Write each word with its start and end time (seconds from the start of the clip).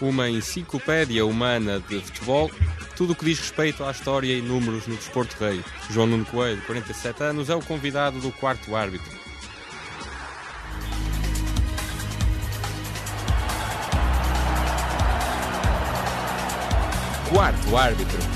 uma 0.00 0.28
enciclopédia 0.28 1.24
humana 1.24 1.82
de 1.88 2.00
futebol, 2.00 2.50
tudo 2.96 3.12
o 3.12 3.16
que 3.16 3.24
diz 3.24 3.38
respeito 3.38 3.84
à 3.84 3.90
história 3.90 4.32
e 4.32 4.42
números 4.42 4.86
no 4.86 4.96
desporto 4.96 5.36
rei. 5.38 5.62
João 5.90 6.06
Nuno 6.06 6.24
Coelho, 6.24 6.62
47 6.62 7.22
anos, 7.22 7.50
é 7.50 7.54
o 7.54 7.62
convidado 7.62 8.20
do 8.20 8.30
quarto 8.32 8.74
árbitro. 8.74 9.16
Quarto 17.28 17.76
árbitro. 17.76 18.35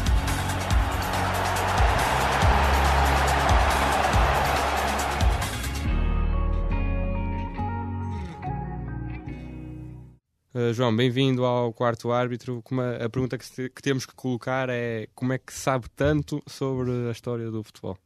Uh, 10.71 10.75
João, 10.75 10.95
bem-vindo 10.95 11.45
ao 11.45 11.73
quarto 11.73 12.13
árbitro. 12.13 12.63
A, 12.73 13.05
a 13.05 13.09
pergunta 13.09 13.37
que, 13.37 13.45
se, 13.45 13.69
que, 13.69 13.83
temos 13.83 14.07
que 14.07 14.15
colocar 14.15 14.69
é 14.69 15.09
como 15.15 15.33
é 15.33 15.39
que 15.39 15.53
sabe 15.53 15.89
tanto 15.91 16.43
sobre 16.47 17.09
a 17.09 17.11
história 17.11 17.51
do 17.51 17.63
futebol? 17.63 17.99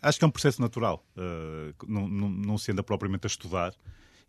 Acho 0.00 0.18
que 0.18 0.24
é 0.24 0.28
um 0.28 0.30
processo 0.30 0.60
natural, 0.60 1.04
uh, 1.16 1.74
não, 1.88 2.08
não, 2.08 2.28
não 2.28 2.58
se 2.58 2.70
anda 2.70 2.84
propriamente 2.84 3.26
a 3.26 3.28
estudar, 3.28 3.74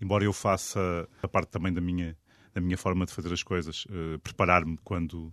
embora 0.02 0.24
eu 0.24 0.34
faça 0.34 1.08
a 1.22 1.28
parte 1.28 1.50
também 1.52 1.72
da 1.72 1.80
minha, 1.80 2.18
da 2.56 2.60
minha 2.60 2.78
forma 2.78 3.06
de 3.06 3.14
fazer 3.14 3.32
as 3.32 3.44
coisas, 3.44 3.86
uh, 3.86 4.18
preparar-me 4.24 4.78
quando, 4.84 5.32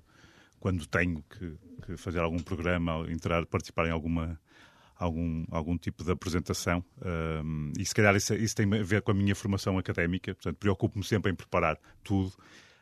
quando 0.61 0.87
tenho 0.87 1.25
que, 1.31 1.57
que, 1.87 1.97
fazer 1.97 2.21
algum 2.21 2.39
programa, 2.39 3.11
entrar, 3.11 3.47
participar 3.47 3.87
em 3.87 3.93
alguma, 3.93 4.39
algum, 4.99 5.45
algum 5.51 5.77
tipo 5.77 6.03
de 6.05 6.11
apresentação. 6.11 6.85
Um, 7.45 7.73
e 7.79 7.85
se 7.85 7.95
calhar 7.95 8.15
isso, 8.17 8.35
isso, 8.35 8.55
tem 8.55 8.67
a 8.75 8.83
ver 8.83 9.03
com 9.03 9.11
a 9.11 9.15
minha 9.15 9.35
formação 9.35 9.79
académica, 9.79 10.35
portanto, 10.35 10.57
preocupo-me 10.57 11.05
sempre 11.05 11.31
em 11.31 11.35
preparar 11.35 11.79
tudo. 12.03 12.33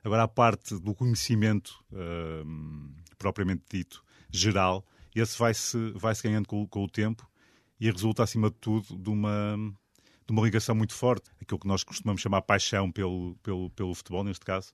Agora, 0.03 0.25
a 0.25 0.29
parte 0.29 0.79
do 0.79 0.95
conhecimento 0.95 1.83
um, 1.93 2.91
propriamente 3.19 3.63
dito, 3.71 4.05
geral, 4.31 4.85
esse 5.15 5.39
vai-se 5.39 5.93
vai 5.93 6.15
-se 6.15 6.23
ganhando 6.23 6.47
com, 6.47 6.67
com, 6.67 6.85
o 6.85 6.89
tempo 6.89 7.29
e 7.81 7.91
resulta, 7.91 8.23
acima 8.23 8.51
de 8.51 8.57
tudo, 8.57 8.97
de 8.97 9.11
uma, 9.11 9.57
de 10.27 10.33
uma 10.33 10.43
ligação 10.43 10.75
muito 10.75 10.95
forte, 10.95 11.31
aquilo 11.41 11.59
que 11.59 11.67
nós 11.67 11.83
costumamos 11.83 12.21
chamar 12.21 12.43
paixão 12.43 12.91
pelo, 12.91 13.37
pelo, 13.43 13.71
pelo 13.71 13.95
futebol, 13.95 14.25
neste 14.25 14.45
caso, 14.45 14.73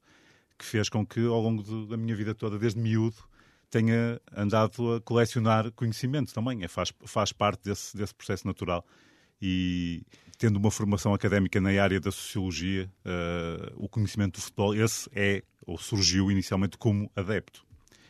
que 0.58 0.64
fez 0.64 0.88
com 0.88 1.06
que, 1.06 1.20
ao 1.20 1.40
longo 1.40 1.62
de, 1.62 1.86
da 1.88 1.96
minha 1.96 2.14
vida 2.14 2.34
toda, 2.34 2.58
desde 2.58 2.80
miúdo, 2.80 3.16
tenha 3.70 4.20
andado 4.36 4.94
a 4.94 5.00
colecionar 5.00 5.70
conhecimento 5.72 6.34
também. 6.34 6.64
É, 6.64 6.68
faz, 6.68 6.92
faz 7.06 7.32
parte 7.32 7.64
desse, 7.64 7.96
desse 7.96 8.14
processo 8.14 8.46
natural. 8.46 8.84
E 9.40 10.02
tendo 10.36 10.58
uma 10.58 10.70
formação 10.70 11.14
académica 11.14 11.60
na 11.60 11.70
área 11.82 12.00
da 12.00 12.10
sociologia, 12.10 12.90
uh, 13.04 13.72
o 13.76 13.88
conhecimento 13.88 14.34
do 14.34 14.42
futebol, 14.42 14.74
esse 14.74 15.08
é, 15.14 15.42
ou 15.66 15.78
surgiu 15.78 16.30
inicialmente 16.30 16.76
como 16.76 17.10
adepto. 17.14 17.64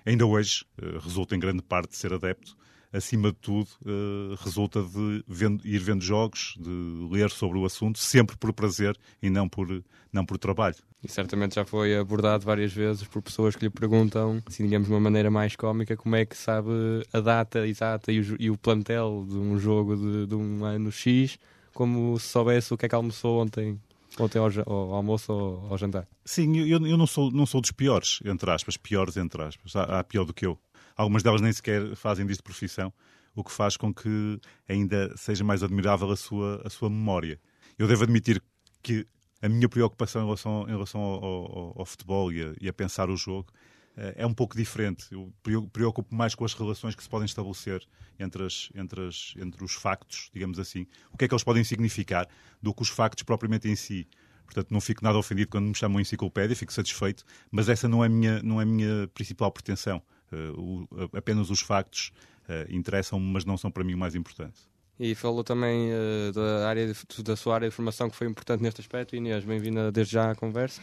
Ainda 0.07 0.25
hoje 0.25 0.65
uh, 0.81 0.99
resulta 0.99 1.37
em 1.37 1.39
grande 1.39 1.63
parte 1.63 1.91
de 1.91 1.97
ser 1.97 2.13
adepto, 2.13 2.57
acima 2.93 3.31
de 3.31 3.39
tudo, 3.39 3.69
uh, 3.83 4.35
resulta 4.43 4.83
de 4.83 5.25
vendo, 5.27 5.67
ir 5.67 5.81
vendo 5.81 6.03
jogos, 6.03 6.57
de 6.59 6.71
ler 7.11 7.31
sobre 7.31 7.59
o 7.59 7.65
assunto, 7.65 7.99
sempre 7.99 8.37
por 8.37 8.53
prazer 8.53 8.97
e 9.23 9.29
não 9.29 9.49
por, 9.49 9.85
não 10.13 10.25
por 10.25 10.39
trabalho. 10.39 10.77
E 11.03 11.11
certamente 11.11 11.55
já 11.55 11.65
foi 11.65 11.97
abordado 11.97 12.45
várias 12.45 12.73
vezes 12.73 13.05
por 13.05 13.23
pessoas 13.23 13.57
que 13.57 13.65
lhe 13.65 13.71
perguntam, 13.71 14.43
assim, 14.47 14.65
digamos 14.65 14.87
de 14.87 14.93
uma 14.93 15.01
maneira 15.01 15.31
mais 15.31 15.57
cómica, 15.57 15.97
como 15.97 16.15
é 16.15 16.27
que 16.27 16.37
sabe 16.37 16.69
a 17.11 17.21
data 17.21 17.67
exata 17.67 18.13
e 18.13 18.21
o, 18.21 18.37
e 18.39 18.51
o 18.51 18.59
plantel 18.59 19.25
de 19.27 19.37
um 19.37 19.59
jogo 19.59 19.97
de, 19.97 20.27
de, 20.27 20.35
um 20.35 20.63
ano 20.63 20.93
X, 20.93 21.39
como 21.73 22.19
se 22.19 22.29
soubesse 22.29 22.75
o 22.75 22.77
que 22.77 22.85
é 22.85 22.89
que 22.89 22.95
almoçou 22.95 23.41
ontem. 23.41 23.81
Ontem 24.19 24.39
ao, 24.39 24.51
ao 24.67 24.95
almoço 24.95 25.33
ou 25.33 25.69
ao 25.71 25.79
jantar? 25.79 26.07
Sim, 26.25 26.59
eu, 26.59 26.85
eu 26.85 26.99
não, 26.99 27.07
sou, 27.07 27.31
não 27.31 27.47
sou 27.47 27.61
dos 27.61 27.71
piores, 27.71 28.19
entre 28.25 28.51
aspas, 28.51 28.77
piores 28.77 29.17
entre 29.17 29.41
aspas. 29.43 29.75
Há, 29.77 30.01
há 30.01 30.05
pior 30.05 30.25
do 30.25 30.35
que 30.35 30.45
eu. 30.45 30.59
Algumas 30.97 31.23
delas 31.23 31.41
nem 31.41 31.53
sequer 31.53 31.95
fazem 31.97 32.27
disto 32.27 32.43
profissão, 32.43 32.93
o 33.35 33.43
que 33.43 33.53
faz 33.53 33.77
com 33.77 33.95
que 33.95 34.39
ainda 34.69 35.17
seja 35.17 35.45
mais 35.45 35.63
admirável 35.63 36.11
a 36.11 36.17
sua, 36.17 36.61
a 36.65 36.69
sua 36.69 36.91
memória. 36.91 37.41
Eu 37.79 37.87
devo 37.87 38.03
admitir 38.03 38.43
que 38.83 39.07
a 39.43 39.49
minha 39.49 39.69
preocupação 39.69 40.23
em 40.23 40.25
relação, 40.25 40.63
em 40.69 40.73
relação 40.73 41.01
ao, 41.01 41.25
ao, 41.25 41.75
ao 41.81 41.87
futebol 41.87 42.33
e 42.33 42.43
a, 42.43 42.55
e 42.61 42.69
a, 42.69 42.73
pensar 42.73 43.09
o 43.09 43.17
jogo 43.17 43.53
uh, 43.97 44.13
é 44.17 44.27
um 44.27 44.35
pouco 44.35 44.57
diferente. 44.57 45.07
Eu 45.11 45.33
preocupo 45.73 46.15
mais 46.15 46.35
com 46.35 46.45
as 46.45 46.55
relações 46.55 46.95
que 46.95 47.03
se 47.03 47.09
podem 47.09 47.27
estabelecer 47.27 47.87
entre, 48.19 48.45
as, 48.45 48.71
entre, 48.75 49.07
as, 49.07 49.35
entre 49.37 49.65
os 49.65 49.73
factos, 49.73 50.31
digamos 50.33 50.59
assim. 50.59 50.87
O 51.13 51.17
que 51.17 51.25
é 51.25 51.29
que 51.29 51.35
eles 51.35 51.45
podem 51.45 51.65
significar 51.65 52.29
do 52.61 52.75
que 52.75 52.83
os 52.83 52.89
factos 52.89 53.23
propriamente 53.23 53.69
em 53.69 53.77
si. 53.77 54.07
Portanto, 54.45 54.73
não 54.73 54.81
fico 54.81 55.03
nada 55.05 55.17
ofendido 55.17 55.49
quando 55.49 55.67
me 55.67 55.75
chamam 55.75 56.01
enciclopédia, 56.01 56.57
fico 56.57 56.73
satisfeito, 56.73 57.25
mas 57.53 57.69
essa 57.69 57.89
não 57.89 58.03
é 58.03 58.07
a 58.07 58.11
minha, 58.11 58.43
não 58.43 58.61
é 58.61 58.65
minha 58.65 59.09
principal 59.15 59.51
pretensão. 59.53 60.03
Uh, 60.33 60.89
o, 60.91 61.17
apenas 61.17 61.51
os 61.51 61.61
factos 61.61 62.13
uh, 62.49 62.75
interessam-me, 62.75 63.33
mas 63.33 63.45
não 63.45 63.57
são 63.57 63.71
para 63.71 63.85
mim 63.85 63.95
o 63.95 63.99
mais 63.99 64.15
importante. 64.15 64.61
E 65.03 65.15
falou 65.15 65.43
também 65.43 65.91
uh, 65.91 66.31
da, 66.31 66.69
área 66.69 66.87
de, 66.87 67.23
da 67.23 67.35
sua 67.35 67.55
área 67.55 67.71
de 67.71 67.75
formação 67.75 68.11
que 68.11 68.15
foi 68.15 68.27
importante 68.27 68.63
neste 68.63 68.83
aspecto. 68.83 69.17
Inês, 69.17 69.43
bem-vinda 69.43 69.91
desde 69.91 70.13
já 70.13 70.31
à 70.31 70.35
conversa. 70.35 70.83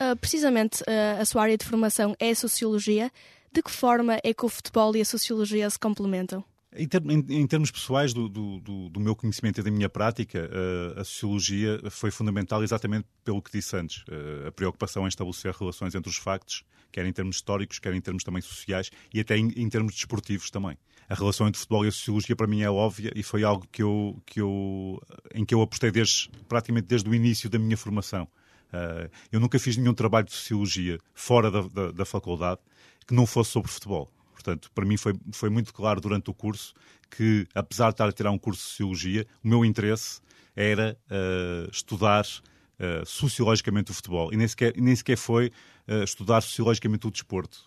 Uh, 0.00 0.16
precisamente, 0.16 0.80
uh, 0.84 1.20
a 1.20 1.24
sua 1.26 1.42
área 1.42 1.58
de 1.58 1.66
formação 1.66 2.16
é 2.18 2.30
a 2.30 2.34
Sociologia. 2.34 3.12
De 3.52 3.62
que 3.62 3.70
forma 3.70 4.18
é 4.24 4.32
que 4.32 4.46
o 4.46 4.48
futebol 4.48 4.96
e 4.96 5.02
a 5.02 5.04
Sociologia 5.04 5.68
se 5.68 5.78
complementam? 5.78 6.42
Em, 6.74 6.86
ter, 6.86 7.02
em, 7.10 7.24
em, 7.30 7.46
termos 7.46 7.70
pessoais 7.70 8.12
do, 8.12 8.28
do, 8.28 8.90
do, 8.90 9.00
meu 9.00 9.16
conhecimento 9.16 9.58
e 9.58 9.62
da 9.62 9.70
minha 9.70 9.88
prática, 9.88 10.50
uh, 10.50 11.00
a 11.00 11.04
sociologia 11.04 11.80
foi 11.90 12.10
fundamental 12.10 12.62
exatamente 12.62 13.06
pelo 13.24 13.40
que 13.40 13.50
disse 13.50 13.74
antes. 13.74 14.02
Uh, 14.02 14.48
a 14.48 14.52
preocupação 14.52 15.04
em 15.04 15.08
estabelecer 15.08 15.54
relações 15.54 15.94
entre 15.94 16.10
os 16.10 16.16
factos, 16.16 16.64
quer 16.92 17.06
em 17.06 17.12
termos 17.12 17.36
históricos, 17.36 17.78
quer 17.78 17.94
em 17.94 18.00
termos 18.00 18.22
também 18.22 18.42
sociais 18.42 18.90
e 19.14 19.18
até 19.18 19.38
em, 19.38 19.48
em 19.56 19.68
termos 19.68 19.94
desportivos 19.94 20.50
também. 20.50 20.76
A 21.08 21.14
relação 21.14 21.48
entre 21.48 21.58
futebol 21.58 21.86
e 21.86 21.88
a 21.88 21.90
sociologia 21.90 22.36
para 22.36 22.46
mim 22.46 22.60
é 22.60 22.70
óbvia 22.70 23.12
e 23.16 23.22
foi 23.22 23.44
algo 23.44 23.66
que 23.72 23.82
eu, 23.82 24.22
que 24.26 24.38
eu, 24.38 25.00
em 25.34 25.46
que 25.46 25.54
eu 25.54 25.62
apostei 25.62 25.90
desde, 25.90 26.30
praticamente 26.46 26.86
desde 26.86 27.08
o 27.08 27.14
início 27.14 27.48
da 27.48 27.58
minha 27.58 27.78
formação. 27.78 28.28
Uh, 28.68 29.10
eu 29.32 29.40
nunca 29.40 29.58
fiz 29.58 29.78
nenhum 29.78 29.94
trabalho 29.94 30.26
de 30.26 30.32
sociologia 30.32 30.98
fora 31.14 31.50
da, 31.50 31.62
da, 31.62 31.92
da 31.92 32.04
faculdade 32.04 32.60
que 33.06 33.14
não 33.14 33.24
fosse 33.24 33.52
sobre 33.52 33.70
futebol. 33.70 34.10
Portanto, 34.38 34.70
para 34.72 34.84
mim 34.84 34.96
foi, 34.96 35.14
foi 35.32 35.50
muito 35.50 35.74
claro 35.74 36.00
durante 36.00 36.30
o 36.30 36.34
curso 36.34 36.72
que, 37.10 37.44
apesar 37.52 37.86
de 37.86 37.94
estar 37.94 38.08
a 38.08 38.12
tirar 38.12 38.30
um 38.30 38.38
curso 38.38 38.62
de 38.62 38.68
Sociologia, 38.68 39.26
o 39.42 39.48
meu 39.48 39.64
interesse 39.64 40.20
era 40.54 40.96
uh, 41.10 41.68
estudar 41.72 42.24
uh, 42.24 43.04
sociologicamente 43.04 43.90
o 43.90 43.94
futebol. 43.94 44.32
E 44.32 44.36
nem 44.36 44.46
sequer, 44.46 44.74
nem 44.76 44.94
sequer 44.94 45.16
foi 45.16 45.50
uh, 45.88 46.04
estudar 46.04 46.40
sociologicamente 46.40 47.08
o 47.08 47.10
desporto. 47.10 47.58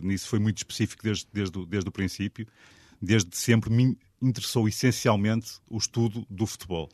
nisso 0.00 0.28
foi 0.28 0.38
muito 0.38 0.58
específico 0.58 1.02
desde, 1.02 1.26
desde, 1.32 1.66
desde 1.66 1.88
o 1.88 1.92
princípio. 1.92 2.46
Desde 3.02 3.36
sempre 3.36 3.68
me 3.68 3.98
interessou 4.22 4.68
essencialmente 4.68 5.58
o 5.68 5.76
estudo 5.76 6.24
do 6.30 6.46
futebol. 6.46 6.88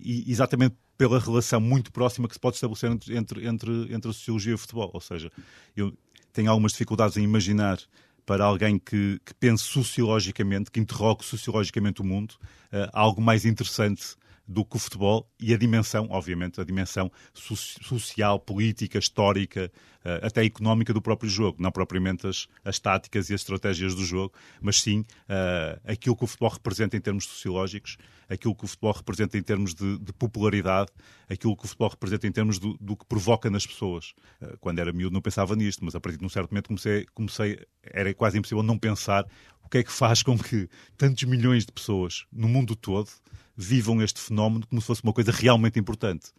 e 0.00 0.30
exatamente 0.32 0.76
pela 0.96 1.18
relação 1.18 1.60
muito 1.60 1.92
próxima 1.92 2.26
que 2.26 2.34
se 2.34 2.40
pode 2.40 2.56
estabelecer 2.56 2.90
entre, 2.90 3.46
entre, 3.46 3.94
entre 3.94 4.10
a 4.10 4.14
sociologia 4.14 4.52
e 4.52 4.54
o 4.54 4.58
futebol. 4.58 4.90
Ou 4.94 5.00
seja, 5.00 5.30
eu 5.76 5.92
tenho 6.32 6.50
algumas 6.50 6.72
dificuldades 6.72 7.16
em 7.16 7.22
imaginar 7.22 7.78
para 8.26 8.44
alguém 8.44 8.78
que, 8.78 9.20
que 9.24 9.34
pense 9.34 9.64
sociologicamente, 9.64 10.70
que 10.70 10.80
interrogue 10.80 11.24
sociologicamente 11.24 12.00
o 12.00 12.04
mundo, 12.04 12.34
uh, 12.72 12.88
algo 12.92 13.20
mais 13.20 13.44
interessante 13.44 14.16
do 14.46 14.64
que 14.64 14.76
o 14.76 14.78
futebol 14.78 15.28
e 15.40 15.54
a 15.54 15.56
dimensão, 15.56 16.06
obviamente, 16.10 16.60
a 16.60 16.64
dimensão 16.64 17.10
so 17.32 17.56
social, 17.56 18.38
política, 18.38 18.98
histórica, 18.98 19.72
uh, 20.04 20.26
até 20.26 20.44
económica 20.44 20.92
do 20.92 21.00
próprio 21.00 21.30
jogo. 21.30 21.62
Não 21.62 21.72
propriamente 21.72 22.26
as, 22.26 22.46
as 22.64 22.78
táticas 22.78 23.30
e 23.30 23.34
as 23.34 23.40
estratégias 23.40 23.94
do 23.94 24.04
jogo, 24.04 24.34
mas 24.60 24.80
sim 24.80 25.00
uh, 25.00 25.80
aquilo 25.84 26.16
que 26.16 26.24
o 26.24 26.26
futebol 26.26 26.50
representa 26.50 26.96
em 26.96 27.00
termos 27.00 27.24
sociológicos, 27.24 27.96
aquilo 28.28 28.54
que 28.54 28.64
o 28.64 28.68
futebol 28.68 28.92
representa 28.92 29.38
em 29.38 29.42
termos 29.42 29.74
de, 29.74 29.98
de 29.98 30.12
popularidade, 30.12 30.90
aquilo 31.28 31.56
que 31.56 31.64
o 31.64 31.68
futebol 31.68 31.88
representa 31.88 32.26
em 32.26 32.32
termos 32.32 32.58
do, 32.58 32.76
do 32.78 32.96
que 32.96 33.06
provoca 33.06 33.48
nas 33.48 33.66
pessoas. 33.66 34.14
Uh, 34.42 34.58
quando 34.60 34.78
era 34.78 34.92
miúdo 34.92 35.14
não 35.14 35.22
pensava 35.22 35.56
nisto, 35.56 35.84
mas 35.84 35.94
a 35.94 36.00
partir 36.00 36.18
de 36.18 36.24
um 36.26 36.28
certo 36.28 36.50
momento 36.50 36.68
comecei, 36.68 37.06
comecei, 37.14 37.58
era 37.82 38.12
quase 38.12 38.38
impossível 38.38 38.62
não 38.62 38.78
pensar 38.78 39.26
o 39.62 39.68
que 39.68 39.78
é 39.78 39.82
que 39.82 39.92
faz 39.92 40.22
com 40.22 40.38
que 40.38 40.68
tantos 40.98 41.24
milhões 41.24 41.64
de 41.64 41.72
pessoas 41.72 42.26
no 42.30 42.46
mundo 42.46 42.76
todo 42.76 43.08
vivam 43.56 44.02
este 44.02 44.20
fenómeno 44.20 44.66
como 44.66 44.80
se 44.80 44.86
fosse 44.86 45.02
uma 45.02 45.12
coisa 45.12 45.30
realmente 45.30 45.78
importante. 45.78 46.32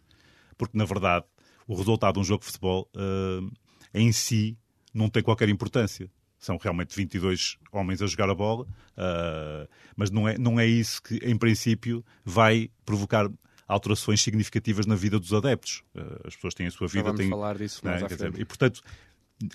Porque, 0.56 0.76
na 0.76 0.84
verdade, 0.84 1.24
o 1.66 1.74
resultado 1.74 2.14
de 2.14 2.20
um 2.20 2.24
jogo 2.24 2.40
de 2.40 2.46
futebol 2.46 2.88
uh, 2.94 3.50
em 3.92 4.12
si 4.12 4.56
não 4.92 5.08
tem 5.08 5.22
qualquer 5.22 5.48
importância. 5.48 6.10
São 6.38 6.58
realmente 6.58 6.94
22 6.94 7.58
homens 7.72 8.02
a 8.02 8.06
jogar 8.06 8.30
a 8.30 8.34
bola, 8.34 8.64
uh, 8.64 9.68
mas 9.96 10.10
não 10.10 10.28
é, 10.28 10.38
não 10.38 10.60
é 10.60 10.66
isso 10.66 11.02
que, 11.02 11.16
em 11.16 11.36
princípio, 11.36 12.04
vai 12.24 12.70
provocar 12.84 13.28
alterações 13.66 14.22
significativas 14.22 14.86
na 14.86 14.94
vida 14.94 15.18
dos 15.18 15.32
adeptos. 15.32 15.82
Uh, 15.94 16.26
as 16.26 16.34
pessoas 16.34 16.54
têm 16.54 16.66
a 16.66 16.70
sua 16.70 16.86
vida. 16.86 17.04
Vamos 17.04 17.20
têm, 17.20 17.30
falar 17.30 17.56
disso 17.56 17.84
mais 17.84 18.02
né, 18.02 18.08
dizer, 18.08 18.38
E, 18.38 18.44
portanto, 18.44 18.80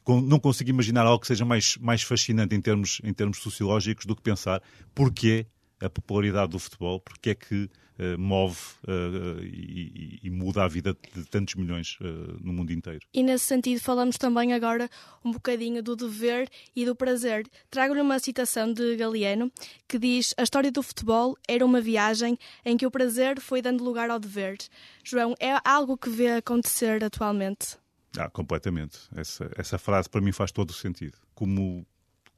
não 0.08 0.40
consigo 0.40 0.70
imaginar 0.70 1.06
algo 1.06 1.22
que 1.22 1.28
seja 1.28 1.46
mais, 1.46 1.78
mais 1.78 2.04
fascinante 2.04 2.54
em 2.56 2.62
termos, 2.62 3.00
em 3.04 3.14
termos 3.14 3.38
sociológicos 3.38 4.06
do 4.06 4.16
que 4.16 4.22
pensar 4.22 4.62
porquê 4.94 5.48
a 5.82 5.90
popularidade 5.90 6.52
do 6.52 6.60
futebol, 6.60 7.00
porque 7.00 7.32
é 7.32 7.36
que 7.36 7.70
uh, 8.02 8.18
move 8.18 8.58
uh, 8.88 9.44
e, 9.44 10.20
e, 10.24 10.30
muda 10.30 10.64
a 10.64 10.68
vida 10.68 10.96
de 11.14 11.26
tantos 11.26 11.56
milhões 11.56 11.98
uh, 12.02 12.38
no 12.42 12.54
mundo 12.54 12.72
inteiro. 12.72 13.02
E 13.14 13.24
nesse 13.24 13.46
sentido, 13.46 13.80
falamos 13.80 14.18
também 14.18 14.54
agora 14.54 14.90
um 15.24 15.32
bocadinho 15.32 15.82
do 15.84 15.96
dever 15.96 16.50
e 16.76 16.86
do 16.86 16.96
prazer. 16.96 17.48
Trago-lhe 17.70 18.02
uma 18.02 18.20
citação 18.20 18.74
de 18.74 18.96
Galeano 18.96 19.52
que 19.88 20.00
diz: 20.00 20.34
A 20.38 20.44
história 20.44 20.72
do 20.72 20.84
futebol 20.84 21.38
era 21.48 21.66
uma 21.66 21.82
viagem 21.82 22.38
em 22.66 22.78
que 22.78 22.86
o 22.86 22.92
prazer 22.92 23.40
foi 23.40 23.62
dando 23.62 23.84
lugar 23.84 24.10
ao 24.10 24.20
dever. 24.20 24.58
João, 25.04 25.36
é 25.40 25.58
algo 25.64 25.98
que 25.98 26.10
vê 26.10 26.32
acontecer 26.32 27.04
atualmente? 27.04 27.78
Ah, 28.18 28.30
completamente. 28.30 29.00
Essa, 29.16 29.50
essa 29.56 29.78
frase 29.78 30.10
para 30.10 30.22
mim 30.22 30.32
faz 30.32 30.52
todo 30.52 30.72
o 30.72 30.74
sentido. 30.74 31.18
Como 31.34 31.86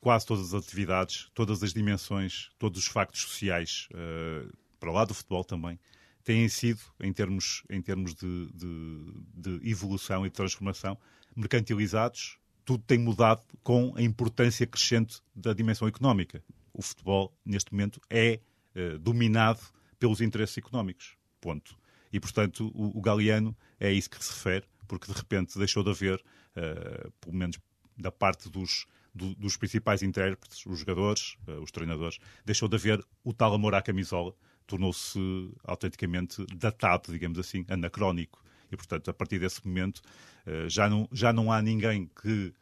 quase 0.03 0.25
todas 0.25 0.53
as 0.53 0.65
atividades, 0.65 1.31
todas 1.33 1.63
as 1.63 1.73
dimensões, 1.73 2.51
todos 2.59 2.77
os 2.77 2.88
factos 2.88 3.21
sociais, 3.21 3.88
uh, 3.94 4.51
para 4.77 4.91
lá 4.91 5.05
do 5.05 5.13
futebol 5.13 5.45
também, 5.45 5.79
têm 6.25 6.50
sido, 6.50 6.81
em 7.00 7.13
termos, 7.13 7.63
em 7.69 7.81
termos 7.81 8.13
de, 8.13 8.51
de, 8.53 9.13
de, 9.33 9.69
evolução 9.69 10.25
e 10.25 10.29
de 10.29 10.35
transformação, 10.35 10.97
mercantilizados. 11.33 12.38
Tudo 12.65 12.83
tem 12.83 12.97
mudado 12.97 13.45
com 13.63 13.94
a 13.95 14.01
importância 14.01 14.67
crescente 14.67 15.21
da 15.33 15.53
dimensão 15.53 15.88
económica. 15.88 16.44
O 16.73 16.81
futebol, 16.81 17.33
neste 17.45 17.71
momento, 17.71 18.01
é 18.09 18.41
uh, 18.75 19.00
dominado 19.00 19.61
pelos 19.97 20.19
interesses 20.19 20.57
económicos. 20.57 21.15
Ponto. 21.39 21.77
E, 22.11 22.19
portanto, 22.19 22.69
o, 22.75 22.97
o 22.97 23.01
Galeano 23.01 23.55
é 23.79 23.89
isso 23.89 24.09
que 24.09 24.21
se 24.21 24.33
refere, 24.33 24.65
porque 24.85 25.09
de 25.09 25.17
repente 25.17 25.57
deixou 25.57 25.81
de 25.81 25.91
haver, 25.91 26.21
uh, 26.57 27.09
pelo 27.21 27.38
menos 27.38 27.57
da 27.97 28.11
parte 28.11 28.50
dos, 28.50 28.85
do, 29.13 29.36
dos 29.36 29.57
principais 29.57 30.01
intérpretes, 30.01 30.65
os 30.65 30.80
jogadores, 30.80 31.38
uh, 31.48 31.62
os 31.62 31.71
treinadores, 31.71 32.19
deixou 32.45 32.68
de 32.68 32.75
haver 32.75 33.06
o 33.24 33.33
tal 33.33 33.54
amor 33.54 33.75
à 33.75 33.81
camisola, 33.81 34.33
tornou-se 34.65 35.19
autenticamente 35.63 36.45
datado, 36.56 37.12
digamos 37.12 37.38
assim, 37.38 37.65
anacrónico. 37.68 38.44
E, 38.71 38.75
portanto, 38.75 39.10
a 39.10 39.13
partir 39.13 39.39
desse 39.39 39.65
momento, 39.65 40.01
uh, 40.48 40.68
já, 40.68 40.89
não, 40.89 41.07
já 41.12 41.31
não 41.31 41.51
há 41.51 41.62
ninguém 41.62 42.10
que, 42.21 42.54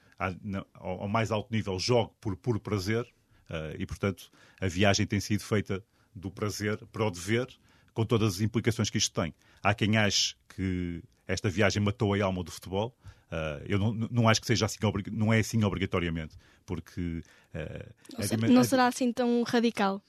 ao, 0.74 1.07
mais 1.07 1.31
alto 1.31 1.51
nível, 1.51 1.80
jogue 1.80 2.12
por 2.19 2.36
puro 2.36 2.59
prazer, 2.59 3.03
uh, 3.50 3.75
e, 3.77 3.86
portanto, 3.86 4.30
a 4.59 4.68
viagem 4.68 5.06
tem 5.06 5.19
sido 5.19 5.44
feita 5.44 5.83
do 6.13 6.30
prazer 6.30 6.77
para 6.88 7.06
o 7.06 7.12
dever, 7.12 7.48
com 7.94 8.06
todas 8.06 8.36
as 8.36 8.42
implicações 8.42 8.89
que 8.89 8.98
isto 8.98 9.13
tem. 9.13 9.33
Há 9.62 9.74
quem 9.74 9.98
ache 9.98 10.36
que 10.50 11.03
esta 11.27 11.50
viagem 11.50 11.81
matou 11.81 12.13
a 12.13 12.24
alma 12.24 12.44
do 12.44 12.51
futebol, 12.51 12.95
Uh, 13.31 13.63
eu 13.66 13.80
não, 13.80 13.94
não 13.94 14.30
acho 14.30 14.42
que 14.42 14.48
seja 14.48 14.66
assim, 14.66 14.78
não 15.12 15.31
é 15.31 15.39
assim 15.39 15.63
obrigatoriamente, 15.63 16.36
porque... 16.66 17.24
Uh, 17.54 18.38
não, 18.42 18.50
não 18.56 18.63
será 18.63 18.88
assim 18.88 19.12
tão 19.13 19.44
radical? 19.44 20.01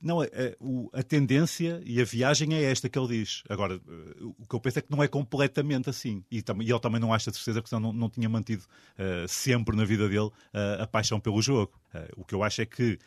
Não, 0.00 0.20
a, 0.20 0.24
a, 0.24 1.00
a, 1.00 1.02
tendência 1.02 1.80
e 1.84 2.00
a 2.00 2.04
viagem 2.04 2.54
é 2.54 2.62
esta 2.62 2.88
que 2.88 2.98
ele 2.98 3.08
diz. 3.08 3.42
Agora, 3.48 3.80
o 4.20 4.46
que 4.46 4.54
eu 4.54 4.60
penso 4.60 4.78
é 4.78 4.82
que 4.82 4.90
não 4.90 5.02
é 5.02 5.08
completamente 5.08 5.88
assim. 5.88 6.22
E, 6.30 6.36
e 6.36 6.70
ele 6.70 6.80
também 6.80 7.00
não 7.00 7.14
acha 7.14 7.30
de 7.30 7.36
certeza, 7.36 7.62
porque 7.62 7.70
senão 7.70 7.92
não, 7.92 8.00
não 8.00 8.10
tinha 8.10 8.28
mantido 8.28 8.62
uh, 8.62 9.26
sempre 9.26 9.74
na 9.74 9.84
vida 9.84 10.08
dele 10.08 10.26
uh, 10.26 10.82
a 10.82 10.86
paixão 10.86 11.18
pelo 11.18 11.40
jogo. 11.40 11.72
Uh, 11.94 12.20
o 12.20 12.24
que 12.24 12.34
eu 12.34 12.42
acho 12.42 12.60
é 12.62 12.66
que 12.66 12.98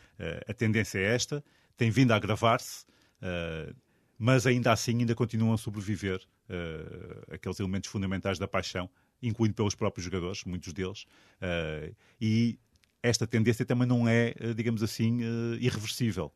a 0.46 0.52
tendência 0.52 0.98
é 0.98 1.14
esta, 1.14 1.42
tem 1.76 1.90
vindo 1.90 2.12
a 2.12 2.16
agravar-se, 2.16 2.84
mas 4.18 4.46
ainda 4.46 4.70
assim 4.70 4.98
ainda 4.98 5.14
continuam 5.14 5.54
a 5.54 5.58
sobreviver 5.58 6.20
aqueles 7.32 7.58
elementos 7.58 7.88
fundamentais 7.88 8.38
da 8.38 8.46
paixão 8.46 8.90
incluindo 9.22 9.54
pelos 9.54 9.74
próprios 9.74 10.04
jogadores, 10.04 10.44
muitos 10.44 10.72
deles, 10.72 11.04
uh, 11.42 11.94
e 12.20 12.58
esta 13.02 13.26
tendência 13.26 13.64
também 13.64 13.86
não 13.86 14.06
é, 14.06 14.34
eh, 14.38 14.54
digamos 14.54 14.82
assim, 14.82 15.22
uh, 15.22 15.54
irreversível. 15.54 16.32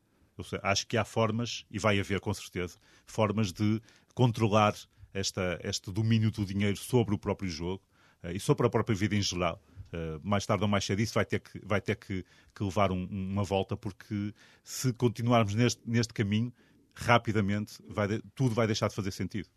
Acho 0.62 0.86
que 0.86 0.96
há 0.96 1.04
formas, 1.04 1.64
e 1.70 1.78
vai 1.78 2.00
haver 2.00 2.20
com 2.20 2.32
certeza, 2.32 2.78
formas 3.06 3.52
de 3.52 3.80
controlar 4.14 4.74
esta, 5.12 5.60
este 5.62 5.92
domínio 5.92 6.30
do 6.30 6.44
dinheiro 6.44 6.76
sobre 6.76 7.14
o 7.14 7.18
próprio 7.18 7.48
jogo 7.48 7.82
uh, 8.22 8.30
e 8.30 8.40
sobre 8.40 8.66
a 8.66 8.70
própria 8.70 8.96
vida 8.96 9.14
em 9.14 9.22
geral. 9.22 9.62
Uh, 9.92 10.18
mais 10.22 10.44
tarde 10.44 10.64
ou 10.64 10.68
mais 10.68 10.84
cedo 10.84 11.00
isso 11.00 11.14
vai 11.14 11.24
ter 11.24 11.38
que, 11.38 11.60
vai 11.64 11.80
ter 11.80 11.96
que, 11.96 12.24
que 12.54 12.64
levar 12.64 12.90
um, 12.90 13.04
uma 13.04 13.44
volta, 13.44 13.76
porque 13.76 14.34
se 14.64 14.92
continuarmos 14.94 15.54
neste, 15.54 15.80
neste 15.86 16.12
caminho, 16.12 16.52
rapidamente 16.94 17.78
vai 17.88 18.08
de, 18.08 18.22
tudo 18.34 18.54
vai 18.54 18.66
deixar 18.66 18.88
de 18.88 18.94
fazer 18.94 19.12
sentido. 19.12 19.48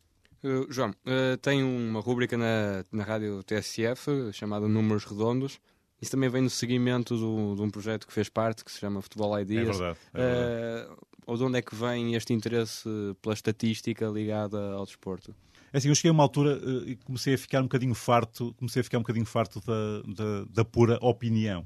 Uh, 0.43 0.71
João, 0.71 0.91
uh, 0.91 1.37
tem 1.41 1.63
uma 1.63 1.99
rúbrica 1.99 2.37
na, 2.37 2.83
na 2.91 3.03
rádio 3.03 3.43
TSF 3.43 4.31
chamada 4.33 4.67
Números 4.67 5.05
Redondos. 5.05 5.59
Isso 6.01 6.11
também 6.11 6.29
vem 6.29 6.43
no 6.43 6.49
seguimento 6.49 7.17
do, 7.17 7.55
de 7.55 7.61
um 7.61 7.69
projeto 7.69 8.05
que 8.05 8.13
fez 8.13 8.29
parte, 8.29 8.63
que 8.63 8.71
se 8.71 8.79
chama 8.79 9.01
Futebol 9.01 9.39
Ideas. 9.39 9.67
É 9.67 9.71
verdade. 9.71 9.99
É 10.13 10.21
verdade. 10.21 10.91
Uh, 10.91 11.07
ou 11.25 11.37
de 11.37 11.43
onde 11.43 11.57
é 11.57 11.61
que 11.61 11.75
vem 11.75 12.13
este 12.13 12.33
interesse 12.33 12.87
pela 13.21 13.33
estatística 13.33 14.05
ligada 14.07 14.73
ao 14.73 14.85
desporto? 14.85 15.35
É 15.73 15.77
assim, 15.77 15.89
eu 15.89 15.95
cheguei 15.95 16.09
a 16.09 16.13
uma 16.13 16.23
altura 16.23 16.61
e 16.85 16.95
comecei 16.95 17.33
a 17.33 17.37
ficar 17.37 17.59
um 17.59 17.63
bocadinho 17.63 17.93
farto, 17.93 18.53
comecei 18.57 18.79
a 18.79 18.83
ficar 18.83 18.97
um 18.99 19.01
bocadinho 19.01 19.25
farto 19.25 19.59
da, 19.59 20.01
da, 20.13 20.45
da 20.49 20.65
pura 20.65 20.97
opinião. 21.01 21.65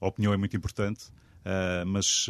A 0.00 0.08
opinião 0.08 0.32
é 0.32 0.36
muito 0.36 0.56
importante, 0.56 1.04
mas 1.86 2.26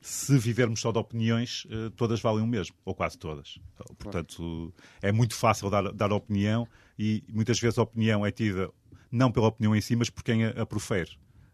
se 0.00 0.38
vivermos 0.38 0.80
só 0.80 0.92
de 0.92 0.98
opiniões, 0.98 1.66
eh, 1.70 1.90
todas 1.96 2.20
valem 2.20 2.42
o 2.42 2.46
mesmo, 2.46 2.76
ou 2.84 2.94
quase 2.94 3.18
todas. 3.18 3.58
Portanto, 3.98 4.72
é 5.02 5.10
muito 5.10 5.34
fácil 5.34 5.68
dar, 5.70 5.92
dar 5.92 6.12
opinião 6.12 6.66
e 6.98 7.24
muitas 7.28 7.58
vezes 7.58 7.78
a 7.78 7.82
opinião 7.82 8.24
é 8.24 8.30
tida 8.30 8.70
não 9.10 9.32
pela 9.32 9.48
opinião 9.48 9.74
em 9.74 9.80
si, 9.80 9.96
mas 9.96 10.10
por 10.10 10.22
quem 10.22 10.44
a, 10.44 10.50
a 10.50 10.66
profere. 10.66 11.10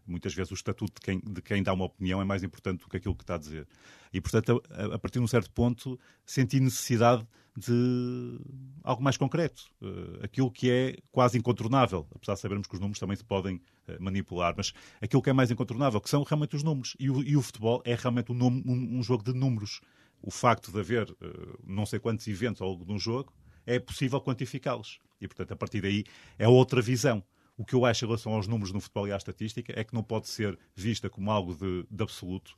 Muitas 0.07 0.33
vezes 0.35 0.51
o 0.51 0.55
estatuto 0.55 0.93
de 0.95 1.01
quem, 1.01 1.19
de 1.19 1.41
quem 1.41 1.63
dá 1.63 1.73
uma 1.73 1.85
opinião 1.85 2.21
é 2.21 2.25
mais 2.25 2.43
importante 2.43 2.81
do 2.81 2.89
que 2.89 2.97
aquilo 2.97 3.15
que 3.15 3.23
está 3.23 3.35
a 3.35 3.39
dizer. 3.39 3.67
E, 4.13 4.21
portanto, 4.21 4.61
a, 4.69 4.95
a 4.95 4.99
partir 4.99 5.17
de 5.19 5.25
um 5.25 5.27
certo 5.27 5.51
ponto, 5.51 5.99
senti 6.25 6.59
necessidade 6.59 7.25
de 7.57 8.39
algo 8.83 9.01
mais 9.01 9.17
concreto. 9.17 9.63
Uh, 9.81 10.23
aquilo 10.23 10.51
que 10.51 10.69
é 10.69 10.97
quase 11.11 11.37
incontornável, 11.37 12.07
apesar 12.13 12.33
de 12.33 12.39
sabermos 12.41 12.67
que 12.67 12.73
os 12.73 12.79
números 12.79 12.99
também 12.99 13.15
se 13.15 13.23
podem 13.23 13.55
uh, 13.55 13.61
manipular, 13.99 14.53
mas 14.55 14.73
aquilo 15.01 15.21
que 15.21 15.29
é 15.29 15.33
mais 15.33 15.49
incontornável, 15.51 16.01
que 16.01 16.09
são 16.09 16.23
realmente 16.23 16.55
os 16.55 16.63
números. 16.63 16.95
E 16.99 17.09
o, 17.09 17.23
e 17.23 17.37
o 17.37 17.41
futebol 17.41 17.81
é 17.85 17.95
realmente 17.95 18.31
um, 18.31 18.35
um, 18.35 18.99
um, 18.99 19.03
jogo 19.03 19.23
de 19.23 19.33
números. 19.33 19.79
O 20.21 20.31
facto 20.31 20.71
de 20.71 20.79
haver 20.79 21.09
uh, 21.09 21.59
não 21.65 21.85
sei 21.85 21.99
quantos 21.99 22.27
eventos 22.27 22.61
ao 22.61 22.69
longo 22.69 22.85
de 22.85 22.91
um 22.91 22.99
jogo, 22.99 23.33
é 23.65 23.79
possível 23.79 24.19
quantificá-los. 24.19 24.99
E, 25.19 25.27
portanto, 25.27 25.53
a 25.53 25.55
partir 25.55 25.81
daí 25.81 26.03
é 26.37 26.47
outra 26.47 26.81
visão. 26.81 27.23
O 27.57 27.63
que 27.63 27.73
eu 27.73 27.85
acho 27.85 28.03
em 28.03 28.07
relação 28.07 28.33
aos 28.33 28.47
números 28.47 28.73
no 28.73 28.81
futebol 28.81 29.07
e 29.07 29.13
à 29.13 29.17
estatística 29.17 29.73
é 29.79 29.83
que 29.83 29.93
não 29.93 30.03
pode 30.03 30.27
ser 30.27 30.59
vista 30.75 31.09
como 31.09 31.31
algo 31.31 31.55
de, 31.55 31.85
de 31.89 32.03
absoluto, 32.03 32.53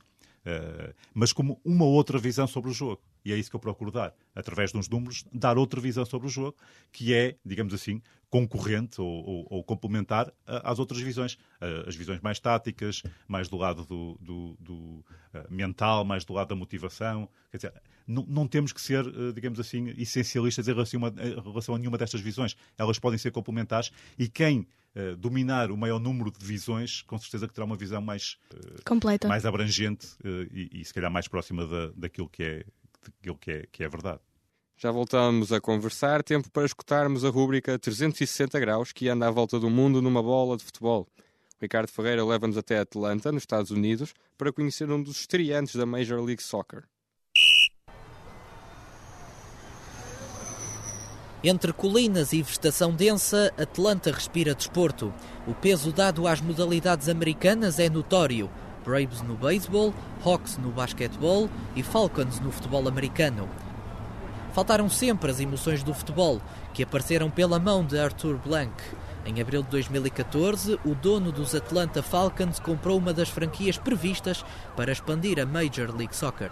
mas 1.14 1.32
como 1.32 1.60
uma 1.64 1.84
outra 1.84 2.18
visão 2.18 2.46
sobre 2.46 2.70
o 2.70 2.72
jogo. 2.72 3.00
E 3.24 3.32
é 3.32 3.36
isso 3.36 3.50
que 3.50 3.56
eu 3.56 3.60
procuro 3.60 3.90
dar, 3.90 4.14
através 4.34 4.72
de 4.72 4.78
uns 4.78 4.88
números, 4.88 5.24
dar 5.32 5.58
outra 5.58 5.80
visão 5.80 6.04
sobre 6.04 6.28
o 6.28 6.30
jogo, 6.30 6.56
que 6.92 7.12
é, 7.12 7.36
digamos 7.44 7.74
assim, 7.74 8.00
concorrente 8.30 9.00
ou, 9.00 9.06
ou, 9.06 9.46
ou 9.50 9.64
complementar 9.64 10.32
às 10.46 10.78
outras 10.78 11.00
visões. 11.00 11.38
As 11.86 11.96
visões 11.96 12.20
mais 12.20 12.38
táticas, 12.38 13.02
mais 13.26 13.48
do 13.48 13.56
lado 13.56 13.84
do, 13.84 14.18
do, 14.20 14.56
do 14.60 15.04
eh, 15.32 15.46
mental, 15.50 16.04
mais 16.04 16.24
do 16.24 16.32
lado 16.32 16.48
da 16.48 16.54
motivação. 16.54 17.28
Quer 17.50 17.56
dizer, 17.56 17.82
não, 18.06 18.24
não 18.26 18.46
temos 18.46 18.72
que 18.72 18.80
ser, 18.80 19.04
digamos 19.32 19.58
assim, 19.58 19.88
essencialistas 19.96 20.68
em 20.68 20.72
relação, 20.72 21.04
a, 21.04 21.08
em 21.08 21.40
relação 21.40 21.74
a 21.74 21.78
nenhuma 21.78 21.98
destas 21.98 22.20
visões. 22.20 22.56
Elas 22.76 22.98
podem 22.98 23.18
ser 23.18 23.30
complementares 23.30 23.90
e 24.18 24.28
quem 24.28 24.66
uh, 24.94 25.16
dominar 25.16 25.70
o 25.70 25.76
maior 25.76 25.98
número 25.98 26.30
de 26.30 26.44
visões, 26.44 27.02
com 27.02 27.18
certeza 27.18 27.46
que 27.46 27.54
terá 27.54 27.64
uma 27.64 27.76
visão 27.76 28.00
mais, 28.00 28.38
uh, 28.52 28.84
Completa. 28.84 29.28
mais 29.28 29.44
abrangente 29.44 30.06
uh, 30.24 30.42
e, 30.52 30.80
e, 30.80 30.84
se 30.84 30.92
calhar 30.92 31.10
mais 31.10 31.28
próxima 31.28 31.66
da, 31.66 31.88
daquilo 31.96 32.28
que 32.28 32.42
é, 32.42 32.64
daquilo 33.02 33.38
que 33.38 33.50
é, 33.50 33.66
que 33.70 33.84
é 33.84 33.88
verdade. 33.88 34.20
Já 34.80 34.92
voltamos 34.92 35.52
a 35.52 35.60
conversar, 35.60 36.22
tempo 36.22 36.48
para 36.52 36.64
escutarmos 36.64 37.24
a 37.24 37.30
rúbrica 37.30 37.76
360 37.76 38.60
graus 38.60 38.92
que 38.92 39.08
anda 39.08 39.26
à 39.26 39.30
volta 39.30 39.58
do 39.58 39.68
mundo 39.68 40.00
numa 40.00 40.22
bola 40.22 40.56
de 40.56 40.62
futebol. 40.62 41.04
Ricardo 41.60 41.88
Ferreira 41.88 42.24
leva-nos 42.24 42.56
até 42.56 42.78
Atlanta, 42.78 43.32
nos 43.32 43.42
Estados 43.42 43.72
Unidos, 43.72 44.14
para 44.36 44.52
conhecer 44.52 44.88
um 44.88 45.02
dos 45.02 45.18
estreantes 45.18 45.74
da 45.74 45.84
Major 45.84 46.22
League 46.22 46.40
Soccer. 46.40 46.84
Entre 51.42 51.72
colinas 51.72 52.32
e 52.32 52.40
vegetação 52.40 52.94
densa, 52.94 53.52
Atlanta 53.58 54.12
respira 54.12 54.54
desporto. 54.54 55.12
O 55.44 55.54
peso 55.54 55.92
dado 55.92 56.28
às 56.28 56.40
modalidades 56.40 57.08
americanas 57.08 57.80
é 57.80 57.90
notório. 57.90 58.48
Braves 58.84 59.22
no 59.22 59.34
beisebol, 59.34 59.92
Hawks 60.24 60.56
no 60.56 60.70
basquetebol 60.70 61.50
e 61.74 61.82
Falcons 61.82 62.38
no 62.38 62.52
futebol 62.52 62.86
americano. 62.86 63.48
Faltaram 64.58 64.88
sempre 64.88 65.30
as 65.30 65.38
emoções 65.38 65.84
do 65.84 65.94
futebol, 65.94 66.42
que 66.74 66.82
apareceram 66.82 67.30
pela 67.30 67.60
mão 67.60 67.84
de 67.84 67.96
Arthur 67.96 68.36
Blank. 68.38 68.72
Em 69.24 69.40
abril 69.40 69.62
de 69.62 69.68
2014, 69.68 70.80
o 70.84 70.96
dono 70.96 71.30
dos 71.30 71.54
Atlanta 71.54 72.02
Falcons 72.02 72.58
comprou 72.58 72.98
uma 72.98 73.12
das 73.12 73.28
franquias 73.28 73.78
previstas 73.78 74.44
para 74.76 74.90
expandir 74.90 75.38
a 75.38 75.46
Major 75.46 75.96
League 75.96 76.16
Soccer. 76.16 76.50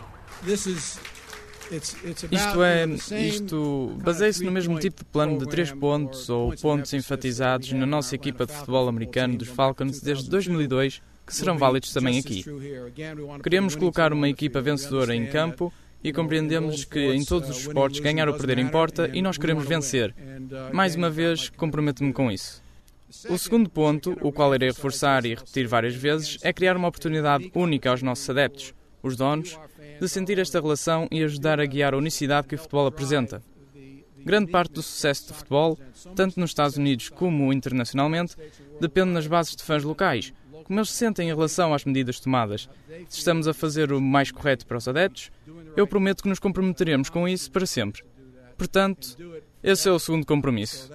Isto 2.30 2.62
é, 2.62 2.86
isto 3.26 3.98
baseia-se 4.04 4.44
no 4.44 4.52
mesmo 4.52 4.78
tipo 4.78 5.02
de 5.02 5.10
plano 5.10 5.38
de 5.38 5.46
três 5.46 5.72
pontos 5.72 6.30
ou 6.30 6.54
pontos 6.58 6.94
enfatizados 6.94 7.72
na 7.72 7.86
nossa 7.86 8.14
equipa 8.14 8.46
de 8.46 8.52
futebol 8.52 8.86
americano 8.86 9.36
dos 9.36 9.48
Falcons 9.48 10.00
desde 10.00 10.30
2002 10.30 11.02
que 11.26 11.34
serão 11.34 11.58
válidos 11.58 11.92
também 11.92 12.20
aqui. 12.20 12.44
Queremos 13.42 13.74
colocar 13.74 14.12
uma 14.12 14.28
equipa 14.28 14.60
vencedora 14.60 15.12
em 15.12 15.26
campo 15.26 15.72
e 16.06 16.12
compreendemos 16.12 16.84
que 16.84 17.00
em 17.00 17.24
todos 17.24 17.50
os 17.50 17.58
esportes 17.58 17.98
ganhar 17.98 18.28
ou 18.28 18.34
perder 18.34 18.60
importa 18.60 19.10
e 19.12 19.20
nós 19.20 19.36
queremos 19.36 19.66
vencer. 19.66 20.14
Mais 20.72 20.94
uma 20.94 21.10
vez, 21.10 21.48
comprometo-me 21.48 22.12
com 22.12 22.30
isso. 22.30 22.62
O 23.28 23.36
segundo 23.36 23.68
ponto, 23.68 24.16
o 24.20 24.30
qual 24.30 24.54
irei 24.54 24.68
reforçar 24.68 25.26
e 25.26 25.30
repetir 25.30 25.66
várias 25.66 25.96
vezes, 25.96 26.38
é 26.42 26.52
criar 26.52 26.76
uma 26.76 26.86
oportunidade 26.86 27.50
única 27.52 27.90
aos 27.90 28.02
nossos 28.02 28.30
adeptos, 28.30 28.72
os 29.02 29.16
donos, 29.16 29.58
de 30.00 30.08
sentir 30.08 30.38
esta 30.38 30.60
relação 30.60 31.08
e 31.10 31.24
ajudar 31.24 31.58
a 31.58 31.66
guiar 31.66 31.92
a 31.92 31.96
unicidade 31.96 32.46
que 32.46 32.54
o 32.54 32.58
futebol 32.58 32.86
apresenta. 32.86 33.42
Grande 34.24 34.52
parte 34.52 34.74
do 34.74 34.82
sucesso 34.82 35.26
do 35.28 35.34
futebol, 35.34 35.76
tanto 36.14 36.38
nos 36.38 36.50
Estados 36.50 36.76
Unidos 36.76 37.08
como 37.08 37.52
internacionalmente, 37.52 38.36
depende 38.80 39.10
nas 39.10 39.26
bases 39.26 39.56
de 39.56 39.64
fãs 39.64 39.82
locais, 39.82 40.32
como 40.66 40.80
eles 40.80 40.90
se 40.90 40.96
sentem 40.96 41.28
em 41.28 41.34
relação 41.34 41.72
às 41.72 41.84
medidas 41.84 42.18
tomadas. 42.18 42.68
Se 43.08 43.18
estamos 43.18 43.46
a 43.46 43.54
fazer 43.54 43.92
o 43.92 44.00
mais 44.00 44.32
correto 44.32 44.66
para 44.66 44.76
os 44.76 44.88
adeptos, 44.88 45.30
eu 45.76 45.86
prometo 45.86 46.22
que 46.24 46.28
nos 46.28 46.40
comprometeremos 46.40 47.08
com 47.08 47.28
isso 47.28 47.50
para 47.52 47.64
sempre. 47.64 48.02
Portanto, 48.58 49.16
esse 49.62 49.88
é 49.88 49.92
o 49.92 49.98
segundo 49.98 50.26
compromisso. 50.26 50.90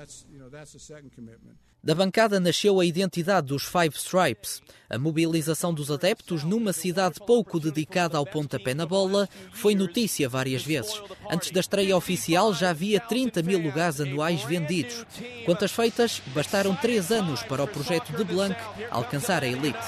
Da 1.84 1.96
bancada 1.96 2.40
nasceu 2.40 2.80
a 2.80 2.86
identidade 2.86 3.48
dos 3.48 3.64
Five 3.64 3.96
Stripes. 3.96 4.62
A 4.88 5.00
mobilização 5.00 5.74
dos 5.74 5.90
adeptos 5.90 6.44
numa 6.44 6.72
cidade 6.72 7.16
pouco 7.26 7.60
dedicada 7.60 8.18
ao 8.18 8.26
pontapé 8.26 8.76
na 8.76 8.86
bola 8.86 9.28
foi 9.52 9.74
notícia 9.74 10.30
várias 10.30 10.64
vezes. 10.64 11.02
Antes 11.30 11.50
da 11.50 11.60
estreia 11.60 11.98
oficial 11.98 12.54
já 12.54 12.70
havia 12.70 13.00
30 13.00 13.42
mil 13.42 13.60
lugares 13.60 14.00
anuais 14.00 14.44
vendidos. 14.44 15.06
Quantas 15.44 15.72
feitas, 15.72 16.22
bastaram 16.36 16.76
três 16.76 17.12
anos 17.12 17.42
para 17.44 17.64
o 17.64 17.68
projeto 17.68 18.14
de 18.14 18.24
Blanc 18.24 18.56
alcançar 18.92 19.44
a 19.44 19.48
elite. 19.48 19.80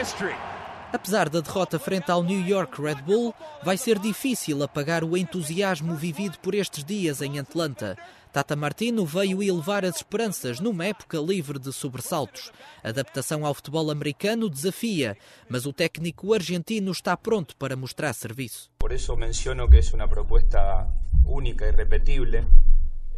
history. 0.00 0.49
Apesar 0.92 1.28
da 1.28 1.40
derrota 1.40 1.78
frente 1.78 2.10
ao 2.10 2.22
New 2.22 2.46
York 2.46 2.82
Red 2.82 3.02
Bull, 3.02 3.32
vai 3.62 3.76
ser 3.76 3.98
difícil 3.98 4.60
apagar 4.62 5.04
o 5.04 5.16
entusiasmo 5.16 5.94
vivido 5.94 6.38
por 6.38 6.54
estes 6.54 6.84
dias 6.84 7.22
em 7.22 7.38
Atlanta. 7.38 7.96
Tata 8.32 8.56
Martino 8.56 9.04
veio 9.04 9.42
elevar 9.42 9.84
as 9.84 9.96
esperanças 9.96 10.58
numa 10.58 10.86
época 10.86 11.18
livre 11.18 11.58
de 11.58 11.72
sobressaltos. 11.72 12.50
A 12.82 12.88
adaptação 12.88 13.46
ao 13.46 13.54
futebol 13.54 13.90
americano 13.90 14.50
desafia, 14.50 15.16
mas 15.48 15.64
o 15.64 15.72
técnico 15.72 16.34
argentino 16.34 16.90
está 16.90 17.16
pronto 17.16 17.56
para 17.56 17.76
mostrar 17.76 18.12
serviço. 18.12 18.70
Por 18.78 18.92
isso 18.92 19.16
menciono 19.16 19.68
que 19.68 19.78
é 19.78 19.94
uma 19.94 20.08
proposta 20.08 20.88
única 21.24 21.66
e 21.66 21.70
repetível. 21.70 22.46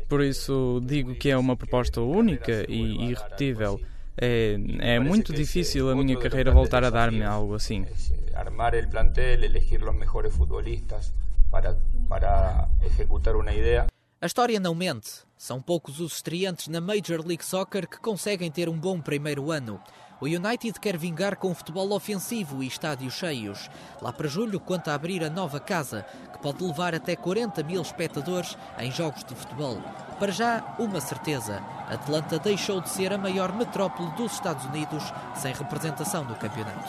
Por 0.08 0.22
isso 0.22 0.80
digo 0.84 1.14
que 1.14 1.30
é 1.30 1.36
uma 1.38 1.56
proposta 1.56 2.02
única 2.02 2.66
e 2.68 3.10
irrepetível. 3.10 3.80
É, 4.16 4.56
é 4.80 4.98
muito 4.98 5.32
difícil 5.32 5.90
a 5.90 5.94
minha 5.94 6.18
carreira 6.18 6.50
voltar 6.50 6.84
a 6.84 6.90
dar-me 6.90 7.22
algo 7.22 7.54
assim. 7.54 7.86
Armar 8.34 8.74
o 8.74 8.88
plantel, 8.88 9.42
elegir 9.42 9.82
os 9.82 9.94
melhores 9.94 10.34
futbolistas 10.34 11.12
para, 11.50 11.76
para 12.08 12.68
executar 12.84 13.36
uma 13.36 13.52
ideia. 13.52 13.86
A 14.20 14.26
história 14.26 14.60
não 14.60 14.74
mente. 14.74 15.24
São 15.36 15.60
poucos 15.60 15.98
os 15.98 16.14
estreantes 16.14 16.68
na 16.68 16.80
Major 16.80 17.26
League 17.26 17.44
Soccer 17.44 17.88
que 17.88 17.98
conseguem 17.98 18.50
ter 18.50 18.68
um 18.68 18.78
bom 18.78 19.00
primeiro 19.00 19.50
ano. 19.50 19.80
O 20.22 20.26
United 20.26 20.78
quer 20.78 20.96
vingar 20.96 21.34
com 21.34 21.52
futebol 21.52 21.90
ofensivo 21.90 22.62
e 22.62 22.68
estádios 22.68 23.14
cheios. 23.14 23.68
Lá 24.00 24.12
para 24.12 24.28
julho 24.28 24.60
conta 24.60 24.94
abrir 24.94 25.24
a 25.24 25.28
nova 25.28 25.58
casa, 25.58 26.06
que 26.32 26.38
pode 26.38 26.62
levar 26.62 26.94
até 26.94 27.16
40 27.16 27.60
mil 27.64 27.82
espectadores 27.82 28.56
em 28.78 28.88
jogos 28.92 29.24
de 29.24 29.34
futebol. 29.34 29.82
Para 30.20 30.30
já, 30.30 30.76
uma 30.78 31.00
certeza: 31.00 31.56
Atlanta 31.88 32.38
deixou 32.38 32.80
de 32.80 32.88
ser 32.88 33.12
a 33.12 33.18
maior 33.18 33.52
metrópole 33.52 34.12
dos 34.12 34.34
Estados 34.34 34.64
Unidos 34.66 35.02
sem 35.34 35.52
representação 35.52 36.22
no 36.22 36.36
campeonato. 36.36 36.88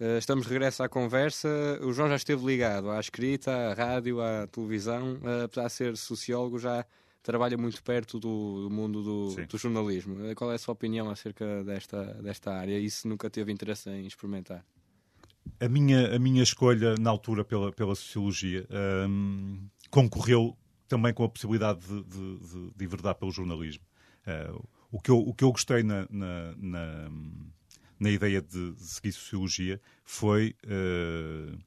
Eh, 0.00 0.16
estamos 0.16 0.46
de 0.46 0.52
regresso 0.54 0.82
à 0.82 0.88
conversa. 0.88 1.48
O 1.82 1.92
João 1.92 2.08
já 2.08 2.16
esteve 2.16 2.46
ligado 2.46 2.90
à 2.90 2.98
escrita, 2.98 3.52
à 3.52 3.74
rádio, 3.74 4.22
à 4.22 4.46
televisão. 4.46 5.18
Eh, 5.22 5.44
apesar 5.44 5.66
de 5.66 5.72
ser 5.74 5.96
sociólogo, 5.98 6.58
já 6.58 6.86
trabalha 7.22 7.56
muito 7.56 7.82
perto 7.82 8.18
do, 8.18 8.68
do 8.68 8.70
mundo 8.70 9.02
do, 9.02 9.46
do, 9.46 9.58
jornalismo. 9.58 10.16
Qual 10.34 10.50
é 10.50 10.56
a 10.56 10.58
sua 10.58 10.72
opinião 10.72 11.08
acerca 11.08 11.62
desta, 11.64 12.04
desta 12.22 12.52
área? 12.52 12.78
E 12.78 12.90
se 12.90 13.06
nunca 13.06 13.30
teve 13.30 13.52
interesse 13.52 13.88
em 13.90 14.06
experimentar? 14.06 14.64
A 15.60 15.68
minha, 15.68 16.14
a 16.14 16.18
minha 16.18 16.42
escolha 16.42 16.94
na 16.96 17.10
altura 17.10 17.44
pela, 17.44 17.72
pela 17.72 17.94
sociologia 17.94 18.66
um, 19.08 19.68
concorreu 19.90 20.56
também 20.88 21.14
com 21.14 21.24
a 21.24 21.28
possibilidade 21.28 21.80
de, 21.80 22.02
de, 22.04 22.38
de, 22.38 22.70
de 22.76 22.84
enverdar 22.84 23.14
pelo 23.14 23.30
jornalismo. 23.30 23.84
Uh, 24.26 24.68
o, 24.90 25.00
que 25.00 25.10
eu, 25.10 25.18
o 25.18 25.32
que 25.32 25.42
eu 25.42 25.50
gostei 25.50 25.82
na, 25.82 26.06
na, 26.10 26.54
na, 26.56 27.10
na 27.98 28.10
ideia 28.10 28.42
de, 28.42 28.74
seguir 28.78 29.12
sociologia 29.12 29.80
foi 30.04 30.54
uh, 30.66 31.58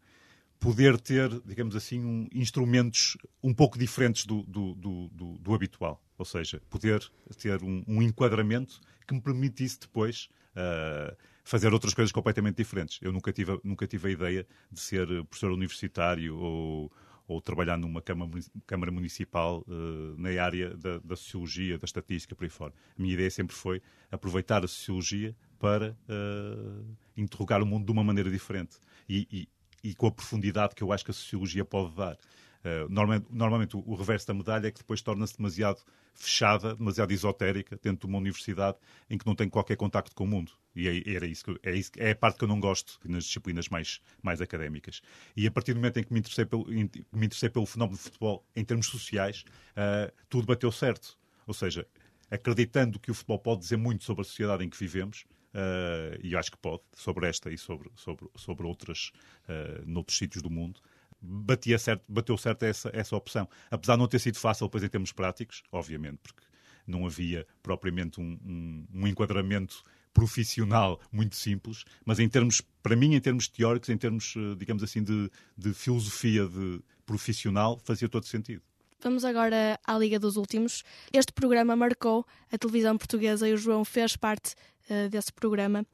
poder 0.65 0.99
ter, 0.99 1.29
digamos 1.45 1.75
assim, 1.75 2.03
um, 2.03 2.27
instrumentos 2.33 3.15
um 3.43 3.53
pouco 3.53 3.77
diferentes 3.77 4.25
do, 4.25 4.41
do, 4.47 4.73
do, 4.73 5.37
do, 5.37 5.53
habitual. 5.53 6.03
Ou 6.17 6.25
seja, 6.25 6.59
poder 6.71 7.07
ter 7.37 7.61
um, 7.61 7.83
um, 7.87 8.01
enquadramento 8.01 8.81
que 9.05 9.13
me 9.13 9.21
permitisse 9.21 9.79
depois 9.79 10.27
uh, 10.55 11.15
fazer 11.43 11.71
outras 11.71 11.93
coisas 11.93 12.11
completamente 12.11 12.55
diferentes. 12.55 12.97
Eu 12.99 13.11
nunca 13.11 13.31
tive, 13.31 13.59
nunca 13.63 13.85
tive 13.85 14.07
a 14.07 14.11
ideia 14.11 14.47
de 14.71 14.79
ser 14.79 15.05
professor 15.25 15.51
universitário 15.51 16.35
ou, 16.35 16.91
ou 17.27 17.39
trabalhar 17.39 17.77
numa 17.77 18.01
câmara 18.01 18.91
Municipal 18.91 19.63
uh, 19.67 20.15
na 20.17 20.29
área 20.43 20.75
da, 20.75 20.97
da, 20.97 21.15
Sociologia, 21.15 21.77
da 21.77 21.85
Estatística, 21.85 22.35
por 22.35 22.43
aí 22.43 22.49
fora. 22.49 22.73
A 22.97 22.99
minha 22.99 23.13
ideia 23.13 23.29
sempre 23.29 23.55
foi 23.55 23.83
aproveitar 24.11 24.65
a 24.65 24.67
Sociologia 24.67 25.35
para 25.59 25.95
uh, 26.09 26.95
interrogar 27.15 27.61
o 27.61 27.67
mundo 27.67 27.85
de 27.85 27.91
uma 27.91 28.03
maneira 28.03 28.31
diferente. 28.31 28.77
E, 29.07 29.27
e, 29.31 29.47
e 29.85 29.93
com 29.93 30.07
a 30.07 30.11
profundidade 30.11 30.73
que 30.73 30.81
eu 30.81 30.91
acho 30.91 31.05
que 31.05 31.11
a 31.11 31.13
sociologia 31.13 31.63
pode 31.63 31.95
dar. 31.95 32.15
Uh, 32.15 32.89
normalmente, 32.89 33.27
normalmente 33.29 33.77
o, 33.77 33.93
reverso 33.93 34.25
da 34.25 34.33
medalha 34.33 34.67
é 34.67 34.71
que 34.71 34.79
depois 34.79 34.99
torna-se 34.99 35.37
demasiado 35.37 35.79
fechada, 36.15 36.75
demasiado 36.75 37.11
esotérica 37.11 37.79
dentro 37.79 38.07
de 38.07 38.11
uma 38.11 38.17
universidade 38.17 38.79
em 39.07 39.19
que 39.19 39.27
não 39.27 39.35
tem 39.35 39.47
qualquer 39.47 39.77
contacto 39.77 40.15
com 40.15 40.23
o 40.23 40.27
mundo. 40.27 40.51
E 40.75 40.87
é, 40.87 41.15
era 41.15 41.27
isso 41.27 41.45
que, 41.45 41.59
é, 41.61 41.75
isso, 41.75 41.91
é 41.97 42.11
a 42.11 42.15
parte 42.15 42.39
que 42.39 42.43
eu 42.43 42.47
não 42.47 42.59
gosto 42.59 42.99
nas 43.05 43.25
disciplinas 43.25 43.69
mais, 43.69 44.01
mais 44.23 44.41
académicas. 44.41 45.01
E 45.37 45.45
a 45.45 45.51
partir 45.51 45.73
do 45.73 45.77
momento 45.77 45.99
em 45.99 46.03
que 46.03 46.11
me 46.11 46.17
interessei 46.17 46.45
pelo, 46.45 46.65
me 46.65 46.89
interessei 47.13 47.49
pelo 47.49 47.67
fenómeno 47.67 47.95
de 47.95 48.03
futebol 48.03 48.43
em 48.55 48.65
termos 48.65 48.87
sociais, 48.87 49.45
uh, 49.77 50.11
tudo 50.27 50.47
bateu 50.47 50.71
certo. 50.71 51.15
Ou 51.45 51.53
seja, 51.53 51.85
acreditando 52.31 52.99
que 52.99 53.11
o 53.11 53.13
futebol 53.13 53.37
pode 53.37 53.61
dizer 53.61 53.77
muito 53.77 54.03
sobre 54.03 54.23
a 54.23 54.25
sociedade 54.25 54.65
em 54.65 54.69
que 54.69 54.77
vivemos, 54.79 55.25
uh, 55.55 56.19
e 56.21 56.35
acho 56.35 56.51
que 56.51 56.57
pode, 56.57 56.83
sobre 56.93 57.27
esta 57.27 57.49
e 57.49 57.57
sobre, 57.57 57.89
sobre, 57.95 58.27
sobre 58.35 58.67
outras, 58.67 59.11
uh, 59.47 59.83
noutros 59.85 60.17
sítios 60.17 60.43
do 60.43 60.49
mundo, 60.49 60.79
batia 61.21 61.79
certo, 61.79 62.03
bateu 62.07 62.37
certo 62.37 62.63
essa, 62.63 62.91
essa 62.93 63.15
opção. 63.15 63.47
Apesar 63.71 63.93
de 63.93 63.99
não 63.99 64.07
ter 64.07 64.19
sido 64.19 64.37
fácil 64.37 64.67
depois 64.67 64.83
em 64.83 64.89
termos 64.89 65.11
práticos, 65.11 65.63
obviamente, 65.71 66.19
porque 66.21 66.43
não 66.85 67.05
havia 67.05 67.47
propriamente 67.63 68.19
um, 68.19 68.37
um, 68.45 68.87
um 68.93 69.07
enquadramento 69.07 69.83
profissional 70.13 70.99
muito 71.11 71.35
simples, 71.35 71.83
mas 72.05 72.19
em 72.19 72.29
termos, 72.29 72.61
para 72.81 72.95
mim, 72.95 73.15
em 73.15 73.19
termos 73.19 73.47
teóricos, 73.47 73.89
em 73.89 73.97
termos, 73.97 74.33
eh, 74.37 74.55
digamos 74.55 74.81
assim, 74.81 75.03
de, 75.03 75.29
de 75.57 75.73
filosofia 75.73 76.47
de 76.47 76.79
profissional, 77.05 77.81
fazia 77.83 78.07
todo 78.07 78.25
sentido. 78.25 78.61
Vamos 79.05 79.23
agora 79.23 79.79
à 79.85 79.95
Liga 79.99 80.17
dos 80.17 80.35
Últimos. 80.35 80.83
Este 81.13 81.31
programa 81.31 81.75
marcou 81.75 82.25
a 82.51 82.57
televisão 82.57 82.97
portuguesa 82.97 83.47
e 83.47 83.53
o 83.53 83.57
João 83.57 83.85
fez 83.85 84.15
parte 84.15 84.55
uh, 84.89 85.07
desse 85.11 85.31
programa. 85.31 85.85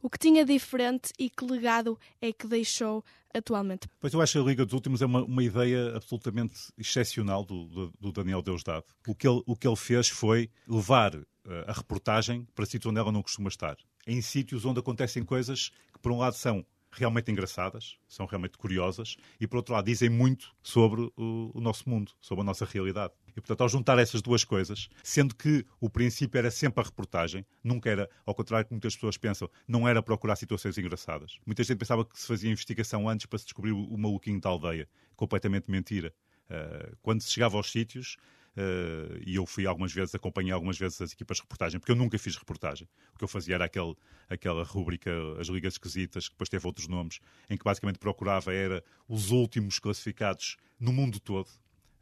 O 0.00 0.08
que 0.08 0.16
tinha 0.16 0.44
diferente 0.44 1.10
e 1.18 1.28
que 1.28 1.44
legado 1.44 1.98
é 2.22 2.32
que 2.32 2.46
deixou 2.46 3.04
atualmente? 3.34 3.88
Pois 3.98 4.12
eu 4.12 4.20
acho 4.20 4.38
a 4.38 4.44
Liga 4.44 4.64
dos 4.64 4.72
Últimos 4.72 5.02
é 5.02 5.06
uma, 5.06 5.24
uma 5.24 5.42
ideia 5.42 5.96
absolutamente 5.96 6.54
excepcional 6.78 7.44
do, 7.44 7.66
do, 7.66 7.92
do 7.98 8.12
Daniel 8.12 8.40
Deusdado. 8.40 8.84
O 9.04 9.16
que, 9.16 9.26
ele, 9.26 9.42
o 9.44 9.56
que 9.56 9.66
ele 9.66 9.74
fez 9.74 10.08
foi 10.08 10.48
levar 10.68 11.16
uh, 11.16 11.26
a 11.66 11.72
reportagem 11.72 12.46
para 12.54 12.66
sítios 12.66 12.88
onde 12.88 13.00
ela 13.00 13.10
não 13.10 13.20
costuma 13.20 13.48
estar. 13.48 13.76
Em 14.06 14.22
sítios 14.22 14.64
onde 14.64 14.78
acontecem 14.78 15.24
coisas 15.24 15.70
que, 15.92 15.98
por 16.00 16.12
um 16.12 16.18
lado, 16.18 16.36
são 16.36 16.64
realmente 16.92 17.30
engraçadas, 17.30 17.98
são 18.08 18.26
realmente 18.26 18.58
curiosas 18.58 19.16
e, 19.40 19.46
por 19.46 19.58
outro 19.58 19.74
lado, 19.74 19.84
dizem 19.84 20.08
muito 20.08 20.54
sobre 20.62 21.02
o, 21.16 21.50
o, 21.54 21.60
nosso 21.60 21.88
mundo, 21.88 22.12
sobre 22.20 22.42
a 22.42 22.44
nossa 22.44 22.64
realidade. 22.64 23.12
E, 23.28 23.40
portanto, 23.40 23.60
ao 23.60 23.68
juntar 23.68 23.98
essas 23.98 24.20
duas 24.20 24.44
coisas, 24.44 24.88
sendo 25.02 25.34
que 25.34 25.64
o 25.80 25.88
princípio 25.88 26.38
era 26.38 26.50
sempre 26.50 26.82
a 26.82 26.84
reportagem, 26.84 27.46
nunca 27.62 27.88
era, 27.90 28.10
ao 28.26 28.34
contrário 28.34 28.64
do 28.64 28.68
que 28.68 28.74
muitas 28.74 28.94
pessoas 28.94 29.16
pensam, 29.16 29.48
não 29.66 29.86
era 29.86 30.02
procurar 30.02 30.36
situações 30.36 30.76
engraçadas. 30.76 31.38
Muita 31.46 31.62
gente 31.62 31.78
pensava 31.78 32.04
que 32.04 32.18
se 32.18 32.26
fazia 32.26 32.50
investigação 32.50 33.08
antes 33.08 33.26
para 33.26 33.38
se 33.38 33.44
descobrir 33.44 33.72
o, 33.72 33.96
maluquinho 33.96 34.40
da 34.40 34.48
aldeia. 34.48 34.88
Completamente 35.14 35.70
mentira. 35.70 36.12
Uh, 36.50 36.96
quando 37.02 37.20
se 37.20 37.30
chegava 37.30 37.56
aos 37.56 37.70
sítios, 37.70 38.16
uh, 38.60 39.20
e 39.24 39.34
eu 39.36 39.46
fui 39.46 39.66
algumas 39.66 39.92
vezes, 39.92 40.14
acompanhei 40.14 40.52
algumas 40.52 40.78
vezes 40.78 41.00
as 41.00 41.12
equipas 41.12 41.38
de 41.38 41.42
reportagem, 41.42 41.80
porque 41.80 41.92
eu 41.92 41.96
nunca 41.96 42.18
fiz 42.18 42.36
reportagem. 42.36 42.88
O 43.14 43.18
que 43.18 43.24
eu 43.24 43.28
fazia 43.28 43.54
era 43.54 43.64
aquele, 43.64 43.94
aquela 44.28 44.62
rúbrica, 44.62 45.10
as 45.38 45.48
ligas 45.48 45.74
esquisitas, 45.74 46.28
que 46.28 46.34
depois 46.34 46.48
teve 46.48 46.66
outros 46.66 46.86
nomes, 46.86 47.20
em 47.48 47.56
que 47.56 47.64
basicamente 47.64 47.98
procurava 47.98 48.52
era 48.52 48.84
os 49.08 49.30
últimos 49.30 49.78
classificados 49.78 50.56
no 50.78 50.92
mundo 50.92 51.18
todo, 51.18 51.48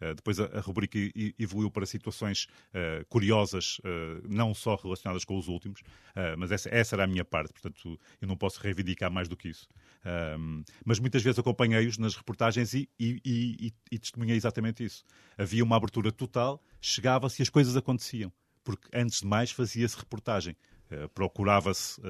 Uh, 0.00 0.14
depois 0.14 0.38
a, 0.38 0.44
a, 0.44 0.60
rubrica 0.60 0.96
evoluiu 1.38 1.70
para 1.70 1.84
situações 1.84 2.46
uh, 2.72 3.04
curiosas, 3.08 3.78
uh, 3.80 4.22
não 4.28 4.54
só 4.54 4.76
relacionadas 4.76 5.24
com 5.24 5.36
os 5.36 5.48
últimos, 5.48 5.82
mas 6.36 6.50
essa, 6.50 6.68
essa, 6.72 6.96
era 6.96 7.04
a 7.04 7.06
minha 7.06 7.24
parte, 7.24 7.52
portanto 7.52 7.98
eu 8.20 8.26
não 8.26 8.36
posso 8.36 8.60
reivindicar 8.60 9.10
mais 9.10 9.28
do 9.28 9.36
que 9.36 9.48
isso. 9.48 9.68
Mas 10.84 10.98
muitas 10.98 11.22
vezes 11.22 11.38
acompanhei-os 11.38 11.98
nas 11.98 12.14
reportagens 12.14 12.74
e, 12.74 12.88
e, 12.98 13.20
e, 13.24 13.72
e, 13.92 13.98
testemunhei 13.98 14.36
exatamente 14.36 14.84
isso. 14.84 15.04
Havia 15.36 15.62
uma 15.62 15.76
abertura 15.76 16.10
total, 16.10 16.62
chegava-se 16.80 17.40
e 17.40 17.42
as 17.42 17.48
coisas 17.48 17.76
aconteciam, 17.76 18.32
porque 18.64 18.88
antes 18.94 19.20
de 19.20 19.26
mais 19.26 19.50
fazia-se 19.50 19.96
reportagem. 19.96 20.56
Procurava-se 21.14 22.00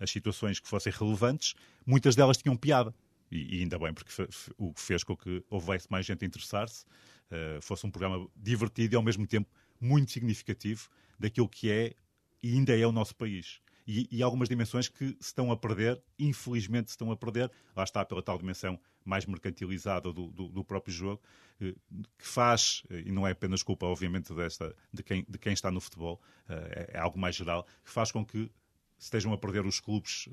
as 0.00 0.10
situações 0.10 0.58
que 0.58 0.66
fossem 0.66 0.92
relevantes, 0.92 1.54
muitas 1.86 2.16
delas 2.16 2.36
tinham 2.36 2.56
piada 2.56 2.92
e, 3.32 3.56
e 3.56 3.60
ainda 3.62 3.78
bem, 3.78 3.94
porque 3.94 4.12
o 4.58 4.74
que 4.74 4.80
fez 4.80 5.02
com 5.02 5.16
que 5.16 5.42
houvesse 5.48 5.90
mais 5.90 6.04
gente 6.04 6.22
a 6.22 6.26
interessar-se, 6.26 6.84
uh, 6.84 7.62
fosse 7.62 7.86
um 7.86 7.90
programa 7.90 8.28
divertido 8.36 8.94
e 8.94 8.96
ao 8.96 9.02
mesmo 9.02 9.26
tempo 9.26 9.48
muito 9.80 10.12
significativo 10.12 10.88
daquilo 11.18 11.48
que 11.48 11.70
é 11.70 11.94
e 12.42 12.52
ainda 12.52 12.78
é 12.78 12.86
o 12.86 12.92
nosso 12.92 13.16
país. 13.16 13.60
E, 13.86 14.08
e, 14.10 14.22
algumas 14.22 14.48
dimensões 14.48 14.88
que 14.88 15.08
se 15.20 15.28
estão 15.28 15.50
a 15.50 15.56
perder, 15.56 16.02
infelizmente 16.18 16.90
se 16.90 16.94
estão 16.94 17.10
a 17.10 17.16
perder, 17.16 17.50
lá 17.74 17.84
está 17.84 18.04
pela 18.04 18.22
tal 18.22 18.38
dimensão 18.38 18.78
mais 19.04 19.26
mercantilizada 19.26 20.12
do, 20.12 20.28
do, 20.28 20.48
do 20.48 20.64
próprio 20.64 20.94
jogo, 20.94 21.20
eh, 21.60 21.74
que 22.16 22.26
faz, 22.26 22.84
e 22.90 23.10
não 23.10 23.26
é 23.26 23.32
apenas 23.32 23.62
culpa, 23.62 23.86
obviamente, 23.86 24.32
desta, 24.32 24.74
de, 24.92 25.02
quem, 25.02 25.24
de 25.28 25.38
quem 25.38 25.52
está 25.52 25.70
no 25.70 25.80
futebol, 25.80 26.20
eh, 26.48 26.88
é, 26.92 26.96
é 26.96 27.00
algo 27.00 27.18
mais 27.18 27.34
geral, 27.34 27.66
que 27.84 27.90
faz 27.90 28.12
com 28.12 28.24
que 28.24 28.50
estejam 28.98 29.32
a 29.32 29.38
perder 29.38 29.66
os 29.66 29.80
clubes 29.80 30.28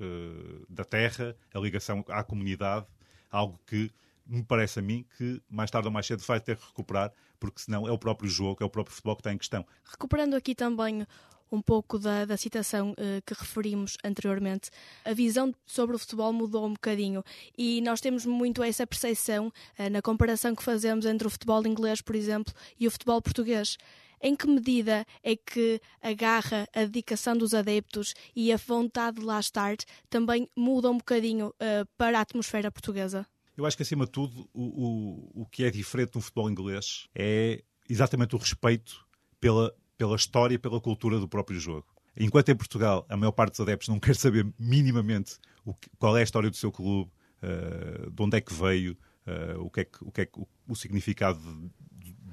da 0.68 0.84
terra, 0.84 1.36
a 1.52 1.58
ligação 1.58 2.04
à 2.06 2.22
comunidade, 2.22 2.86
algo 3.28 3.60
que 3.66 3.90
me 4.24 4.44
parece 4.44 4.78
a 4.78 4.82
mim 4.82 5.04
que 5.16 5.42
mais 5.50 5.70
tarde 5.70 5.88
ou 5.88 5.92
mais 5.92 6.06
cedo 6.06 6.22
vai 6.22 6.40
ter 6.40 6.56
que 6.56 6.64
recuperar, 6.64 7.12
porque 7.40 7.60
senão 7.60 7.88
é 7.88 7.90
o 7.90 7.98
próprio 7.98 8.30
jogo, 8.30 8.62
é 8.62 8.66
o 8.66 8.70
próprio 8.70 8.94
futebol 8.94 9.16
que 9.16 9.22
está 9.22 9.32
em 9.32 9.38
questão. 9.38 9.66
Recuperando 9.84 10.34
aqui 10.34 10.54
também 10.54 11.04
um 11.50 11.60
pouco 11.60 11.98
da, 11.98 12.24
da 12.24 12.36
citação 12.36 12.92
uh, 12.92 13.22
que 13.26 13.34
referimos 13.34 13.96
anteriormente, 14.04 14.70
a 15.04 15.12
visão 15.12 15.54
sobre 15.66 15.96
o 15.96 15.98
futebol 15.98 16.32
mudou 16.32 16.66
um 16.66 16.72
bocadinho 16.72 17.24
e 17.56 17.80
nós 17.80 18.00
temos 18.00 18.24
muito 18.24 18.62
essa 18.62 18.86
percepção 18.86 19.48
uh, 19.48 19.90
na 19.90 20.00
comparação 20.02 20.54
que 20.54 20.62
fazemos 20.62 21.06
entre 21.06 21.26
o 21.26 21.30
futebol 21.30 21.66
inglês, 21.66 22.00
por 22.00 22.14
exemplo, 22.14 22.52
e 22.78 22.86
o 22.86 22.90
futebol 22.90 23.20
português. 23.20 23.76
Em 24.22 24.36
que 24.36 24.46
medida 24.46 25.06
é 25.22 25.34
que 25.34 25.80
a 26.02 26.12
garra, 26.12 26.68
a 26.74 26.80
dedicação 26.80 27.34
dos 27.34 27.54
adeptos 27.54 28.14
e 28.36 28.52
a 28.52 28.56
vontade 28.56 29.18
de 29.18 29.24
lá 29.24 29.40
estar 29.40 29.76
também 30.10 30.46
mudam 30.54 30.92
um 30.92 30.98
bocadinho 30.98 31.48
uh, 31.48 31.86
para 31.96 32.18
a 32.18 32.20
atmosfera 32.20 32.70
portuguesa? 32.70 33.26
Eu 33.56 33.64
acho 33.64 33.76
que, 33.76 33.82
acima 33.82 34.04
de 34.04 34.12
tudo, 34.12 34.48
o, 34.52 34.62
o, 34.62 35.42
o 35.42 35.46
que 35.46 35.64
é 35.64 35.70
diferente 35.70 36.14
no 36.14 36.20
futebol 36.20 36.50
inglês 36.50 37.08
é 37.14 37.62
exatamente 37.88 38.34
o 38.34 38.38
respeito 38.38 39.06
pela, 39.40 39.74
pela 40.00 40.16
história 40.16 40.54
e 40.54 40.58
pela 40.58 40.80
cultura 40.80 41.18
do 41.18 41.28
próprio 41.28 41.60
jogo. 41.60 41.86
Enquanto 42.16 42.48
em 42.48 42.56
Portugal 42.56 43.04
a 43.06 43.18
maior 43.18 43.32
parte 43.32 43.50
dos 43.50 43.60
adeptos 43.60 43.88
não 43.88 44.00
quer 44.00 44.16
saber 44.16 44.50
minimamente 44.58 45.36
que, 45.78 45.90
qual 45.98 46.16
é 46.16 46.20
a 46.20 46.24
história 46.24 46.48
do 46.48 46.56
seu 46.56 46.72
clube, 46.72 47.10
uh, 47.42 48.10
de 48.10 48.22
onde 48.22 48.38
é 48.38 48.40
que 48.40 48.54
veio, 48.54 48.96
uh, 49.26 49.60
o 49.60 49.68
que 49.68 49.80
é 49.80 49.84
que, 49.84 49.98
o, 50.02 50.10
que 50.10 50.20
é 50.22 50.24
que, 50.24 50.40
o, 50.40 50.48
o 50.66 50.74
significado 50.74 51.38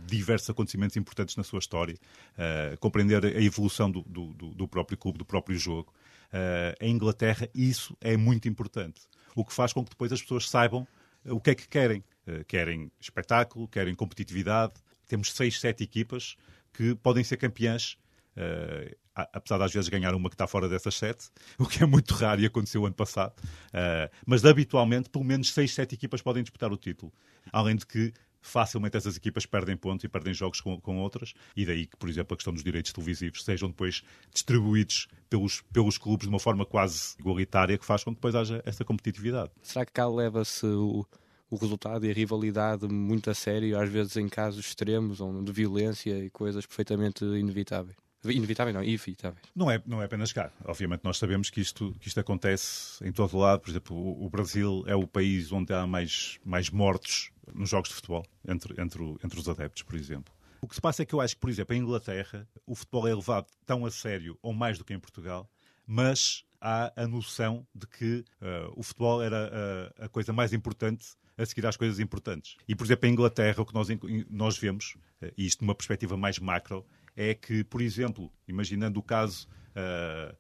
diversos 0.05 0.49
acontecimentos 0.49 0.95
importantes 0.95 1.35
na 1.35 1.43
sua 1.43 1.59
história, 1.59 1.95
uh, 2.35 2.77
compreender 2.79 3.25
a 3.25 3.41
evolução 3.41 3.91
do, 3.91 4.01
do, 4.03 4.33
do, 4.33 4.65
próprio 4.65 4.97
clube, 4.97 5.17
do 5.17 5.25
próprio 5.25 5.57
jogo. 5.57 5.93
Em 6.79 6.91
Inglaterra, 6.91 7.49
isso 7.53 7.97
é 7.99 8.15
muito 8.15 8.47
importante. 8.47 9.01
O 9.35 9.43
que 9.43 9.53
faz 9.53 9.73
com 9.73 9.83
que 9.83 9.89
depois 9.89 10.13
as 10.13 10.21
pessoas 10.21 10.49
saibam 10.49 10.87
o 11.25 11.39
que 11.41 11.49
é 11.49 11.55
que 11.55 11.67
querem. 11.67 12.03
Querem 12.47 12.91
espetáculo, 12.99 13.67
querem 13.67 13.95
competitividade. 13.95 14.73
Temos 15.07 15.31
seis, 15.31 15.57
sete 15.57 15.85
equipas 15.85 16.35
que 16.77 16.95
podem 16.95 17.23
ser 17.23 17.37
campeãs 17.37 17.97
Uh, 18.37 18.95
apesar 19.33 19.57
de 19.57 19.63
às 19.63 19.73
vezes 19.73 19.89
ganhar 19.89 20.13
uma 20.13 20.29
que 20.29 20.35
está 20.35 20.45
fora 20.45 20.69
dessas 20.69 20.93
sete, 20.93 21.31
o 21.57 21.65
que 21.65 21.81
é 21.81 21.87
muito 21.87 22.13
raro 22.13 22.39
e 22.39 22.45
aconteceu 22.45 22.85
ano 22.85 22.93
passado. 22.93 23.33
Uh, 23.69 24.15
mas 24.27 24.45
habitualmente, 24.45 25.09
pelo 25.09 25.25
menos 25.25 25.51
seis, 25.51 25.73
sete 25.73 25.95
equipas 25.95 26.21
podem 26.21 26.43
disputar 26.43 26.71
o 26.71 26.77
título. 26.77 27.11
Além 27.51 27.75
de 27.75 27.87
que 27.87 28.13
facilmente 28.39 28.95
essas 28.95 29.17
equipas 29.17 29.47
perdem 29.47 29.75
pontos 29.75 30.03
e 30.03 30.07
perdem 30.07 30.35
jogos 30.35 30.61
com, 30.61 30.79
com, 30.79 30.99
outras, 30.99 31.33
e 31.55 31.65
daí 31.65 31.87
que, 31.87 31.97
por 31.97 32.07
exemplo, 32.07 32.35
a 32.35 32.37
questão 32.37 32.53
dos 32.53 32.63
direitos 32.63 32.93
televisivos 32.93 33.43
sejam 33.43 33.69
depois 33.69 34.03
distribuídos 34.31 35.07
pelos, 35.29 35.61
pelos 35.73 35.97
clubes 35.97 36.27
de 36.27 36.29
uma 36.29 36.39
forma 36.39 36.63
quase 36.63 37.15
igualitária, 37.19 37.75
que 37.75 37.85
faz 37.85 38.03
com 38.03 38.11
que 38.11 38.17
depois 38.17 38.35
haja 38.35 38.61
essa 38.65 38.85
competitividade. 38.85 39.51
Será 39.63 39.83
que 39.83 39.93
cá 39.93 40.07
leva-se 40.07 40.65
o, 40.65 41.05
o 41.49 41.55
resultado 41.55 42.05
e 42.05 42.11
a 42.11 42.13
rivalidade 42.13 42.87
muito 42.87 43.29
a 43.29 43.33
sério, 43.33 43.79
às 43.79 43.89
vezes 43.89 44.15
em 44.17 44.27
casos 44.27 44.65
extremos, 44.65 45.19
de 45.43 45.51
violência 45.51 46.17
e 46.17 46.29
coisas 46.29 46.65
perfeitamente 46.65 47.23
inevitáveis? 47.23 47.95
Inevitável, 48.25 48.73
não, 48.73 48.83
evitáveis. 48.83 49.41
Não 49.55 49.71
é, 49.71 49.81
não 49.85 50.01
é 50.01 50.05
apenas 50.05 50.33
cá. 50.33 50.51
Obviamente, 50.65 51.01
nós 51.03 51.17
sabemos 51.17 51.49
que 51.49 51.61
isto, 51.61 51.95
que 51.99 52.07
isto 52.07 52.19
acontece 52.19 53.05
em 53.07 53.11
todo 53.11 53.37
lado. 53.37 53.61
Por 53.61 53.69
exemplo, 53.69 53.95
o, 53.95 54.25
o 54.25 54.29
Brasil 54.29 54.83
é 54.87 54.95
o 54.95 55.07
país 55.07 55.51
onde 55.51 55.73
há 55.73 55.87
mais, 55.87 56.39
mais 56.43 56.69
mortos 56.69 57.31
nos 57.53 57.69
jogos 57.69 57.89
de 57.89 57.95
futebol, 57.95 58.25
entre, 58.45 58.81
entre, 58.81 59.03
entre 59.23 59.39
os 59.39 59.47
adeptos, 59.47 59.83
por 59.83 59.95
exemplo. 59.95 60.33
O 60.59 60.67
que 60.67 60.75
se 60.75 60.81
passa 60.81 61.03
é 61.03 61.05
que 61.05 61.13
eu 61.13 61.21
acho 61.21 61.35
que, 61.35 61.39
por 61.39 61.49
exemplo, 61.49 61.75
em 61.75 61.79
Inglaterra, 61.79 62.47
o 62.65 62.75
futebol 62.75 63.07
é 63.07 63.13
levado 63.13 63.47
tão 63.65 63.85
a 63.85 63.91
sério 63.91 64.37
ou 64.41 64.51
mais 64.51 64.77
do 64.77 64.83
que 64.83 64.93
em 64.93 64.99
Portugal, 64.99 65.49
mas 65.85 66.43
há 66.59 66.91
a 66.95 67.07
noção 67.07 67.65
de 67.73 67.87
que 67.87 68.25
uh, 68.41 68.73
o 68.75 68.83
futebol 68.83 69.21
era 69.21 69.93
a, 69.99 70.05
a, 70.05 70.09
coisa 70.09 70.33
mais 70.33 70.53
importante 70.53 71.05
a 71.37 71.45
seguir 71.45 71.65
às 71.65 71.77
coisas 71.77 71.99
importantes. 71.99 72.55
E, 72.67 72.75
por 72.75 72.85
exemplo, 72.85 73.07
em 73.07 73.11
Inglaterra, 73.11 73.61
o 73.61 73.65
que 73.65 73.73
nós, 73.73 73.87
nós 74.29 74.57
vemos, 74.57 74.95
uh, 75.21 75.31
e 75.37 75.45
isto 75.45 75.63
numa 75.63 75.75
perspectiva 75.75 76.17
mais 76.17 76.39
macro, 76.39 76.85
é 77.15 77.33
que, 77.33 77.63
por 77.63 77.81
exemplo, 77.81 78.31
imaginando 78.47 78.99
o 78.99 79.03
caso 79.03 79.47
uh, 79.71 80.35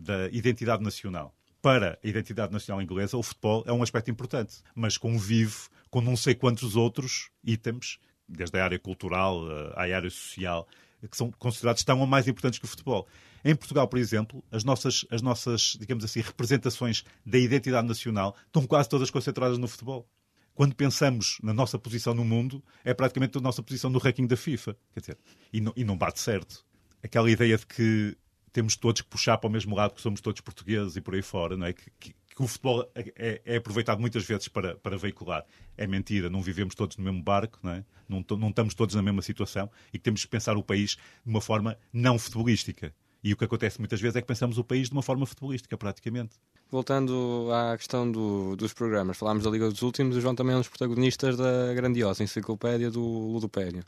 da 0.00 0.28
identidade 0.30 0.82
nacional, 0.82 1.34
para 1.60 1.98
a 2.02 2.06
identidade 2.06 2.52
nacional 2.52 2.80
inglesa, 2.80 3.16
o 3.16 3.22
futebol 3.22 3.64
é 3.66 3.72
um 3.72 3.82
aspecto 3.82 4.10
importante, 4.10 4.62
mas 4.74 4.96
convive 4.96 5.56
com 5.90 6.00
não 6.00 6.16
sei 6.16 6.34
quantos 6.34 6.76
outros 6.76 7.30
itens, 7.42 7.98
desde 8.28 8.58
a 8.58 8.64
área 8.64 8.78
cultural 8.78 9.44
à 9.74 9.82
área 9.82 10.10
social, 10.10 10.68
que 11.10 11.16
são 11.16 11.30
considerados 11.32 11.82
tão 11.84 12.00
ou 12.00 12.06
mais 12.06 12.28
importantes 12.28 12.58
que 12.58 12.64
o 12.64 12.68
futebol. 12.68 13.06
Em 13.44 13.54
Portugal, 13.54 13.86
por 13.86 13.98
exemplo, 13.98 14.42
as 14.50 14.64
nossas, 14.64 15.04
as 15.10 15.22
nossas, 15.22 15.76
digamos 15.78 16.04
assim, 16.04 16.20
representações 16.20 17.04
da 17.24 17.38
identidade 17.38 17.86
nacional 17.86 18.34
estão 18.46 18.66
quase 18.66 18.88
todas 18.88 19.10
concentradas 19.10 19.58
no 19.58 19.68
futebol. 19.68 20.08
Quando 20.56 20.74
pensamos 20.74 21.38
na 21.42 21.52
nossa 21.52 21.78
posição 21.78 22.14
no 22.14 22.24
mundo, 22.24 22.64
é 22.82 22.94
praticamente 22.94 23.36
a 23.36 23.42
nossa 23.42 23.62
posição 23.62 23.90
no 23.90 23.98
ranking 23.98 24.26
da 24.26 24.38
FIFA. 24.38 24.74
Quer 24.94 25.00
dizer, 25.00 25.18
e 25.52 25.60
não, 25.60 25.70
e 25.76 25.84
não 25.84 25.98
bate 25.98 26.18
certo. 26.18 26.64
Aquela 27.02 27.30
ideia 27.30 27.58
de 27.58 27.66
que 27.66 28.16
temos 28.54 28.74
todos 28.74 29.02
que 29.02 29.08
puxar 29.08 29.36
para 29.36 29.48
o 29.48 29.50
mesmo 29.52 29.76
lado, 29.76 29.92
que 29.92 30.00
somos 30.00 30.18
todos 30.18 30.40
portugueses 30.40 30.96
e 30.96 31.02
por 31.02 31.14
aí 31.14 31.20
fora, 31.20 31.58
não 31.58 31.66
é? 31.66 31.74
Que, 31.74 31.90
que, 32.00 32.14
que 32.14 32.42
o 32.42 32.46
futebol 32.46 32.90
é, 32.94 33.42
é, 33.44 33.56
aproveitado 33.58 34.00
muitas 34.00 34.24
vezes 34.24 34.48
para, 34.48 34.76
para 34.76 34.96
veicular. 34.96 35.44
É 35.76 35.86
mentira, 35.86 36.30
não 36.30 36.40
vivemos 36.40 36.74
todos 36.74 36.96
no 36.96 37.04
mesmo 37.04 37.22
barco, 37.22 37.58
não, 37.62 37.72
é? 37.72 37.84
não, 38.08 38.24
não 38.38 38.48
estamos 38.48 38.72
todos 38.72 38.94
na 38.94 39.02
mesma 39.02 39.20
situação 39.20 39.70
e 39.92 39.98
que 39.98 40.04
temos 40.04 40.24
que 40.24 40.30
pensar 40.30 40.56
o 40.56 40.62
país 40.62 40.92
de 41.22 41.30
uma 41.30 41.42
forma 41.42 41.76
não 41.92 42.18
futebolística. 42.18 42.94
E 43.22 43.30
o 43.30 43.36
que 43.36 43.44
acontece 43.44 43.78
muitas 43.78 44.00
vezes 44.00 44.16
é 44.16 44.22
que 44.22 44.26
pensamos 44.26 44.56
o 44.56 44.64
país 44.64 44.88
de 44.88 44.94
uma 44.94 45.02
forma 45.02 45.26
futebolística, 45.26 45.76
praticamente. 45.76 46.36
Voltando 46.70 47.48
à 47.52 47.76
questão 47.76 48.10
do, 48.10 48.56
dos 48.56 48.72
programas, 48.72 49.16
falámos 49.16 49.44
da 49.44 49.50
Liga 49.50 49.68
dos 49.70 49.82
Últimos, 49.82 50.16
o 50.16 50.20
João 50.20 50.34
também 50.34 50.52
é 50.52 50.56
um 50.56 50.60
dos 50.60 50.68
protagonistas 50.68 51.36
da 51.36 51.72
grandiosa 51.74 52.24
enciclopédia 52.24 52.90
do 52.90 53.00
Ludopédio. 53.02 53.84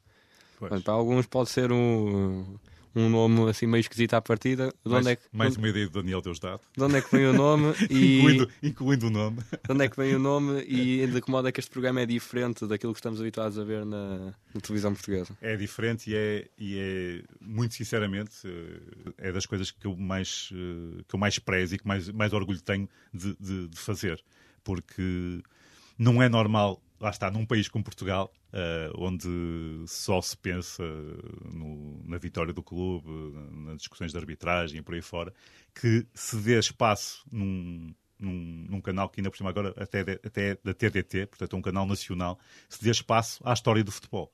para 0.58 0.92
alguns 0.92 1.26
pode 1.26 1.50
ser 1.50 1.72
um, 1.72 2.44
um 2.98 3.08
nome 3.08 3.48
assim 3.48 3.66
meio 3.66 3.80
esquisito 3.80 4.14
à 4.14 4.20
partida. 4.20 4.72
De 4.84 4.90
mais, 4.90 5.06
é 5.06 5.16
que, 5.16 5.22
mais 5.32 5.56
uma 5.56 5.68
ideia 5.68 5.86
do 5.86 5.92
Daniel 5.92 6.20
Deusdado. 6.20 6.60
De 6.76 6.82
onde 6.82 6.96
é 6.96 7.00
que 7.00 7.16
vem 7.16 7.26
o 7.26 7.32
nome 7.32 7.72
e... 7.88 8.18
incluindo, 8.18 8.48
incluindo 8.62 9.06
o 9.06 9.10
nome. 9.10 9.38
De 9.38 9.72
onde 9.72 9.84
é 9.84 9.88
que 9.88 9.96
vem 9.96 10.14
o 10.14 10.18
nome 10.18 10.62
e 10.68 11.06
de 11.06 11.20
que 11.20 11.30
modo 11.30 11.48
é 11.48 11.52
que 11.52 11.60
este 11.60 11.70
programa 11.70 12.00
é 12.00 12.06
diferente 12.06 12.66
daquilo 12.66 12.92
que 12.92 12.98
estamos 12.98 13.20
habituados 13.20 13.58
a 13.58 13.64
ver 13.64 13.84
na, 13.84 14.34
na 14.54 14.60
televisão 14.60 14.92
portuguesa? 14.92 15.36
É 15.40 15.56
diferente 15.56 16.10
e 16.10 16.16
é, 16.16 16.48
e 16.58 16.78
é, 16.78 17.22
muito 17.40 17.74
sinceramente, 17.74 18.32
eh, 18.44 19.12
é 19.28 19.32
das 19.32 19.46
coisas 19.46 19.70
que 19.70 19.86
eu 19.86 19.96
mais, 19.96 20.50
eh, 20.52 21.02
que 21.06 21.14
eu 21.14 21.18
mais 21.18 21.38
prezo 21.38 21.76
e 21.76 21.78
que 21.78 21.86
mais, 21.86 22.08
mais 22.10 22.32
orgulho 22.32 22.60
tenho 22.60 22.88
de, 23.14 23.36
de, 23.38 23.68
de 23.68 23.78
fazer. 23.78 24.22
Porque 24.64 25.40
não 25.98 26.22
é 26.22 26.28
normal 26.28 26.82
lá 27.00 27.10
está, 27.10 27.30
num 27.30 27.46
país 27.46 27.68
como 27.68 27.84
Portugal, 27.84 28.32
uh, 28.52 29.02
onde 29.02 29.28
só 29.86 30.20
se 30.20 30.36
pensa 30.36 30.82
no, 31.52 32.02
na 32.04 32.18
vitória 32.18 32.52
do 32.52 32.62
clube, 32.62 33.08
nas 33.50 33.78
discussões 33.78 34.12
de 34.12 34.18
arbitragem 34.18 34.78
e 34.78 34.82
por 34.82 34.94
aí 34.94 35.02
fora, 35.02 35.32
que 35.74 36.06
se 36.14 36.36
dê 36.36 36.58
espaço 36.58 37.24
num, 37.30 37.94
num, 38.18 38.66
num, 38.68 38.80
canal 38.80 39.08
que 39.08 39.20
ainda 39.20 39.30
por 39.30 39.36
cima 39.36 39.50
agora 39.50 39.72
até, 39.76 40.00
até 40.00 40.50
é 40.50 40.58
da 40.62 40.74
TDT, 40.74 41.26
portanto 41.26 41.54
é 41.54 41.58
um 41.58 41.62
canal 41.62 41.86
nacional, 41.86 42.38
se 42.68 42.82
dê 42.82 42.90
espaço 42.90 43.40
à 43.44 43.52
história 43.52 43.84
do 43.84 43.92
futebol. 43.92 44.32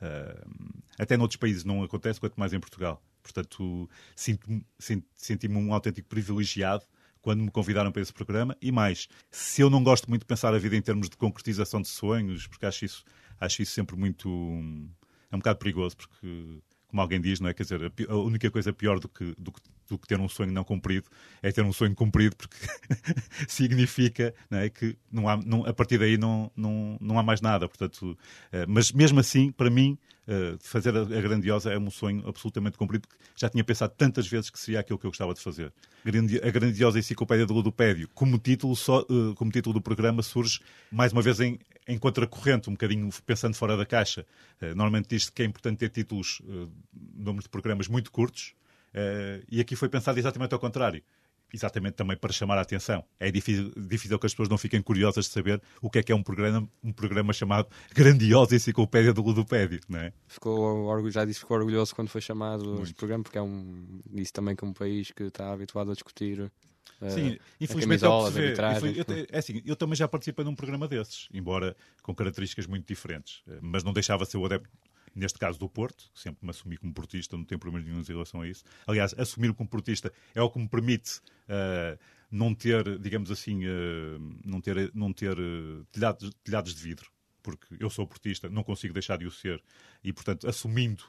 Uh, 0.00 0.82
até 0.98 1.16
noutros 1.16 1.36
países 1.36 1.62
não 1.64 1.84
acontece, 1.84 2.18
quanto 2.18 2.34
mais 2.38 2.52
em 2.52 2.58
Portugal. 2.58 3.00
Portanto, 3.22 3.88
sinto-me 4.16 4.66
senti 5.14 5.46
um 5.46 5.72
autêntico 5.72 6.08
privilegiado 6.08 6.84
quando 7.22 7.42
me 7.42 7.50
convidaram 7.50 7.90
para 7.90 8.02
esse 8.02 8.12
programa. 8.12 8.56
E 8.60 8.70
mais, 8.70 9.08
se 9.30 9.62
eu 9.62 9.70
não 9.70 9.82
gosto 9.82 10.08
muito 10.10 10.22
de 10.22 10.26
pensar 10.26 10.52
a 10.52 10.58
vida 10.58 10.76
em 10.76 10.82
termos 10.82 11.08
de 11.08 11.16
concretização 11.16 11.80
de 11.80 11.88
sonhos, 11.88 12.46
porque 12.46 12.66
acho 12.66 12.84
isso, 12.84 13.04
acho 13.40 13.62
isso 13.62 13.72
sempre 13.72 13.96
muito. 13.96 14.28
É 15.30 15.36
um 15.36 15.38
bocado 15.38 15.58
perigoso, 15.58 15.96
porque 15.96 16.60
como 16.88 17.00
alguém 17.00 17.20
diz, 17.20 17.40
não 17.40 17.48
é? 17.48 17.54
Quer 17.54 17.62
dizer, 17.62 17.92
a 18.06 18.16
única 18.16 18.50
coisa 18.50 18.70
pior 18.70 19.00
do 19.00 19.08
que, 19.08 19.34
do, 19.38 19.50
do 19.88 19.98
que 19.98 20.06
ter 20.06 20.18
um 20.18 20.28
sonho 20.28 20.52
não 20.52 20.64
cumprido 20.64 21.08
é 21.42 21.50
ter 21.50 21.62
um 21.62 21.72
sonho 21.72 21.94
cumprido, 21.94 22.36
porque 22.36 22.56
significa 23.48 24.34
não 24.48 24.58
é, 24.58 24.70
que 24.70 24.96
não 25.10 25.28
há, 25.28 25.36
não, 25.36 25.66
a 25.66 25.72
partir 25.72 25.98
daí 25.98 26.16
não, 26.16 26.50
não, 26.56 26.96
não 27.00 27.18
há 27.18 27.22
mais 27.22 27.40
nada. 27.40 27.68
Portanto, 27.68 28.02
uh, 28.12 28.16
mas 28.68 28.92
mesmo 28.92 29.18
assim, 29.18 29.50
para 29.50 29.68
mim, 29.68 29.98
uh, 30.28 30.56
fazer 30.60 30.96
a, 30.96 31.00
a, 31.00 31.20
grandiosa 31.20 31.72
é 31.72 31.78
um 31.78 31.90
sonho 31.90 32.22
absolutamente 32.26 32.78
cumprido, 32.78 33.08
porque 33.08 33.22
já 33.36 33.48
tinha 33.48 33.64
pensado 33.64 33.92
tantas 33.96 34.26
vezes 34.28 34.50
que 34.50 34.58
seria 34.58 34.80
aquilo 34.80 34.98
que 34.98 35.06
eu 35.06 35.10
gostava 35.10 35.34
de 35.34 35.40
fazer. 35.40 35.72
A 36.42 36.50
grandiosa 36.50 36.98
enciclopédia 36.98 37.44
do 37.44 37.54
ludopédio, 37.54 38.08
como 38.14 38.38
título, 38.38 38.76
só, 38.76 39.00
uh, 39.00 39.34
como 39.34 39.50
título 39.50 39.74
do 39.74 39.80
programa, 39.80 40.22
surge 40.22 40.60
mais 40.90 41.12
uma 41.12 41.22
vez 41.22 41.40
em, 41.40 41.58
em 41.88 41.98
contracorrente, 41.98 42.70
um 42.70 42.74
bocadinho 42.74 43.08
pensando 43.26 43.54
fora 43.54 43.76
da 43.76 43.84
caixa. 43.84 44.24
normalmente 44.60 45.08
diz-se 45.08 45.32
que 45.32 45.42
é 45.42 45.44
importante 45.44 45.78
ter 45.78 45.88
títulos 45.88 46.40
número 47.14 47.42
de 47.42 47.48
programas 47.48 47.88
muito 47.88 48.12
curtos, 48.12 48.54
uh, 48.94 49.44
e 49.50 49.60
aqui 49.60 49.76
foi 49.76 49.88
pensado 49.88 50.18
exatamente 50.18 50.52
ao 50.52 50.60
contrário. 50.60 51.02
Exatamente 51.54 51.94
também 51.94 52.16
para 52.16 52.32
chamar 52.32 52.56
a 52.56 52.62
atenção. 52.62 53.04
É 53.20 53.30
difícil, 53.30 53.70
difícil 53.76 54.18
que 54.18 54.24
as 54.24 54.32
pessoas 54.32 54.48
não 54.48 54.56
fiquem 54.56 54.80
curiosas 54.80 55.26
de 55.26 55.32
saber 55.32 55.60
o 55.82 55.90
que 55.90 55.98
é 55.98 56.02
que 56.02 56.10
é 56.10 56.14
um 56.14 56.22
programa, 56.22 56.66
um 56.82 56.92
programa 56.92 57.30
chamado 57.34 57.68
Grandiosa 57.94 58.56
Enciclopédia 58.56 59.12
do 59.12 59.20
Ludopédio, 59.20 59.80
não 59.86 59.98
é? 59.98 60.14
Ficou, 60.26 61.10
já 61.10 61.26
disse 61.26 61.40
que 61.40 61.44
ficou 61.44 61.58
orgulhoso 61.58 61.94
quando 61.94 62.08
foi 62.08 62.22
chamado 62.22 62.64
Muito. 62.64 62.84
este 62.84 62.94
programa, 62.94 63.22
porque 63.22 63.36
é 63.36 63.42
um, 63.42 64.00
disse 64.10 64.32
também 64.32 64.56
que 64.56 64.64
é 64.64 64.66
um 64.66 64.72
país 64.72 65.10
que 65.10 65.24
está 65.24 65.52
habituado 65.52 65.90
a 65.90 65.94
discutir 65.94 66.50
eh, 67.02 67.10
Sim, 67.10 67.38
infelizmente 67.60 68.04
é 68.04 68.08
o 68.08 68.24
que 68.24 68.32
se 68.32 68.38
vê. 68.38 68.52
Eu, 68.52 69.26
é 69.30 69.38
assim, 69.38 69.62
eu 69.64 69.76
também 69.76 69.96
já 69.96 70.06
participei 70.06 70.44
num 70.44 70.54
programa 70.54 70.86
desses, 70.86 71.28
embora 71.32 71.76
com 72.02 72.14
características 72.14 72.66
muito 72.66 72.86
diferentes, 72.86 73.42
eh, 73.48 73.58
mas 73.60 73.82
não 73.84 73.92
deixava 73.92 74.24
ser 74.24 74.38
o 74.38 74.46
adepto 74.46 74.70
neste 75.14 75.38
caso 75.38 75.58
do 75.58 75.68
Porto, 75.68 76.10
sempre 76.14 76.44
me 76.44 76.50
assumi 76.50 76.76
como 76.76 76.92
portista, 76.92 77.36
não 77.36 77.44
tenho 77.44 77.58
problemas 77.58 77.86
nenhum 77.88 78.00
em 78.00 78.04
relação 78.04 78.40
a 78.40 78.48
isso. 78.48 78.64
Aliás, 78.86 79.14
assumir-me 79.18 79.54
como 79.54 79.68
portista 79.68 80.12
é 80.34 80.42
o 80.42 80.50
que 80.50 80.58
me 80.58 80.68
permite 80.68 81.18
uh, 81.48 81.98
não 82.30 82.54
ter, 82.54 82.98
digamos 82.98 83.30
assim, 83.30 83.64
uh, 83.66 84.38
não 84.44 84.60
ter, 84.60 84.90
não 84.94 85.12
ter 85.12 85.38
uh, 85.38 85.84
telhados, 85.92 86.30
telhados 86.42 86.74
de 86.74 86.82
vidro, 86.82 87.10
porque 87.42 87.66
eu 87.78 87.90
sou 87.90 88.06
portista, 88.06 88.48
não 88.48 88.62
consigo 88.62 88.94
deixar 88.94 89.18
de 89.18 89.26
o 89.26 89.30
ser, 89.30 89.62
e 90.02 90.12
portanto, 90.12 90.48
assumindo 90.48 91.04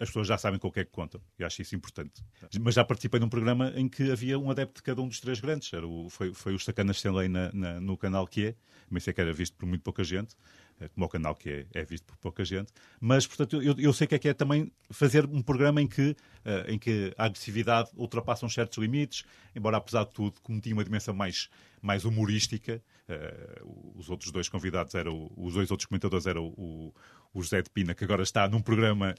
as 0.00 0.08
pessoas 0.08 0.26
já 0.26 0.36
sabem 0.36 0.58
com 0.58 0.66
o 0.66 0.72
que 0.72 0.80
é 0.80 0.84
que 0.84 0.90
contam. 0.90 1.20
Eu 1.38 1.46
acho 1.46 1.62
isso 1.62 1.76
importante. 1.76 2.24
Mas 2.60 2.74
já 2.74 2.84
participei 2.84 3.20
num 3.20 3.28
programa 3.28 3.72
em 3.76 3.88
que 3.88 4.10
havia 4.10 4.36
um 4.36 4.50
adepto 4.50 4.80
de 4.80 4.82
cada 4.82 5.00
um 5.00 5.06
dos 5.06 5.20
três 5.20 5.38
grandes. 5.38 5.72
Era 5.72 5.86
o, 5.86 6.10
foi, 6.10 6.34
foi 6.34 6.54
o 6.54 6.58
Sacanas 6.58 6.96
Stanley 6.96 7.28
na, 7.28 7.52
na, 7.52 7.80
no 7.80 7.96
canal 7.96 8.26
que 8.26 8.46
é, 8.46 8.54
mas 8.90 9.04
sei 9.04 9.14
que 9.14 9.20
era 9.20 9.32
visto 9.32 9.56
por 9.56 9.66
muito 9.66 9.82
pouca 9.82 10.02
gente. 10.02 10.34
Eh, 10.80 10.88
como 10.88 11.06
o 11.06 11.08
canal 11.08 11.34
que 11.36 11.66
é, 11.72 11.80
é, 11.80 11.84
visto 11.84 12.04
por 12.04 12.16
pouca 12.16 12.44
gente, 12.44 12.72
mas, 13.00 13.26
portanto, 13.26 13.62
eu, 13.62 13.76
eu, 13.78 13.92
sei 13.92 14.06
que 14.08 14.14
é 14.14 14.18
que 14.18 14.28
é 14.28 14.34
também 14.34 14.72
fazer 14.90 15.24
um 15.26 15.40
programa 15.40 15.80
em 15.80 15.86
que, 15.86 16.10
uh, 16.10 16.68
em 16.68 16.78
que 16.78 17.14
a 17.16 17.26
agressividade 17.26 17.90
ultrapassa 17.96 18.44
uns 18.44 18.54
certos 18.54 18.78
limites, 18.78 19.24
embora, 19.54 19.76
apesar 19.76 20.04
de 20.04 20.10
tudo, 20.10 20.40
como 20.42 20.60
tinha 20.60 20.74
uma 20.74 20.84
dimensão 20.84 21.14
mais, 21.14 21.48
mais 21.80 22.04
humorística, 22.04 22.82
uh, 23.08 23.94
os 23.94 24.10
outros 24.10 24.32
dois 24.32 24.48
convidados 24.48 24.94
eram, 24.96 25.30
os 25.36 25.54
dois 25.54 25.70
outros 25.70 25.86
comentadores 25.86 26.26
eram 26.26 26.46
o, 26.56 26.92
o 27.32 27.40
José 27.40 27.62
de 27.62 27.70
Pina, 27.70 27.94
que 27.94 28.02
agora 28.02 28.24
está 28.24 28.48
num 28.48 28.60
programa 28.60 29.14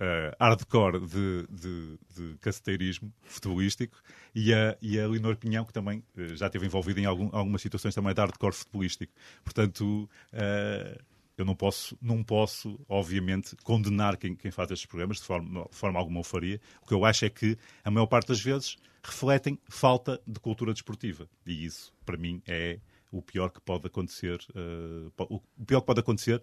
uh, 0.00 0.34
hardcore 0.40 1.00
de, 1.00 1.46
de, 1.48 1.98
de 2.16 2.38
caceteirismo 2.38 3.12
futebolístico 3.22 4.00
e 4.34 4.52
a, 4.52 4.76
e 4.80 4.98
a 4.98 5.06
Leonor 5.06 5.36
Pinhão, 5.36 5.64
que 5.64 5.72
também 5.72 6.02
uh, 6.16 6.36
já 6.36 6.46
esteve 6.46 6.66
envolvida 6.66 7.00
em 7.00 7.04
algum, 7.04 7.28
algumas 7.32 7.62
situações 7.62 7.94
também 7.94 8.14
de 8.14 8.20
hardcore 8.20 8.54
futebolístico. 8.54 9.12
Portanto, 9.42 10.08
uh, 10.32 11.04
eu 11.36 11.44
não 11.44 11.54
posso, 11.54 11.98
não 12.00 12.22
posso, 12.22 12.78
obviamente, 12.88 13.56
condenar 13.64 14.16
quem, 14.16 14.36
quem 14.36 14.50
faz 14.50 14.70
estes 14.70 14.86
programas, 14.86 15.18
de 15.18 15.24
forma, 15.24 15.66
forma 15.70 15.98
alguma 15.98 16.20
o 16.20 16.24
faria. 16.24 16.60
O 16.82 16.86
que 16.86 16.94
eu 16.94 17.04
acho 17.04 17.24
é 17.24 17.30
que, 17.30 17.58
a 17.82 17.90
maior 17.90 18.06
parte 18.06 18.28
das 18.28 18.40
vezes, 18.40 18.76
refletem 19.02 19.58
falta 19.68 20.20
de 20.26 20.38
cultura 20.38 20.72
desportiva. 20.72 21.28
E 21.44 21.64
isso, 21.64 21.92
para 22.06 22.16
mim, 22.16 22.40
é 22.46 22.78
o 23.10 23.20
pior 23.20 23.48
que 23.48 23.60
pode 23.60 23.86
acontecer. 23.86 24.38
Uh, 24.50 25.12
o 25.58 25.64
pior 25.66 25.80
que 25.80 25.86
pode 25.86 26.00
acontecer 26.00 26.42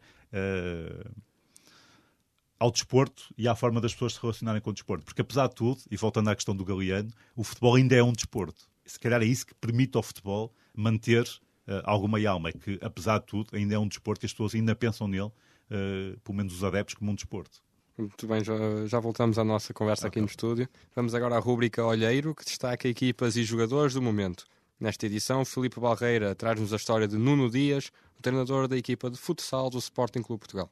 ao 2.62 2.69
desporto 2.69 3.34
e 3.36 3.47
à 3.47 3.56
forma 3.56 3.82
das 3.82 3.91
pessoas 3.91 4.13
se 4.13 4.21
relacionarem 4.21 4.62
com 4.62 4.69
o 4.69 4.74
desporto. 4.74 5.04
Porque, 5.04 5.21
apesar 5.21 5.47
de 5.47 5.56
tudo, 5.56 5.82
e 5.89 5.97
voltando 5.97 6.30
à 6.30 6.36
questão 6.36 6.56
do 6.56 6.63
Galeano, 6.63 7.10
o 7.36 7.43
futebol 7.43 7.74
ainda 7.74 7.95
é 7.95 8.04
um 8.04 8.13
desporto. 8.13 8.69
Se 8.86 9.00
calhar 9.00 9.19
é 9.19 9.26
isso 9.26 9.47
que 9.47 9.56
permite 9.56 9.97
ao 9.97 10.04
futebol 10.04 10.54
manter 10.71 11.24
uh, 11.24 11.82
alguma 11.86 12.24
alma, 12.28 12.50
é 12.50 12.52
que, 12.52 12.78
apesar 12.80 13.17
de 13.17 13.26
tudo, 13.26 13.58
ainda 13.58 13.74
é 13.74 13.80
um 13.80 13.88
desporto 13.88 14.24
e 14.24 14.28
as 14.28 14.32
pessoas 14.32 14.54
ainda 14.54 14.76
pensam 14.76 15.08
nele, 15.08 15.24
uh, 15.24 16.19
pelo 16.24 16.38
menos 16.38 16.54
os 16.54 16.63
adeptos, 16.63 16.93
como 16.93 17.10
um 17.10 17.15
desporto. 17.15 17.63
Muito 17.97 18.28
bem, 18.28 18.43
já, 18.43 18.54
já 18.86 19.00
voltamos 19.00 19.39
à 19.39 19.43
nossa 19.43 19.74
conversa 19.74 20.06
aqui 20.06 20.21
no 20.21 20.28
estúdio. 20.28 20.69
Vamos 20.95 21.15
agora 21.15 21.38
à 21.38 21.39
rúbrica 21.39 21.84
Olheiro, 21.84 22.36
que 22.36 22.45
destaca 22.45 22.88
equipas 22.88 23.36
e 23.38 23.43
jogadores 23.43 23.95
do 23.95 24.04
momento. 24.04 24.45
Nesta 24.80 25.08
edição, 25.08 25.43
Felipe 25.43 25.80
Barreira 25.80 26.36
traz-nos 26.36 26.74
a 26.74 26.76
história 26.76 27.08
de 27.08 27.17
Nuno 27.17 27.50
Dias, 27.50 27.91
o 28.19 28.21
treinador 28.21 28.67
da 28.67 28.78
equipa 28.78 29.10
de 29.10 29.17
futsal 29.17 29.67
do 29.67 29.80
Sporting 29.80 30.21
Clube 30.21 30.41
Portugal. 30.41 30.71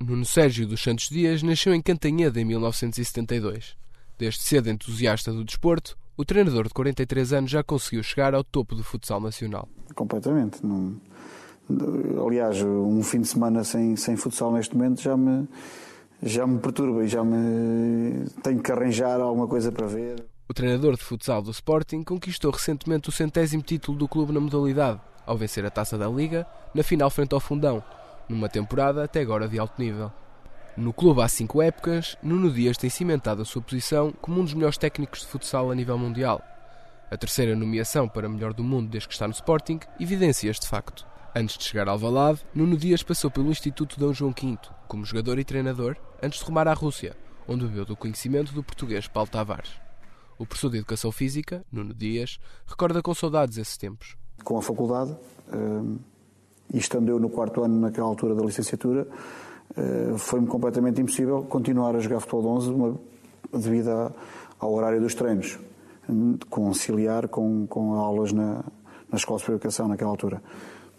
Nuno 0.00 0.24
Sérgio 0.24 0.66
dos 0.66 0.82
Santos 0.82 1.08
Dias 1.08 1.42
nasceu 1.42 1.74
em 1.74 1.80
Cantanhede 1.80 2.40
em 2.40 2.44
1972. 2.44 3.76
Desde 4.18 4.40
cedo 4.40 4.70
entusiasta 4.70 5.32
do 5.32 5.44
desporto, 5.44 5.96
o 6.16 6.24
treinador 6.24 6.68
de 6.68 6.74
43 6.74 7.32
anos 7.32 7.50
já 7.50 7.62
conseguiu 7.62 8.02
chegar 8.02 8.34
ao 8.34 8.44
topo 8.44 8.74
do 8.74 8.84
futsal 8.84 9.20
nacional. 9.20 9.68
Completamente. 9.94 10.64
Não... 10.64 10.96
Aliás, 12.26 12.60
um 12.62 13.02
fim 13.02 13.20
de 13.20 13.28
semana 13.28 13.64
sem, 13.64 13.96
sem 13.96 14.16
futsal 14.16 14.52
neste 14.52 14.76
momento 14.76 15.00
já 15.00 15.16
me, 15.16 15.48
já 16.22 16.46
me 16.46 16.58
perturba 16.58 17.04
e 17.04 17.08
já 17.08 17.24
me 17.24 18.28
tenho 18.42 18.60
que 18.60 18.70
arranjar 18.70 19.20
alguma 19.20 19.46
coisa 19.46 19.72
para 19.72 19.86
ver. 19.86 20.24
O 20.48 20.52
treinador 20.52 20.96
de 20.96 21.02
futsal 21.02 21.40
do 21.40 21.50
Sporting 21.50 22.02
conquistou 22.02 22.50
recentemente 22.50 23.08
o 23.08 23.12
centésimo 23.12 23.62
título 23.62 23.96
do 23.96 24.08
clube 24.08 24.32
na 24.32 24.40
modalidade, 24.40 25.00
ao 25.24 25.36
vencer 25.36 25.64
a 25.64 25.70
taça 25.70 25.96
da 25.96 26.08
Liga 26.08 26.46
na 26.74 26.82
final 26.82 27.08
frente 27.08 27.32
ao 27.32 27.40
Fundão, 27.40 27.82
numa 28.28 28.48
temporada 28.48 29.04
até 29.04 29.20
agora 29.20 29.48
de 29.48 29.58
alto 29.58 29.80
nível. 29.80 30.12
No 30.76 30.92
clube 30.92 31.20
há 31.20 31.28
cinco 31.28 31.60
épocas, 31.60 32.16
Nuno 32.22 32.50
Dias 32.50 32.78
tem 32.78 32.88
cimentado 32.88 33.42
a 33.42 33.44
sua 33.44 33.60
posição 33.60 34.12
como 34.22 34.40
um 34.40 34.44
dos 34.44 34.54
melhores 34.54 34.78
técnicos 34.78 35.20
de 35.20 35.26
futsal 35.26 35.70
a 35.70 35.74
nível 35.74 35.98
mundial. 35.98 36.42
A 37.10 37.16
terceira 37.16 37.54
nomeação 37.54 38.08
para 38.08 38.28
melhor 38.28 38.54
do 38.54 38.64
mundo 38.64 38.88
desde 38.88 39.06
que 39.06 39.12
está 39.12 39.28
no 39.28 39.34
Sporting 39.34 39.80
evidencia 40.00 40.50
este 40.50 40.66
facto. 40.66 41.06
Antes 41.34 41.58
de 41.58 41.64
chegar 41.64 41.88
ao 41.88 41.98
Valade, 41.98 42.40
Nuno 42.54 42.76
Dias 42.76 43.02
passou 43.02 43.30
pelo 43.30 43.50
Instituto 43.50 44.00
Dom 44.00 44.14
João 44.14 44.32
V, 44.32 44.58
como 44.88 45.04
jogador 45.04 45.38
e 45.38 45.44
treinador, 45.44 45.96
antes 46.22 46.38
de 46.38 46.44
rumar 46.46 46.66
à 46.68 46.72
Rússia, 46.72 47.14
onde 47.46 47.66
bebeu 47.66 47.84
do 47.84 47.96
conhecimento 47.96 48.54
do 48.54 48.62
português 48.62 49.06
Paulo 49.06 49.28
Tavares. 49.28 49.72
O 50.38 50.46
professor 50.46 50.70
de 50.70 50.78
Educação 50.78 51.12
Física, 51.12 51.64
Nuno 51.70 51.92
Dias, 51.92 52.38
recorda 52.66 53.02
com 53.02 53.14
saudades 53.14 53.58
esses 53.58 53.76
tempos. 53.76 54.16
Com 54.42 54.56
a 54.56 54.62
faculdade, 54.62 55.14
hum, 55.52 55.98
e 56.72 56.78
estando 56.78 57.08
eu 57.08 57.18
no 57.18 57.28
quarto 57.28 57.62
ano 57.62 57.80
naquela 57.80 58.06
altura 58.06 58.34
da 58.34 58.44
licenciatura, 58.44 59.06
eh, 59.76 60.14
foi-me 60.16 60.46
completamente 60.46 61.00
impossível 61.00 61.42
continuar 61.42 61.94
a 61.96 62.00
jogar 62.00 62.20
futebol 62.20 62.42
de 62.42 62.48
11 62.48 62.70
uma, 62.70 62.96
devido 63.52 64.12
ao 64.58 64.72
horário 64.72 65.00
dos 65.00 65.14
treinos, 65.14 65.58
conciliar 66.48 67.28
com, 67.28 67.66
com 67.66 67.94
aulas 67.94 68.32
na, 68.32 68.64
na 69.10 69.16
Escola 69.16 69.38
de 69.38 69.50
Educação 69.50 69.88
naquela 69.88 70.10
altura. 70.10 70.42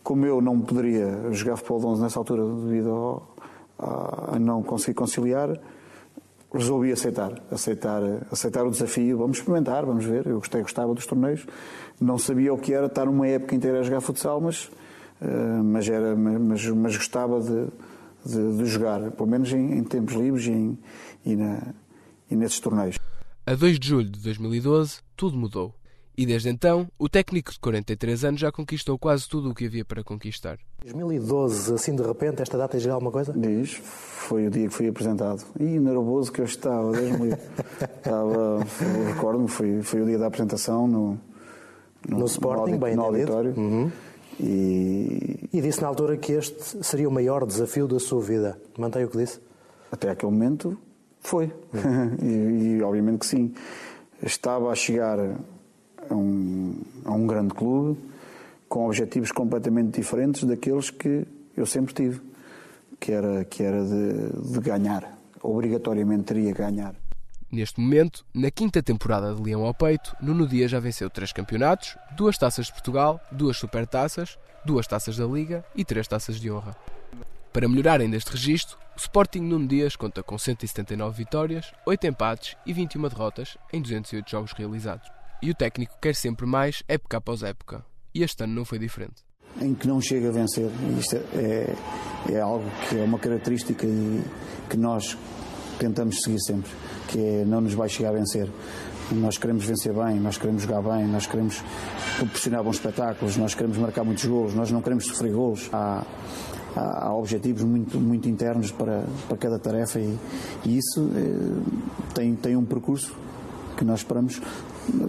Como 0.03 0.25
eu 0.25 0.41
não 0.41 0.59
poderia 0.59 1.31
jogar 1.31 1.57
futebol 1.57 1.79
de 1.79 1.85
11 1.87 2.01
nessa 2.01 2.19
altura 2.19 2.43
devido 2.43 2.91
ao, 2.91 3.33
a, 3.79 4.37
não 4.39 4.61
conseguir 4.61 4.93
conciliar, 4.93 5.57
resolvi 6.53 6.91
aceitar, 6.91 7.41
aceitar, 7.51 8.01
aceitar 8.31 8.65
o 8.65 8.69
desafio. 8.69 9.17
Vamos 9.17 9.37
experimentar, 9.37 9.85
vamos 9.85 10.05
ver. 10.05 10.27
Eu 10.27 10.37
gostei, 10.37 10.61
gostava 10.61 10.93
dos 10.93 11.05
torneios. 11.05 11.45
Não 11.99 12.17
sabia 12.17 12.53
o 12.53 12.57
que 12.57 12.73
era 12.73 12.85
estar 12.85 13.07
uma 13.07 13.27
época 13.27 13.55
inteira 13.55 13.79
a 13.79 13.83
jogar 13.83 14.01
futsal, 14.01 14.39
mas 14.39 14.69
mas, 15.63 15.87
era, 15.87 16.15
mas, 16.15 16.65
mas 16.67 16.95
gostava 16.95 17.39
de, 17.41 17.67
de, 18.25 18.57
de, 18.57 18.65
jogar, 18.65 19.11
pelo 19.11 19.29
menos 19.29 19.51
em, 19.51 19.77
em 19.77 19.83
tempos 19.83 20.13
livres 20.13 20.45
e, 20.45 20.51
em, 20.51 20.79
e, 21.25 21.35
na, 21.35 21.73
e 22.29 22.35
nesses 22.35 22.59
torneios. 22.59 22.97
A 23.45 23.55
2 23.55 23.79
de 23.79 23.87
julho 23.87 24.09
de 24.09 24.19
2012, 24.21 24.99
tudo 25.15 25.37
mudou. 25.37 25.73
E 26.15 26.27
desde 26.27 26.47
então, 26.47 26.87
o 26.99 27.09
técnico 27.09 27.51
de 27.51 27.59
43 27.59 28.23
anos 28.23 28.39
já 28.39 28.51
conquistou 28.51 28.99
quase 28.99 29.27
tudo 29.27 29.49
o 29.49 29.55
que 29.55 29.65
havia 29.65 29.83
para 29.83 30.03
conquistar. 30.03 30.59
2012, 30.83 31.73
assim 31.73 31.95
de 31.95 32.03
repente, 32.03 32.41
esta 32.41 32.55
data 32.55 32.77
diz 32.77 32.87
alguma 32.87 33.11
coisa? 33.11 33.33
Diz, 33.33 33.73
foi 33.73 34.45
o 34.45 34.51
dia 34.51 34.67
que 34.67 34.73
fui 34.73 34.87
apresentado. 34.87 35.43
E 35.59 35.63
nervoso 35.63 36.31
que 36.31 36.41
eu 36.41 36.45
estava, 36.45 36.91
estava, 37.97 38.59
recordo-me, 39.07 39.47
foi, 39.47 39.81
foi 39.81 40.01
o 40.03 40.05
dia 40.05 40.19
da 40.19 40.27
apresentação 40.27 40.87
no, 40.87 41.19
no, 42.07 42.19
no 42.19 42.25
Sporting, 42.25 42.73
no, 42.73 42.79
bem 42.79 42.95
no 42.95 43.01
auditório. 43.01 43.53
Uhum 43.57 43.91
E... 44.39 45.49
e 45.53 45.61
disse 45.61 45.81
na 45.81 45.87
altura 45.87 46.17
que 46.17 46.33
este 46.33 46.83
seria 46.83 47.07
o 47.07 47.11
maior 47.11 47.45
desafio 47.45 47.87
da 47.87 47.99
sua 47.99 48.21
vida. 48.21 48.59
Mantém 48.77 49.05
o 49.05 49.09
que 49.09 49.17
disse? 49.17 49.39
Até 49.91 50.09
aquele 50.09 50.31
momento 50.31 50.77
foi. 51.21 51.51
e, 52.21 52.77
e, 52.77 52.83
obviamente 52.83 53.19
que 53.19 53.25
sim. 53.25 53.53
Estava 54.21 54.71
a 54.71 54.75
chegar 54.75 55.19
a 55.19 56.13
um, 56.13 56.75
a 57.05 57.11
um 57.11 57.27
grande 57.27 57.53
clube 57.53 57.99
com 58.67 58.87
objetivos 58.87 59.31
completamente 59.31 59.99
diferentes 59.99 60.43
daqueles 60.43 60.89
que 60.89 61.25
eu 61.55 61.65
sempre 61.65 61.93
tive, 61.93 62.21
que 62.99 63.11
era, 63.11 63.45
que 63.45 63.61
era 63.61 63.83
de, 63.83 64.51
de 64.51 64.59
ganhar. 64.59 65.17
Obrigatoriamente 65.41 66.23
teria 66.23 66.53
que 66.53 66.61
ganhar. 66.61 66.95
Neste 67.53 67.79
momento, 67.79 68.25
na 68.33 68.49
quinta 68.49 68.81
temporada 68.81 69.35
de 69.35 69.39
Leão 69.39 69.63
ao 69.63 69.75
Peito, 69.75 70.15
Nuno 70.19 70.47
Dias 70.47 70.71
já 70.71 70.79
venceu 70.79 71.07
três 71.07 71.31
campeonatos, 71.31 71.95
duas 72.17 72.35
taças 72.35 72.65
de 72.65 72.71
Portugal, 72.71 73.21
duas 73.31 73.57
supertaças, 73.57 74.39
duas 74.65 74.87
taças 74.87 75.17
da 75.17 75.25
Liga 75.27 75.63
e 75.75 75.85
três 75.85 76.07
taças 76.07 76.39
de 76.39 76.49
honra. 76.49 76.75
Para 77.53 77.69
melhorar 77.69 78.01
ainda 78.01 78.17
este 78.17 78.31
registro, 78.31 78.75
o 78.95 78.99
Sporting 78.99 79.41
Nuno 79.41 79.67
Dias 79.67 79.95
conta 79.95 80.23
com 80.23 80.35
179 80.35 81.15
vitórias, 81.15 81.71
8 81.85 82.07
empates 82.07 82.57
e 82.65 82.73
21 82.73 83.07
derrotas 83.07 83.55
em 83.71 83.79
208 83.79 84.31
jogos 84.31 84.51
realizados. 84.53 85.07
E 85.39 85.51
o 85.51 85.53
técnico 85.53 85.93
quer 86.01 86.15
sempre 86.15 86.47
mais, 86.47 86.81
época 86.87 87.17
após 87.17 87.43
época. 87.43 87.85
E 88.15 88.23
este 88.23 88.45
ano 88.45 88.55
não 88.55 88.65
foi 88.65 88.79
diferente. 88.79 89.21
Em 89.61 89.75
que 89.75 89.87
não 89.87 90.01
chega 90.01 90.29
a 90.29 90.31
vencer. 90.31 90.71
Isto 90.97 91.17
é, 91.35 91.75
é 92.31 92.39
algo 92.39 92.65
que 92.89 92.97
é 92.97 93.03
uma 93.03 93.19
característica 93.19 93.85
que 94.67 94.75
nós 94.75 95.15
tentamos 95.77 96.21
seguir 96.21 96.39
sempre, 96.39 96.71
que 97.07 97.19
é 97.19 97.45
não 97.45 97.61
nos 97.61 97.73
vai 97.73 97.89
chegar 97.89 98.09
a 98.09 98.13
vencer. 98.13 98.49
Nós 99.11 99.37
queremos 99.37 99.65
vencer 99.65 99.93
bem, 99.93 100.19
nós 100.19 100.37
queremos 100.37 100.63
jogar 100.63 100.81
bem, 100.81 101.05
nós 101.07 101.27
queremos 101.27 101.61
proporcionar 102.17 102.63
bons 102.63 102.75
espetáculos, 102.75 103.37
nós 103.37 103.53
queremos 103.53 103.77
marcar 103.77 104.03
muitos 104.03 104.25
golos, 104.25 104.53
nós 104.53 104.71
não 104.71 104.81
queremos 104.81 105.05
sofrer 105.05 105.33
golos. 105.33 105.69
Há, 105.71 106.03
há, 106.75 107.07
há 107.07 107.15
objetivos 107.15 107.63
muito, 107.63 107.99
muito 107.99 108.27
internos 108.29 108.71
para, 108.71 109.03
para 109.27 109.37
cada 109.37 109.59
tarefa 109.59 109.99
e, 109.99 110.17
e 110.65 110.77
isso 110.77 111.09
eh, 111.15 112.13
tem, 112.13 112.35
tem 112.35 112.55
um 112.55 112.65
percurso 112.65 113.13
que 113.77 113.83
nós 113.83 113.99
esperamos 113.99 114.41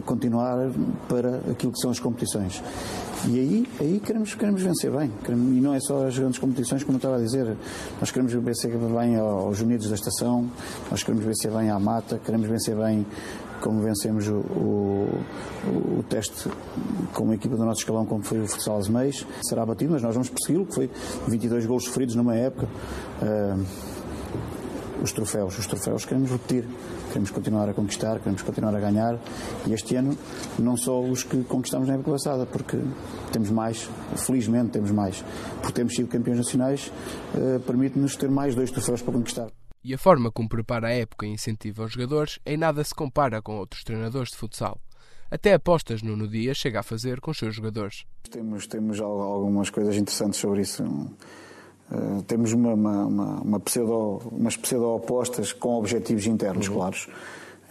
continuar 0.05 0.71
para 1.09 1.37
aquilo 1.51 1.73
que 1.73 1.79
são 1.79 1.91
as 1.91 1.99
competições. 1.99 2.63
E 3.27 3.39
aí, 3.39 3.69
aí 3.81 4.03
queremos, 4.05 4.35
queremos 4.35 4.63
vencer 4.63 4.91
bem. 4.91 5.11
Queremos, 5.25 5.57
e 5.57 5.61
não 5.61 5.73
é 5.73 5.81
só 5.81 6.07
as 6.07 6.19
grandes 6.19 6.39
competições, 6.39 6.85
como 6.85 6.97
eu 6.97 6.99
estava 6.99 7.17
a 7.17 7.21
dizer. 7.21 7.57
Nós 7.99 8.11
queremos 8.11 8.33
vencer 8.33 8.77
bem 8.77 9.17
aos 9.17 9.61
Unidos 9.61 9.89
da 9.89 9.95
Estação, 9.95 10.51
nós 10.91 11.03
queremos 11.03 11.25
vencer 11.25 11.51
bem 11.51 11.71
à 11.71 11.79
Mata, 11.79 12.21
queremos 12.23 12.47
vencer 12.47 12.77
bem 12.77 13.07
como 13.63 13.81
vencemos 13.81 14.29
o, 14.29 14.35
o, 14.35 15.25
o, 15.99 16.05
teste 16.07 16.51
com 17.15 17.25
uma 17.25 17.35
equipa 17.35 17.57
do 17.57 17.65
nosso 17.65 17.81
escalão, 17.81 18.05
como 18.05 18.23
foi 18.23 18.43
o 18.43 18.47
Futsal 18.47 18.79
Meios. 18.91 19.27
Será 19.43 19.65
batido, 19.65 19.93
mas 19.93 20.03
nós 20.03 20.13
vamos 20.13 20.29
persegui-lo, 20.29 20.67
que 20.67 20.75
foi 20.75 20.91
22 21.29 21.65
gols 21.65 21.85
sofridos 21.85 22.15
numa 22.15 22.35
época. 22.37 22.69
Uh, 23.23 23.65
os 25.03 25.13
troféus, 25.13 25.59
os 25.59 25.67
troféus 25.67 26.05
queremos 26.05 26.31
repetir 26.31 26.67
queremos 27.15 27.31
continuar 27.31 27.69
a 27.69 27.73
conquistar, 27.73 28.19
queremos 28.19 28.43
continuar 28.43 28.75
a 28.75 28.81
ganhar 28.81 29.21
e 29.69 29.73
este 29.73 29.95
ano 29.95 30.19
não 30.59 30.77
só 30.77 31.01
os 31.01 31.23
que 31.23 31.45
conquistamos 31.45 31.87
na 31.87 31.95
época 31.95 32.11
passada, 32.11 32.45
porque 32.45 32.77
temos 33.31 33.51
mais, 33.51 33.89
felizmente 34.17 34.73
temos 34.73 34.91
mais, 34.91 35.25
porque 35.61 35.75
temos 35.75 35.95
sido 35.95 36.09
campeões 36.09 36.39
nacionais, 36.39 36.91
uh, 37.35 37.61
permite-nos 37.61 38.17
ter 38.17 38.29
mais 38.29 38.57
dois 38.57 38.73
troféus 38.73 39.01
para 39.01 39.13
conquistar. 39.13 39.49
E 39.85 39.95
a 39.95 39.99
forma 39.99 40.33
como 40.33 40.49
prepara 40.49 40.89
a 40.89 40.93
época 40.93 41.25
e 41.25 41.31
incentiva 41.31 41.85
os 41.85 41.93
jogadores 41.93 42.41
em 42.45 42.57
nada 42.57 42.83
se 42.83 42.95
compara 42.95 43.41
com 43.41 43.59
outros 43.59 43.85
treinadores 43.85 44.31
de 44.31 44.37
futsal. 44.37 44.81
Até 45.31 45.55
apostas 45.55 46.03
no 46.03 46.17
no 46.17 46.27
dia 46.27 46.53
chega 46.53 46.81
a 46.81 46.83
fazer 46.83 47.21
com 47.21 47.31
os 47.31 47.39
seus 47.39 47.55
jogadores. 47.55 48.05
Temos, 48.29 48.67
temos 48.67 49.01
algumas 49.01 49.71
coisas 49.71 49.95
interessantes 49.97 50.41
sobre 50.41 50.63
isso. 50.63 50.83
Uh, 51.91 52.23
temos 52.23 52.53
uma, 52.53 52.75
uma, 52.75 53.07
uma, 53.07 53.41
uma, 53.41 53.61
pseudo, 53.61 54.23
umas 54.33 54.57
pseudo-opostas 54.57 55.53
com 55.53 55.79
objetivos 55.79 56.27
internos 56.27 56.69
uhum. 56.69 56.75
claros. 56.75 57.09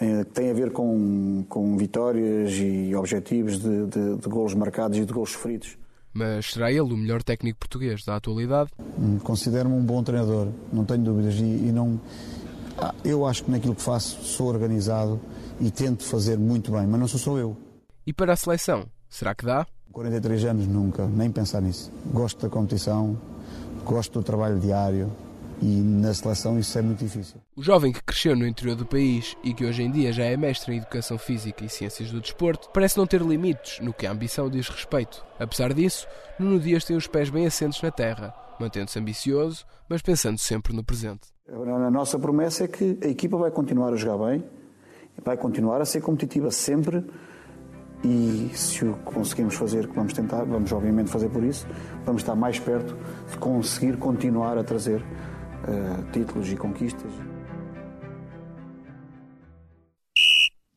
Uh, 0.01 0.25
tem 0.25 0.49
a 0.49 0.53
ver 0.53 0.71
com, 0.71 1.43
com 1.49 1.77
vitórias 1.77 2.53
e 2.53 2.95
objetivos 2.95 3.59
de, 3.59 3.85
de, 3.87 4.15
de 4.17 4.29
golos 4.29 4.53
marcados 4.53 4.97
e 4.97 5.05
de 5.05 5.11
golos 5.11 5.31
sofridos. 5.31 5.77
Mas 6.13 6.51
será 6.53 6.71
ele 6.71 6.81
o 6.93 6.97
melhor 6.97 7.23
técnico 7.23 7.59
português 7.59 8.05
da 8.05 8.15
atualidade? 8.15 8.69
Hum, 8.99 9.17
considero-me 9.23 9.75
um 9.75 9.83
bom 9.83 10.03
treinador, 10.03 10.47
não 10.71 10.85
tenho 10.85 11.03
dúvidas. 11.03 11.33
E, 11.35 11.43
e 11.43 11.71
não, 11.71 11.99
ah, 12.77 12.93
eu 13.03 13.25
acho 13.25 13.43
que 13.43 13.51
naquilo 13.51 13.73
que 13.73 13.81
faço 13.81 14.23
sou 14.23 14.47
organizado 14.47 15.19
e 15.59 15.71
tento 15.71 16.03
fazer 16.03 16.37
muito 16.37 16.71
bem, 16.71 16.85
mas 16.85 16.99
não 16.99 17.07
sou 17.07 17.19
só 17.19 17.37
eu. 17.37 17.57
E 18.05 18.13
para 18.13 18.33
a 18.33 18.35
seleção, 18.35 18.85
será 19.09 19.33
que 19.33 19.45
dá? 19.45 19.65
43 19.91 20.45
anos 20.45 20.67
nunca, 20.67 21.07
nem 21.07 21.31
pensar 21.31 21.61
nisso. 21.61 21.91
Gosto 22.11 22.41
da 22.41 22.49
competição, 22.49 23.17
gosto 23.83 24.19
do 24.19 24.23
trabalho 24.23 24.59
diário 24.59 25.11
e 25.61 25.81
na 25.81 26.13
seleção 26.13 26.57
isso 26.57 26.77
é 26.77 26.81
muito 26.81 26.99
difícil. 26.99 27.37
O 27.55 27.63
jovem 27.63 27.91
que 27.91 28.03
cresceu 28.03 28.35
no 28.35 28.45
interior 28.45 28.75
do 28.75 28.85
país 28.85 29.37
e 29.43 29.53
que 29.53 29.65
hoje 29.65 29.83
em 29.83 29.91
dia 29.91 30.11
já 30.11 30.23
é 30.23 30.35
mestre 30.35 30.73
em 30.73 30.77
Educação 30.77 31.17
Física 31.17 31.63
e 31.63 31.69
Ciências 31.69 32.11
do 32.11 32.19
Desporto 32.19 32.69
parece 32.73 32.97
não 32.97 33.05
ter 33.05 33.21
limites 33.21 33.79
no 33.79 33.93
que 33.93 34.07
a 34.07 34.11
ambição 34.11 34.49
diz 34.49 34.67
respeito. 34.67 35.23
Apesar 35.39 35.73
disso, 35.73 36.07
Nuno 36.39 36.59
Dias 36.59 36.83
tem 36.83 36.97
os 36.97 37.07
pés 37.07 37.29
bem 37.29 37.45
assentos 37.45 37.81
na 37.81 37.91
terra, 37.91 38.33
mantendo-se 38.59 38.99
ambicioso, 38.99 39.65
mas 39.87 40.01
pensando 40.01 40.37
sempre 40.37 40.73
no 40.73 40.83
presente. 40.83 41.27
A 41.47 41.91
nossa 41.91 42.17
promessa 42.17 42.63
é 42.63 42.67
que 42.67 42.97
a 43.03 43.07
equipa 43.07 43.37
vai 43.37 43.51
continuar 43.51 43.93
a 43.93 43.95
jogar 43.95 44.25
bem, 44.25 44.43
vai 45.23 45.37
continuar 45.37 45.81
a 45.81 45.85
ser 45.85 46.01
competitiva 46.01 46.49
sempre 46.51 47.05
e 48.03 48.51
se 48.53 48.83
o 48.85 48.95
conseguimos 48.97 49.55
fazer, 49.55 49.87
que 49.87 49.95
vamos 49.95 50.13
tentar, 50.13 50.43
vamos 50.43 50.71
obviamente 50.71 51.09
fazer 51.09 51.29
por 51.29 51.43
isso, 51.43 51.65
vamos 52.05 52.21
estar 52.21 52.35
mais 52.35 52.59
perto 52.59 52.97
de 53.31 53.37
conseguir 53.37 53.97
continuar 53.97 54.57
a 54.57 54.63
trazer 54.63 55.01
uh, 55.01 56.11
títulos 56.11 56.51
e 56.51 56.57
conquistas. 56.57 57.11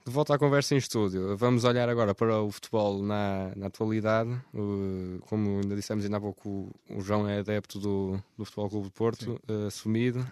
De 0.06 0.12
volta 0.12 0.34
à 0.34 0.38
conversa 0.38 0.76
em 0.76 0.78
estúdio, 0.78 1.36
vamos 1.36 1.64
olhar 1.64 1.88
agora 1.88 2.14
para 2.14 2.40
o 2.40 2.48
futebol 2.48 3.02
na, 3.02 3.50
na 3.56 3.66
atualidade. 3.66 4.30
Uh, 4.54 5.18
como 5.22 5.60
ainda 5.60 5.74
dissemos 5.74 6.04
ainda 6.04 6.18
há 6.18 6.20
pouco, 6.20 6.72
o, 6.88 7.00
João 7.00 7.28
é 7.28 7.40
adepto 7.40 7.80
do, 7.80 8.22
do 8.38 8.44
Futebol 8.44 8.70
Clube 8.70 8.86
de 8.86 8.92
Porto, 8.92 9.40
uh, 9.50 9.66
assumido. 9.66 10.24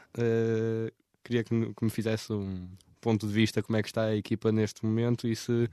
queria 1.25 1.43
que, 1.43 1.75
que 1.75 1.85
me 1.85 1.91
fizesse 1.91 2.33
um 2.33 2.69
ponto 3.01 3.27
de 3.27 3.33
vista 3.33 3.63
como 3.65 3.77
é 3.77 3.83
que 3.83 3.89
está 3.89 4.05
a 4.05 4.17
equipa 4.17 4.53
neste 4.53 4.87
momento 4.87 5.27
e 5.27 5.35
se 5.35 5.69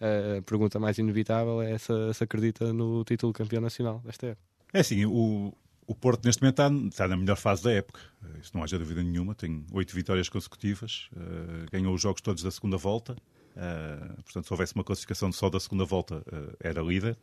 a 0.00 0.42
pergunta 0.42 0.78
mais 0.78 0.98
inevitável 0.98 1.60
é 1.60 1.76
se, 1.76 1.92
se 2.14 2.24
acredita 2.24 2.72
no 2.72 3.04
título 3.04 3.32
campeão 3.32 3.60
nacional 3.60 4.00
desta 4.04 4.28
época. 4.28 4.48
É 4.72 4.80
assim, 4.80 5.04
o, 5.04 5.52
o 5.90 5.94
Porto 5.96 6.24
neste 6.24 6.40
momento 6.40 6.62
está, 6.62 6.72
está, 6.88 7.08
na 7.08 7.16
melhor 7.16 7.36
fase 7.36 7.64
da 7.64 7.72
época, 7.72 7.98
isso 8.40 8.52
não 8.54 8.62
haja 8.62 8.78
dúvida 8.78 9.02
nenhuma, 9.02 9.34
tem 9.34 9.66
oito 9.72 9.92
vitórias 9.92 10.28
consecutivas, 10.28 11.10
uh, 11.16 11.68
ganhou 11.72 11.92
os 11.92 12.00
jogos 12.00 12.20
todos 12.20 12.44
da 12.44 12.50
segunda 12.52 12.76
volta, 12.76 13.14
uh, 13.14 14.22
portanto 14.22 14.46
se 14.46 14.52
houvesse 14.52 14.72
uma 14.76 14.84
classificação 14.84 15.32
só 15.32 15.50
da 15.50 15.58
segunda 15.58 15.84
volta 15.84 16.18
uh, 16.18 16.56
era 16.60 16.80
líder. 16.80 17.18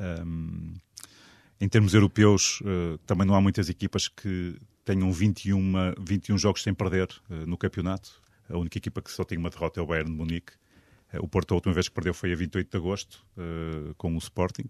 Um, 0.00 0.74
em 1.60 1.68
termos 1.68 1.92
europeus, 1.92 2.62
também 3.04 3.26
não 3.26 3.34
há 3.34 3.40
muitas 3.40 3.68
equipas 3.68 4.06
que 4.06 4.56
tenham 4.84 5.10
21, 5.10 5.72
21 5.98 6.38
jogos 6.38 6.62
sem 6.62 6.72
perder 6.72 7.08
no 7.48 7.58
campeonato. 7.58 8.22
A 8.48 8.56
única 8.56 8.78
equipa 8.78 9.02
que 9.02 9.10
só 9.10 9.24
tem 9.24 9.36
uma 9.36 9.50
derrota 9.50 9.80
é 9.80 9.82
o 9.82 9.86
Bayern 9.86 10.08
de 10.08 10.16
Munique. 10.16 10.52
O 11.14 11.28
Porto, 11.28 11.52
a 11.52 11.54
última 11.54 11.72
vez 11.72 11.88
que 11.88 11.94
perdeu 11.94 12.12
foi 12.12 12.32
a 12.32 12.36
28 12.36 12.70
de 12.70 12.76
agosto, 12.76 13.24
uh, 13.36 13.94
com 13.94 14.14
o 14.14 14.18
Sporting. 14.18 14.64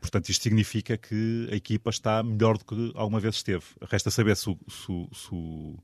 Portanto, 0.00 0.28
isto 0.28 0.42
significa 0.42 0.96
que 0.96 1.48
a 1.50 1.56
equipa 1.56 1.90
está 1.90 2.22
melhor 2.22 2.58
do 2.58 2.64
que 2.64 2.92
alguma 2.94 3.18
vez 3.18 3.36
esteve. 3.36 3.64
Resta 3.82 4.10
saber 4.10 4.36
se, 4.36 4.56
se, 4.68 5.08
se, 5.12 5.76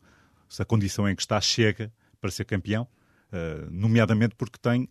se 0.49 0.62
a 0.62 0.64
condição 0.64 1.09
em 1.09 1.16
que 1.16 1.23
está 1.23 1.40
chega 1.40 1.92
para 2.21 2.31
ser 2.31 2.45
campeão, 2.45 2.87
uh, 3.33 3.71
nomeadamente 3.71 4.37
porque 4.37 4.59
tem, 4.59 4.88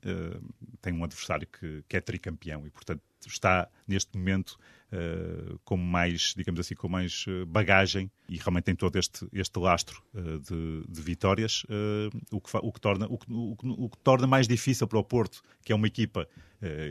tem 0.82 0.94
um 0.94 1.04
adversário 1.04 1.48
que, 1.48 1.84
que 1.88 1.96
é 1.96 2.02
tricampeão 2.02 2.66
e, 2.68 2.70
portanto, 2.70 3.02
está 3.28 3.68
neste 3.88 4.18
momento 4.18 4.58
uh, 4.92 5.60
com 5.64 5.78
mais, 5.78 6.34
digamos 6.36 6.60
assim, 6.60 6.76
com 6.76 6.88
mais 6.88 7.26
eh, 7.28 7.46
bagagem 7.46 8.12
e 8.30 8.38
realmente 8.38 8.66
tem 8.66 8.76
todo 8.76 8.98
este, 8.98 9.28
este 9.34 9.58
lastro 9.60 10.04
uh, 10.14 10.40
de, 10.40 10.84
de, 10.88 11.02
vitórias, 11.02 11.64
uh, 11.64 12.10
o, 12.32 12.42
que, 12.42 12.58
o, 12.58 12.72
que 12.72 12.80
torna, 12.80 13.08
o, 13.08 13.18
que, 13.18 13.28
o, 13.32 13.90
que, 13.90 13.98
torna 14.00 14.28
mais 14.28 14.48
difícil 14.48 14.88
para 14.88 15.00
o 15.00 15.04
Porto, 15.04 15.42
que 15.64 15.72
é 15.72 15.76
uma 15.76 15.88
equipa, 15.88 16.28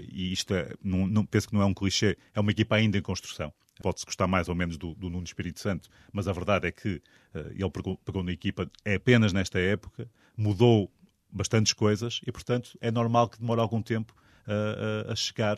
e 0.08 0.32
isto 0.32 0.52
é, 0.52 0.74
não, 0.82 1.06
não, 1.06 1.24
penso 1.24 1.48
que 1.48 1.54
não 1.54 1.62
é 1.62 1.64
um 1.64 1.74
clichê, 1.74 2.18
é 2.34 2.40
uma 2.40 2.50
equipa 2.50 2.74
ainda 2.74 2.98
em 2.98 3.02
construção. 3.02 3.52
Pode-se 3.80 4.04
gostar 4.04 4.26
mais 4.26 4.48
ou 4.48 4.54
menos 4.54 4.76
do, 4.76 4.94
do 4.94 5.08
Nuno 5.08 5.24
Espírito 5.24 5.60
Santo, 5.60 5.88
mas 6.12 6.26
a 6.26 6.32
verdade 6.32 6.66
é 6.66 6.72
que 6.72 7.00
ele 7.32 7.70
pegou, 7.70 7.96
pegou 7.98 8.22
na 8.22 8.32
equipa 8.32 8.68
é 8.84 8.96
apenas 8.96 9.32
nesta 9.32 9.60
época, 9.60 10.10
mudou 10.36 10.92
bastantes 11.30 11.72
coisas 11.72 12.20
e, 12.26 12.32
portanto, 12.32 12.76
é 12.80 12.90
normal 12.90 13.28
que 13.28 13.38
demore 13.38 13.60
algum 13.60 13.80
tempo 13.80 14.12
a, 14.46 15.12
a 15.12 15.14
chegar 15.14 15.56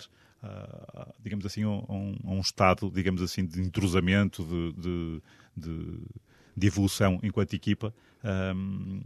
digamos 1.21 1.47
assim, 1.47 1.63
a 1.63 1.69
um, 1.69 2.17
a 2.25 2.31
um, 2.31 2.41
estado, 2.41 2.91
digamos 2.91 3.23
assim, 3.23 3.45
de 3.45 3.61
entrosamento, 3.61 4.45
de, 4.45 4.73
de, 4.73 5.23
de, 5.57 5.99
de 6.57 6.67
evolução 6.67 7.21
enquanto 7.23 7.55
equipa 7.55 7.95
um, 8.55 9.01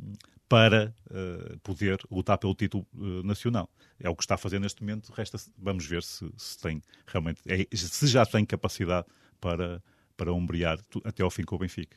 para 0.49 0.94
uh, 1.11 1.59
poder 1.61 1.99
lutar 2.11 2.38
pelo 2.38 2.55
título 2.55 2.87
uh, 2.94 3.22
nacional. 3.22 3.68
É 3.99 4.09
o 4.09 4.14
que 4.14 4.22
está 4.22 4.35
a 4.37 4.38
fazer 4.38 4.59
neste 4.59 4.83
momento. 4.83 5.12
Resta 5.12 5.38
vamos 5.59 5.87
ver 5.87 6.03
se, 6.03 6.31
se 6.37 6.59
tem 6.59 6.83
realmente 7.07 7.40
é, 7.46 7.66
se 7.75 8.07
já 8.07 8.25
tem 8.25 8.44
capacidade 8.44 9.07
para 9.40 9.83
para 10.16 10.33
ombrear 10.33 10.79
até 11.05 11.22
ao 11.22 11.31
fim 11.31 11.42
com 11.42 11.57
o 11.57 11.59
Benfica. 11.59 11.96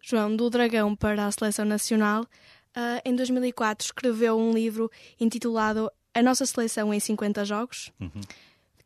João, 0.00 0.34
do 0.34 0.50
Dragão 0.50 0.96
para 0.96 1.26
a 1.26 1.30
Seleção 1.30 1.64
Nacional, 1.64 2.22
uh, 2.22 3.00
em 3.04 3.14
2004 3.14 3.86
escreveu 3.86 4.36
um 4.36 4.52
livro 4.52 4.90
intitulado 5.18 5.90
A 6.12 6.22
Nossa 6.22 6.44
Seleção 6.44 6.92
em 6.92 6.98
50 6.98 7.44
Jogos. 7.44 7.92
Uhum. 8.00 8.20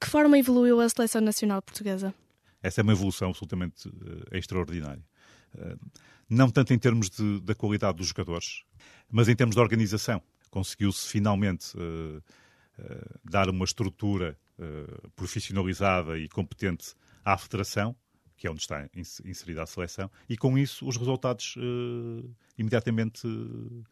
Que 0.00 0.08
forma 0.08 0.38
evoluiu 0.38 0.80
a 0.80 0.88
Seleção 0.88 1.20
Nacional 1.20 1.60
Portuguesa? 1.60 2.14
Essa 2.62 2.80
é 2.80 2.82
uma 2.82 2.92
evolução 2.92 3.28
absolutamente 3.28 3.88
uh, 3.88 3.92
extraordinária. 4.32 5.04
Uh, 5.54 5.78
não 6.28 6.48
tanto 6.50 6.72
em 6.72 6.78
termos 6.78 7.10
de, 7.10 7.40
da 7.40 7.54
qualidade 7.54 7.98
dos 7.98 8.08
jogadores, 8.08 8.62
mas 9.10 9.28
em 9.28 9.36
termos 9.36 9.56
de 9.56 9.60
organização. 9.60 10.22
Conseguiu-se 10.50 11.08
finalmente 11.08 11.72
dar 13.24 13.48
uma 13.48 13.64
estrutura 13.64 14.36
profissionalizada 15.14 16.18
e 16.18 16.28
competente 16.28 16.94
à 17.24 17.36
Federação, 17.38 17.94
que 18.40 18.46
é 18.46 18.50
onde 18.50 18.62
está 18.62 18.88
inserida 19.22 19.62
a 19.62 19.66
seleção, 19.66 20.10
e 20.26 20.34
com 20.34 20.56
isso 20.56 20.88
os 20.88 20.96
resultados 20.96 21.56
uh, 21.56 22.34
imediatamente 22.56 23.26
uh, 23.26 23.84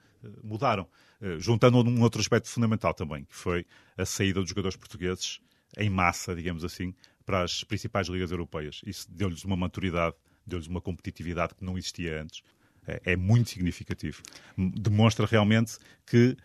mudaram. 0.42 0.88
Uh, 1.20 1.38
juntando 1.38 1.76
um 1.82 2.00
outro 2.00 2.18
aspecto 2.18 2.48
fundamental 2.48 2.94
também, 2.94 3.24
que 3.24 3.34
foi 3.34 3.66
a 3.94 4.06
saída 4.06 4.40
dos 4.40 4.48
jogadores 4.48 4.74
portugueses 4.74 5.40
em 5.76 5.90
massa, 5.90 6.34
digamos 6.34 6.64
assim, 6.64 6.94
para 7.24 7.42
as 7.42 7.62
principais 7.64 8.08
ligas 8.08 8.30
europeias. 8.30 8.80
Isso 8.86 9.06
deu-lhes 9.10 9.44
uma 9.44 9.56
maturidade, 9.56 10.16
deu-lhes 10.46 10.66
uma 10.66 10.80
competitividade 10.80 11.54
que 11.54 11.64
não 11.64 11.76
existia 11.76 12.22
antes. 12.22 12.42
É, 12.86 13.12
é 13.12 13.16
muito 13.16 13.50
significativo. 13.50 14.22
Demonstra 14.56 15.26
realmente 15.26 15.76
que, 16.06 16.36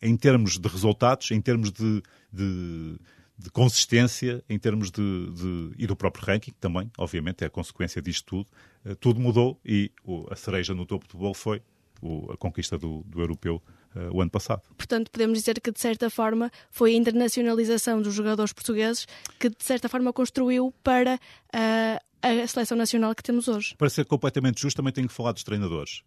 em 0.00 0.16
termos 0.16 0.58
de 0.58 0.68
resultados, 0.68 1.30
em 1.30 1.40
termos 1.40 1.70
de, 1.70 2.02
de 2.32 2.98
de 3.38 3.50
consistência 3.50 4.42
em 4.48 4.58
termos 4.58 4.90
de, 4.90 5.30
de, 5.30 5.72
e 5.76 5.86
do 5.86 5.94
próprio 5.94 6.24
ranking 6.24 6.52
também, 6.58 6.90
obviamente, 6.96 7.44
é 7.44 7.46
a 7.46 7.50
consequência 7.50 8.00
disto 8.00 8.24
tudo. 8.24 8.48
Uh, 8.84 8.96
tudo 8.96 9.20
mudou 9.20 9.60
e 9.64 9.90
a 10.30 10.36
cereja 10.36 10.74
no 10.74 10.86
topo 10.86 11.06
do 11.06 11.18
bolo 11.18 11.34
foi 11.34 11.60
o, 12.00 12.32
a 12.32 12.36
conquista 12.36 12.78
do, 12.78 13.02
do 13.06 13.20
europeu 13.20 13.62
uh, 13.94 14.14
o 14.16 14.20
ano 14.20 14.30
passado. 14.30 14.62
Portanto, 14.76 15.10
podemos 15.10 15.38
dizer 15.38 15.60
que, 15.60 15.70
de 15.70 15.80
certa 15.80 16.10
forma, 16.10 16.50
foi 16.70 16.92
a 16.92 16.96
internacionalização 16.96 18.00
dos 18.02 18.14
jogadores 18.14 18.52
portugueses 18.52 19.06
que, 19.38 19.48
de 19.48 19.64
certa 19.64 19.88
forma, 19.88 20.12
construiu 20.12 20.72
para 20.82 21.14
uh, 21.16 22.06
a 22.22 22.46
seleção 22.46 22.76
nacional 22.76 23.14
que 23.14 23.22
temos 23.22 23.48
hoje. 23.48 23.74
Para 23.76 23.90
ser 23.90 24.04
completamente 24.04 24.60
justo, 24.60 24.76
também 24.76 24.92
tenho 24.92 25.08
que 25.08 25.14
falar 25.14 25.32
dos 25.32 25.44
treinadores, 25.44 26.02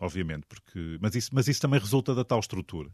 obviamente, 0.00 0.46
porque, 0.48 0.96
mas, 1.00 1.14
isso, 1.14 1.28
mas 1.32 1.48
isso 1.48 1.60
também 1.60 1.78
resulta 1.78 2.14
da 2.14 2.24
tal 2.24 2.40
estrutura. 2.40 2.88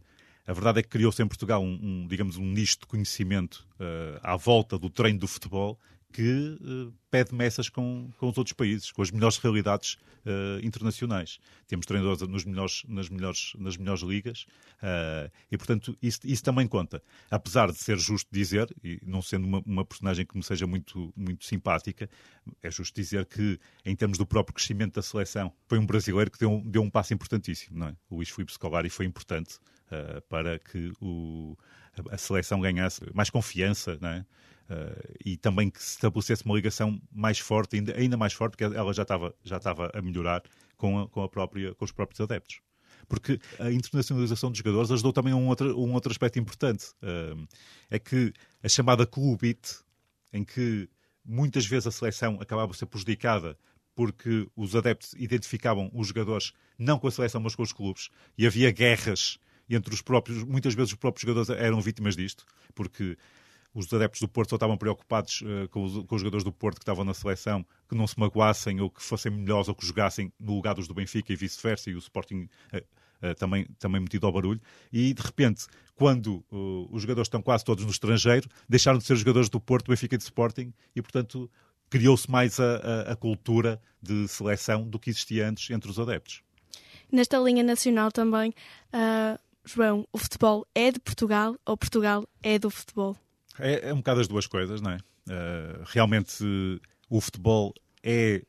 A 0.47 0.53
verdade 0.53 0.79
é 0.79 0.83
que 0.83 0.89
criou-se 0.89 1.21
em 1.21 1.27
Portugal 1.27 1.63
um, 1.63 1.79
um, 1.83 2.07
digamos, 2.07 2.37
um 2.37 2.45
nicho 2.45 2.79
de 2.81 2.87
conhecimento 2.87 3.67
uh, 3.81 4.21
à 4.23 4.37
volta 4.37 4.79
do 4.79 4.89
treino 4.89 5.19
do 5.19 5.27
futebol 5.27 5.79
que 6.13 6.59
uh, 6.61 6.93
pede 7.11 7.35
messas 7.35 7.69
com, 7.69 8.11
com 8.19 8.29
os 8.29 8.39
outros 8.39 8.53
países, 8.53 8.91
com 8.91 9.03
as 9.03 9.11
melhores 9.11 9.37
realidades 9.39 9.95
uh, 10.25 10.65
internacionais. 10.65 11.39
Temos 11.67 11.85
treinadores 11.85 12.23
nos 12.27 12.45
melhores, 12.45 12.83
nas, 12.89 13.09
melhores, 13.09 13.53
nas 13.59 13.77
melhores 13.77 14.03
ligas 14.03 14.47
uh, 14.83 15.31
e, 15.51 15.59
portanto, 15.59 15.97
isso, 16.01 16.21
isso, 16.25 16.43
também 16.43 16.67
conta. 16.67 17.03
Apesar 17.31 17.71
de 17.71 17.79
ser 17.79 17.99
justo 17.99 18.29
dizer, 18.33 18.75
e 18.83 18.99
não 19.05 19.21
sendo 19.21 19.47
uma, 19.47 19.63
uma, 19.67 19.85
personagem 19.85 20.25
que 20.25 20.37
me 20.37 20.43
seja 20.43 20.67
muito, 20.67 21.13
muito 21.17 21.45
simpática, 21.45 22.09
é 22.63 22.71
justo 22.71 22.95
dizer 22.95 23.27
que, 23.27 23.59
em 23.85 23.95
termos 23.95 24.17
do 24.17 24.27
próprio 24.27 24.55
crescimento 24.55 24.95
da 24.95 25.03
seleção, 25.03 25.53
foi 25.67 25.79
um 25.79 25.87
brasileiro 25.87 26.31
que 26.31 26.39
deu, 26.39 26.63
deu 26.65 26.83
um 26.83 26.91
passo 26.91 27.13
importantíssimo. 27.13 27.79
Não 27.79 27.89
é? 27.89 27.97
O 28.09 28.17
Luís 28.17 28.31
Filipe 28.31 28.53
Scolari 28.53 28.89
foi 28.89 29.07
importante 29.07 29.59
para 30.29 30.59
que 30.59 30.93
o, 31.01 31.57
a 32.11 32.19
seleção 32.19 32.61
ganhasse 32.61 33.01
mais 33.15 33.31
confiança 33.31 33.97
uh, 34.71 35.15
e 35.25 35.37
também 35.37 35.71
que 35.71 35.83
se 35.83 35.91
estabelecesse 35.93 36.45
uma 36.45 36.55
ligação 36.55 37.01
mais 37.13 37.39
forte, 37.39 37.77
ainda, 37.77 37.97
ainda 37.97 38.17
mais 38.17 38.33
forte, 38.33 38.53
porque 38.53 38.65
ela 38.65 38.93
já 38.93 39.03
estava, 39.03 39.35
já 39.43 39.57
estava 39.57 39.91
a 39.95 40.03
melhorar 40.03 40.43
com, 40.77 41.01
a, 41.01 41.09
com, 41.09 41.23
a 41.23 41.29
própria, 41.29 41.75
com 41.75 41.85
os 41.85 41.93
próprios 41.93 42.21
adeptos 42.21 42.61
porque 43.09 43.39
a 43.61 43.71
internacionalização 43.71 44.51
dos 44.51 44.59
jogadores 44.59 44.91
ajudou 44.91 45.13
também 45.13 45.33
a 45.33 45.37
um 45.37 45.47
outro, 45.47 45.79
um 45.79 45.93
outro 45.93 46.11
aspecto 46.11 46.41
importante. 46.41 46.87
Uh, 47.03 47.47
é 47.89 48.01
que 48.01 48.33
a 48.61 48.69
chamada 48.69 49.07
clubite, 49.07 49.77
em 50.33 50.43
que 50.43 50.89
muitas 51.25 51.67
vezes 51.67 51.87
a 51.87 51.91
seleção 51.93 52.39
acabava 52.41 52.69
por 52.69 52.77
ser 52.77 52.87
prejudicada 52.87 53.57
porque 53.95 54.47
os 54.55 54.77
adeptos 54.77 55.15
identificavam 55.15 55.91
os 55.95 56.09
jogadores 56.09 56.53
não 56.79 56.99
com 56.99 57.09
a 57.09 57.11
seleção, 57.11 57.41
mas 57.41 57.55
com 57.55 57.63
os 57.63 57.73
clubes, 57.73 58.11
e 58.37 58.47
havia 58.47 58.71
guerras 58.71 59.39
entre 59.69 59.93
os 59.93 60.03
próprios, 60.03 60.45
muitas 60.45 60.75
vezes 60.75 60.93
os 60.93 60.99
próprios 60.99 61.23
jogadores 61.23 61.49
eram 61.49 61.81
vítimas 61.81 62.15
disto, 62.15 62.45
porque 62.75 63.17
os 63.77 63.93
adeptos 63.93 64.23
do 64.23 64.29
Porto 64.29 64.51
só 64.51 64.57
estavam 64.57 64.77
preocupados 64.79 65.43
uh, 65.43 65.69
com, 65.69 65.85
os, 65.85 66.05
com, 66.07 66.15
os, 66.15 66.21
jogadores 66.23 66.43
do 66.43 66.51
Porto 66.51 66.77
que 66.77 66.83
estavam 66.83 67.05
na 67.05 67.13
seleção, 67.13 67.65
que 67.87 67.95
não 67.95 68.07
se 68.07 68.19
magoassem 68.19 68.81
ou 68.81 68.91
que 68.91 69.03
fossem 69.03 69.31
melhores 69.31 69.69
ou 69.69 69.75
que 69.75 69.85
jogassem 69.85 70.33
no 70.41 70.55
lugar 70.55 70.75
dos 70.75 70.89
do 70.89 70.95
Benfica 70.95 71.31
e 71.31 71.37
vice-versa, 71.37 71.91
e 71.91 71.95
o 71.95 71.99
Sporting 71.99 72.49
uh, 72.73 72.79
uh, 72.79 73.35
também, 73.35 73.67
também 73.79 74.01
metido 74.01 74.27
ao 74.27 74.33
barulho. 74.33 74.61
E 74.91 75.13
de 75.13 75.23
repente, 75.23 75.67
quando 75.95 76.45
os 76.91 77.03
jogadores 77.03 77.27
estão 77.27 77.41
quase 77.41 77.65
todos 77.65 77.85
no 77.85 77.91
estrangeiro, 77.91 78.49
deixaram 78.69 78.99
de 78.99 79.05
ser 79.05 79.17
jogadores 79.17 79.49
do 79.49 79.61
Porto, 79.61 79.91
Benfica 79.91 80.15
e 80.15 80.19
do 80.19 80.23
Sporting, 80.23 80.73
e 80.95 81.03
portanto 81.03 81.51
criou-se 81.89 82.31
mais 82.31 82.59
a, 82.59 82.77
a, 82.77 83.13
a 83.13 83.17
cultura 83.17 83.81
de 84.03 84.27
seleção 84.29 84.87
do 84.89 84.99
que 84.99 85.11
existia 85.11 85.49
antes 85.49 85.71
entre 85.71 85.91
os 85.91 85.99
adeptos. 85.99 86.43
Nesta 87.11 87.39
linha 87.39 87.63
nacional 87.63 88.11
também, 88.11 88.51
uh, 88.93 89.39
João, 89.65 90.07
o 90.13 90.19
futebol 90.19 90.67
é 90.75 90.91
de 90.91 90.99
Portugal 90.99 91.57
ou 91.65 91.77
Portugal 91.77 92.27
é 92.43 92.59
do 92.59 92.71
futebol? 92.71 93.17
É, 93.59 93.89
é 93.89 93.95
um 93.95 93.99
bocado 93.99 94.21
as 94.21 94.29
duas 94.29 94.47
coisas, 94.47 94.81
não 94.81 94.91
é? 94.91 94.97
Uh, 94.97 95.83
realmente 95.87 96.45
o 97.09 97.21
futebol 97.21 97.75
é, 98.03 98.43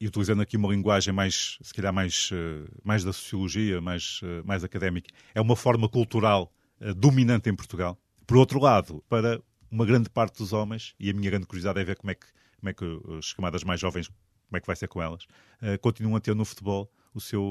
e 0.00 0.06
utilizando 0.06 0.42
aqui 0.42 0.56
uma 0.56 0.68
linguagem 0.68 1.12
mais, 1.12 1.58
se 1.62 1.72
calhar 1.74 1.92
mais, 1.92 2.30
uh, 2.30 2.68
mais 2.84 3.04
da 3.04 3.12
sociologia, 3.12 3.80
mais, 3.80 4.20
mais 4.44 4.64
académica, 4.64 5.08
é 5.34 5.40
uma 5.40 5.56
forma 5.56 5.88
cultural 5.88 6.52
dominante 6.96 7.48
em 7.48 7.56
Portugal. 7.56 7.98
Por 8.26 8.36
outro 8.36 8.60
lado, 8.60 9.02
para 9.08 9.40
uma 9.70 9.86
grande 9.86 10.10
parte 10.10 10.38
dos 10.38 10.52
homens, 10.52 10.94
e 11.00 11.08
a 11.08 11.14
minha 11.14 11.30
grande 11.30 11.46
curiosidade 11.46 11.80
é 11.80 11.84
ver 11.84 11.96
como 11.96 12.10
é 12.10 12.14
que, 12.14 12.26
como 12.58 12.68
é 12.68 12.74
que 12.74 13.16
as 13.18 13.32
camadas 13.32 13.64
mais 13.64 13.80
jovens, 13.80 14.08
como 14.08 14.56
é 14.56 14.60
que 14.60 14.66
vai 14.66 14.76
ser 14.76 14.86
com 14.86 15.00
elas, 15.00 15.26
continuam 15.80 16.16
a 16.16 16.20
ter 16.20 16.34
no 16.34 16.44
futebol 16.44 16.90
o 17.14 17.20
seu, 17.20 17.42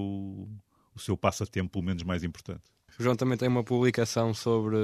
o 0.93 0.99
seu 0.99 1.17
passatempo, 1.17 1.71
pelo 1.71 1.85
menos 1.85 2.03
mais 2.03 2.23
importante. 2.23 2.74
O 2.99 3.03
João 3.03 3.15
também 3.15 3.37
tem 3.37 3.47
uma 3.47 3.63
publicação 3.63 4.33
sobre 4.33 4.77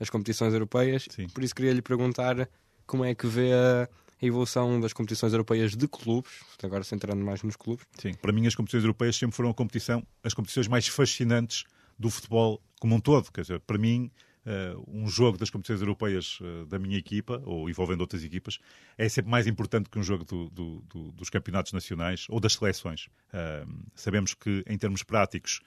as 0.00 0.10
competições 0.10 0.52
europeias, 0.52 1.06
Sim. 1.10 1.28
por 1.28 1.42
isso 1.42 1.54
queria 1.54 1.72
lhe 1.72 1.82
perguntar 1.82 2.48
como 2.86 3.04
é 3.04 3.14
que 3.14 3.26
vê 3.26 3.52
a 3.52 3.88
evolução 4.20 4.80
das 4.80 4.92
competições 4.92 5.32
europeias 5.32 5.76
de 5.76 5.86
clubes, 5.86 6.32
agora 6.62 6.82
centrando 6.82 7.24
mais 7.24 7.42
nos 7.42 7.56
clubes. 7.56 7.86
Sim, 7.98 8.14
para 8.14 8.32
mim 8.32 8.46
as 8.46 8.54
competições 8.54 8.84
europeias 8.84 9.16
sempre 9.16 9.36
foram 9.36 9.50
a 9.50 9.54
competição, 9.54 10.04
as 10.22 10.34
competições 10.34 10.68
mais 10.68 10.88
fascinantes 10.88 11.64
do 11.98 12.10
futebol 12.10 12.60
como 12.80 12.96
um 12.96 13.00
todo. 13.00 13.30
Quer 13.30 13.42
dizer, 13.42 13.60
para 13.60 13.78
mim, 13.78 14.10
uh, 14.44 14.84
um 14.86 15.08
jogo 15.08 15.38
das 15.38 15.50
competições 15.50 15.80
europeias 15.80 16.38
uh, 16.40 16.66
da 16.66 16.78
minha 16.78 16.98
equipa, 16.98 17.42
ou 17.44 17.68
envolvendo 17.68 18.00
outras 18.00 18.22
equipas, 18.24 18.58
é 18.96 19.08
sempre 19.08 19.30
mais 19.30 19.46
importante 19.46 19.88
que 19.88 19.98
um 19.98 20.02
jogo 20.02 20.24
do, 20.24 20.50
do, 20.50 20.84
do, 20.88 21.12
dos 21.12 21.30
campeonatos 21.30 21.72
nacionais 21.72 22.26
ou 22.28 22.40
das 22.40 22.54
seleções. 22.54 23.06
Uh, 23.32 23.84
sabemos 23.94 24.34
que, 24.34 24.62
em 24.66 24.76
termos 24.76 25.02
práticos, 25.02 25.60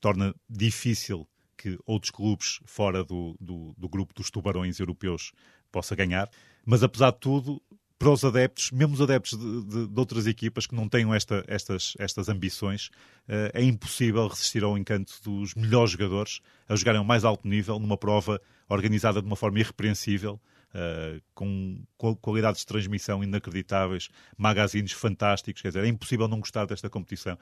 torna 0.00 0.34
difícil 0.48 1.28
que 1.56 1.78
outros 1.86 2.10
clubes 2.10 2.60
fora 2.66 3.02
do, 3.02 3.36
do, 3.40 3.74
do, 3.78 3.88
grupo 3.88 4.12
dos 4.14 4.30
tubarões 4.30 4.78
europeus 4.78 5.32
possa 5.72 5.94
ganhar. 5.94 6.28
Mas 6.64 6.82
apesar 6.82 7.10
de 7.12 7.18
tudo, 7.18 7.62
para 7.98 8.10
os 8.10 8.24
adeptos, 8.24 8.70
mesmo 8.70 8.94
os 8.94 9.00
adeptos 9.00 9.38
de, 9.38 9.62
de, 9.64 9.86
de 9.88 9.98
outras 10.00 10.26
equipas 10.26 10.66
que 10.66 10.74
não 10.74 10.88
tenham 10.88 11.14
esta, 11.14 11.44
estas, 11.46 11.94
estas 11.98 12.28
ambições, 12.28 12.88
uh, 13.28 13.50
é 13.54 13.62
impossível 13.62 14.26
resistir 14.28 14.62
ao 14.62 14.76
encanto 14.76 15.12
dos 15.22 15.54
melhores 15.54 15.92
jogadores 15.92 16.40
a 16.68 16.76
jogarem 16.76 16.98
ao 16.98 17.04
mais 17.04 17.24
alto 17.24 17.48
nível 17.48 17.78
numa 17.78 17.96
prova 17.96 18.40
organizada 18.68 19.20
de 19.20 19.26
uma 19.26 19.36
forma 19.36 19.58
irrepreensível. 19.60 20.40
Uh, 20.74 21.22
com 21.32 22.16
qualidades 22.20 22.62
de 22.62 22.66
transmissão 22.66 23.22
inacreditáveis, 23.22 24.08
magazines 24.36 24.90
fantásticos, 24.90 25.62
quer 25.62 25.68
dizer, 25.68 25.84
é 25.84 25.86
impossível 25.86 26.26
não 26.26 26.40
gostar 26.40 26.66
desta 26.66 26.90
competição. 26.90 27.38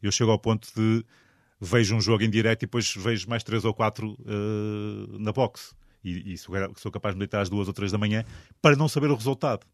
Eu 0.00 0.12
chego 0.12 0.30
ao 0.30 0.38
ponto 0.38 0.68
de 0.72 1.04
vejo 1.60 1.94
um 1.94 2.00
jogo 2.00 2.22
em 2.22 2.30
direto 2.30 2.62
e 2.62 2.66
depois 2.66 2.92
vejo 2.94 3.28
mais 3.28 3.42
três 3.42 3.64
ou 3.64 3.74
quatro 3.74 4.16
uh, 4.20 5.18
na 5.18 5.32
box. 5.32 5.74
E, 6.04 6.34
e 6.34 6.38
sou, 6.38 6.92
capaz 6.92 7.14
de 7.14 7.18
me 7.18 7.26
deitar 7.26 7.40
às 7.40 7.48
duas 7.48 7.66
ou 7.66 7.74
três 7.74 7.90
da 7.90 7.98
manhã 7.98 8.24
para 8.62 8.76
não 8.76 8.88
saber 8.88 9.10
o 9.10 9.14
resultado. 9.14 9.66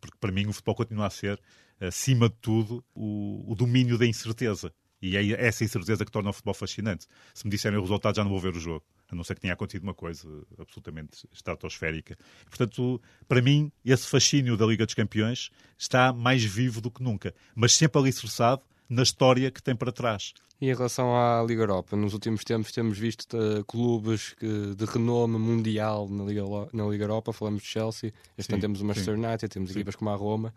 Porque 0.00 0.16
para 0.18 0.32
mim 0.32 0.46
o 0.46 0.52
futebol 0.52 0.74
continua 0.74 1.06
a 1.06 1.10
ser, 1.10 1.40
acima 1.80 2.28
de 2.28 2.34
tudo, 2.40 2.84
o, 2.94 3.44
o 3.46 3.54
domínio 3.54 3.96
da 3.96 4.06
incerteza. 4.06 4.72
E 5.00 5.16
é 5.16 5.46
essa 5.46 5.64
incerteza 5.64 6.04
que 6.04 6.12
torna 6.12 6.30
o 6.30 6.32
futebol 6.32 6.54
fascinante. 6.54 7.06
Se 7.34 7.44
me 7.44 7.50
disserem 7.50 7.76
o 7.76 7.82
resultado, 7.82 8.14
já 8.14 8.22
não 8.22 8.30
vou 8.30 8.38
ver 8.38 8.54
o 8.54 8.60
jogo. 8.60 8.84
A 9.08 9.16
não 9.16 9.24
ser 9.24 9.34
que 9.34 9.40
tenha 9.40 9.52
acontecido 9.52 9.82
uma 9.82 9.94
coisa 9.94 10.28
absolutamente 10.58 11.26
estratosférica. 11.32 12.16
Portanto, 12.46 13.02
para 13.26 13.42
mim, 13.42 13.70
esse 13.84 14.06
fascínio 14.06 14.56
da 14.56 14.64
Liga 14.64 14.86
dos 14.86 14.94
Campeões 14.94 15.50
está 15.76 16.12
mais 16.12 16.44
vivo 16.44 16.80
do 16.80 16.88
que 16.88 17.02
nunca. 17.02 17.34
Mas 17.52 17.72
sempre 17.72 18.00
alicerçado 18.00 18.62
na 18.92 19.02
história 19.02 19.50
que 19.50 19.62
tem 19.62 19.74
para 19.74 19.90
trás. 19.90 20.34
E 20.60 20.68
em 20.68 20.74
relação 20.74 21.16
à 21.16 21.42
Liga 21.42 21.62
Europa, 21.62 21.96
nos 21.96 22.12
últimos 22.12 22.44
tempos 22.44 22.70
temos 22.70 22.98
visto 22.98 23.36
uh, 23.36 23.64
clubes 23.64 24.34
que, 24.34 24.74
de 24.76 24.84
renome 24.84 25.38
mundial 25.38 26.08
na 26.08 26.24
Liga, 26.24 26.42
na 26.72 26.86
Liga 26.86 27.04
Europa, 27.04 27.32
falamos 27.32 27.62
de 27.62 27.68
Chelsea, 27.68 28.12
este 28.36 28.52
ano 28.52 28.60
temos 28.60 28.80
o 28.80 28.84
Manchester. 28.84 29.14
United, 29.14 29.48
temos 29.48 29.70
sim. 29.70 29.78
equipas 29.78 29.96
como 29.96 30.10
a 30.10 30.14
Roma. 30.14 30.54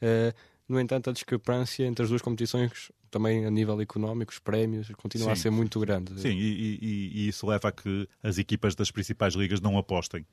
Uh, 0.00 0.32
no 0.68 0.78
entanto, 0.78 1.10
a 1.10 1.12
discrepância 1.12 1.84
entre 1.84 2.04
as 2.04 2.10
duas 2.10 2.22
competições, 2.22 2.92
também 3.10 3.44
a 3.44 3.50
nível 3.50 3.80
económico, 3.80 4.30
os 4.30 4.38
prémios, 4.38 4.88
continua 4.90 5.28
sim. 5.28 5.32
a 5.32 5.36
ser 5.36 5.50
muito 5.50 5.80
grande. 5.80 6.20
Sim, 6.20 6.36
e, 6.36 6.78
e, 6.80 7.10
e, 7.24 7.28
isso 7.28 7.44
leva 7.46 7.68
a 7.68 7.72
que 7.72 8.06
as 8.22 8.38
equipas 8.38 8.76
das 8.76 8.90
principais 8.90 9.34
ligas 9.34 9.60
não 9.60 9.76
apostem. 9.76 10.24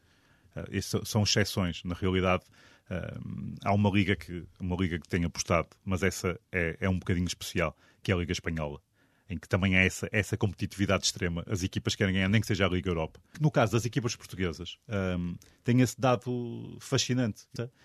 Isso 0.71 1.05
são 1.05 1.23
exceções. 1.23 1.83
Na 1.83 1.95
realidade, 1.95 2.43
uh, 2.89 3.55
há 3.63 3.73
uma 3.73 3.89
liga, 3.89 4.15
que, 4.15 4.45
uma 4.59 4.75
liga 4.75 4.99
que 4.99 5.07
tem 5.07 5.25
apostado, 5.25 5.69
mas 5.83 6.03
essa 6.03 6.39
é, 6.51 6.77
é 6.79 6.89
um 6.89 6.99
bocadinho 6.99 7.27
especial, 7.27 7.75
que 8.01 8.11
é 8.11 8.15
a 8.15 8.17
Liga 8.17 8.31
Espanhola 8.31 8.81
em 9.29 9.37
que 9.37 9.47
também 9.47 9.75
há 9.75 9.83
essa, 9.83 10.07
essa 10.11 10.37
competitividade 10.37 11.05
extrema. 11.05 11.43
As 11.47 11.63
equipas 11.63 11.95
querem 11.95 12.13
ganhar, 12.13 12.29
nem 12.29 12.39
que 12.39 12.47
seja 12.47 12.65
a 12.65 12.69
Liga 12.69 12.89
Europa. 12.89 13.19
No 13.39 13.51
caso 13.51 13.73
das 13.73 13.85
equipas 13.85 14.15
portuguesas, 14.15 14.77
um, 14.87 15.35
tem 15.63 15.81
esse 15.81 15.99
dado 15.99 16.77
fascinante. 16.79 17.43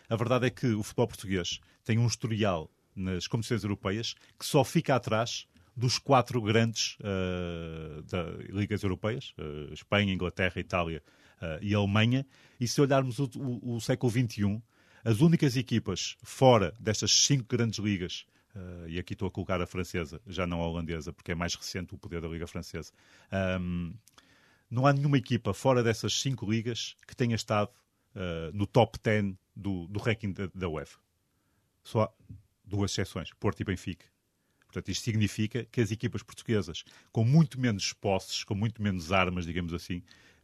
A 0.08 0.16
verdade 0.16 0.46
é 0.46 0.50
que 0.50 0.68
o 0.68 0.82
futebol 0.82 1.08
português 1.08 1.60
tem 1.84 1.98
um 1.98 2.06
historial 2.06 2.70
nas 2.94 3.26
competições 3.26 3.64
europeias 3.64 4.14
que 4.38 4.46
só 4.46 4.62
fica 4.62 4.94
atrás 4.94 5.46
dos 5.74 5.98
quatro 5.98 6.40
grandes 6.40 6.96
uh, 7.00 8.02
da, 8.02 8.22
ligas 8.50 8.82
europeias, 8.82 9.34
uh, 9.38 9.72
Espanha, 9.72 10.12
Inglaterra, 10.12 10.60
Itália 10.60 11.02
e 11.60 11.74
Alemanha. 11.74 12.26
E 12.60 12.68
se 12.68 12.80
olharmos 12.80 13.18
o, 13.18 13.30
o, 13.36 13.76
o 13.76 13.80
século 13.80 14.12
XXI, 14.12 14.62
as 15.04 15.20
únicas 15.20 15.56
equipas 15.56 16.16
fora 16.22 16.74
destas 16.78 17.10
cinco 17.10 17.46
grandes 17.48 17.78
ligas 17.78 18.26
Uh, 18.54 18.86
e 18.86 18.98
aqui 18.98 19.14
estou 19.14 19.26
a 19.26 19.30
colocar 19.30 19.60
a 19.62 19.66
francesa, 19.66 20.20
já 20.26 20.46
não 20.46 20.60
a 20.60 20.66
holandesa, 20.66 21.12
porque 21.12 21.32
é 21.32 21.34
mais 21.34 21.54
recente 21.54 21.94
o 21.94 21.98
poder 21.98 22.20
da 22.20 22.28
Liga 22.28 22.46
Francesa. 22.46 22.92
Um, 23.58 23.94
não 24.70 24.86
há 24.86 24.92
nenhuma 24.92 25.16
equipa 25.16 25.54
fora 25.54 25.82
dessas 25.82 26.20
cinco 26.20 26.50
ligas 26.50 26.94
que 27.06 27.16
tenha 27.16 27.34
estado 27.34 27.70
uh, 28.14 28.54
no 28.54 28.66
top 28.66 28.98
10 29.02 29.34
do, 29.56 29.86
do 29.86 29.98
ranking 29.98 30.32
da, 30.32 30.50
da 30.54 30.68
UEFA. 30.68 30.98
Só 31.82 32.02
há 32.02 32.12
duas 32.62 32.90
exceções, 32.90 33.30
Porto 33.40 33.60
e 33.60 33.64
Benfica. 33.64 34.04
Portanto, 34.66 34.90
isto 34.90 35.04
significa 35.04 35.64
que 35.64 35.80
as 35.80 35.90
equipas 35.90 36.22
portuguesas, 36.22 36.84
com 37.10 37.24
muito 37.24 37.60
menos 37.60 37.92
posses, 37.92 38.44
com 38.44 38.54
muito 38.54 38.82
menos 38.82 39.12
armas, 39.12 39.44
digamos 39.46 39.72
assim, 39.74 40.02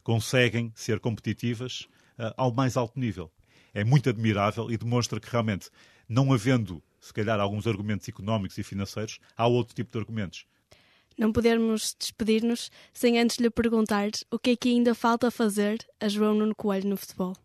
conseguem 0.09 0.71
ser 0.73 0.99
competitivas 0.99 1.81
uh, 2.17 2.33
ao 2.35 2.51
mais 2.51 2.75
alto 2.75 2.99
nível. 2.99 3.31
É 3.75 3.83
muito 3.83 4.09
admirável 4.09 4.71
e 4.71 4.75
demonstra 4.75 5.19
que 5.19 5.29
realmente, 5.29 5.69
não 6.07 6.33
havendo 6.33 6.81
se 6.99 7.13
calhar, 7.13 7.39
alguns 7.39 7.67
argumentos 7.67 8.09
económicos 8.09 8.57
e 8.57 8.63
financeiros, 8.63 9.19
há 9.37 9.45
outro 9.45 9.75
tipo 9.75 9.91
de 9.91 9.99
argumentos. 9.99 10.47
Não 11.15 11.31
podemos 11.31 11.95
despedir-nos 11.99 12.71
sem 12.91 13.19
antes 13.19 13.37
lhe 13.37 13.51
perguntar 13.51 14.09
o 14.31 14.39
que 14.39 14.49
é 14.49 14.55
que 14.55 14.69
ainda 14.69 14.95
falta 14.95 15.29
fazer 15.29 15.77
a 15.99 16.09
João 16.09 16.33
Nuno 16.33 16.55
Coelho 16.55 16.89
no 16.89 16.97
futebol. 16.97 17.35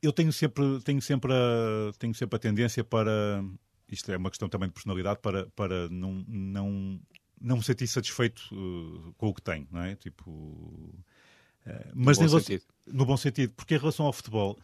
Eu 0.00 0.10
tenho 0.10 0.32
sempre, 0.32 0.80
tenho 0.82 1.02
sempre, 1.02 1.30
a, 1.30 1.92
tenho 1.98 2.14
sempre 2.14 2.36
a 2.36 2.38
tendência 2.38 2.82
para. 2.82 3.44
Isto 3.92 4.10
é 4.10 4.16
uma 4.16 4.30
questão 4.30 4.48
também 4.48 4.70
de 4.70 4.72
personalidade, 4.72 5.20
para, 5.20 5.46
para 5.50 5.90
não, 5.90 6.24
não, 6.26 6.98
não 7.38 7.58
me 7.58 7.62
sentir 7.62 7.86
satisfeito 7.86 8.48
uh, 8.50 9.12
com 9.18 9.28
o 9.28 9.34
que 9.34 9.42
tenho, 9.42 9.68
não 9.70 9.82
é? 9.82 9.94
Tipo. 9.94 11.04
Uh, 11.66 11.92
mas 11.94 12.18
no 12.18 12.24
bom, 12.24 12.30
relação, 12.30 12.58
no 12.86 13.06
bom 13.06 13.16
sentido, 13.16 13.52
porque 13.56 13.74
em 13.74 13.78
relação 13.78 14.06
ao 14.06 14.12
futebol, 14.12 14.58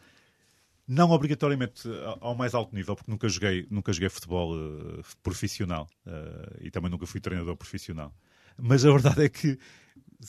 não 0.87 1.11
obrigatoriamente 1.11 1.89
ao 2.21 2.35
mais 2.35 2.53
alto 2.53 2.75
nível, 2.75 2.97
porque 2.97 3.11
nunca 3.11 3.29
joguei, 3.29 3.67
nunca 3.71 3.93
joguei 3.93 4.09
futebol 4.09 4.55
uh, 4.55 5.03
profissional 5.23 5.89
uh, 6.05 6.57
e 6.61 6.71
também 6.71 6.91
nunca 6.91 7.07
fui 7.07 7.21
treinador 7.21 7.57
profissional. 7.57 8.13
Mas 8.59 8.85
a 8.85 8.91
verdade 8.91 9.25
é 9.25 9.29
que, 9.29 9.57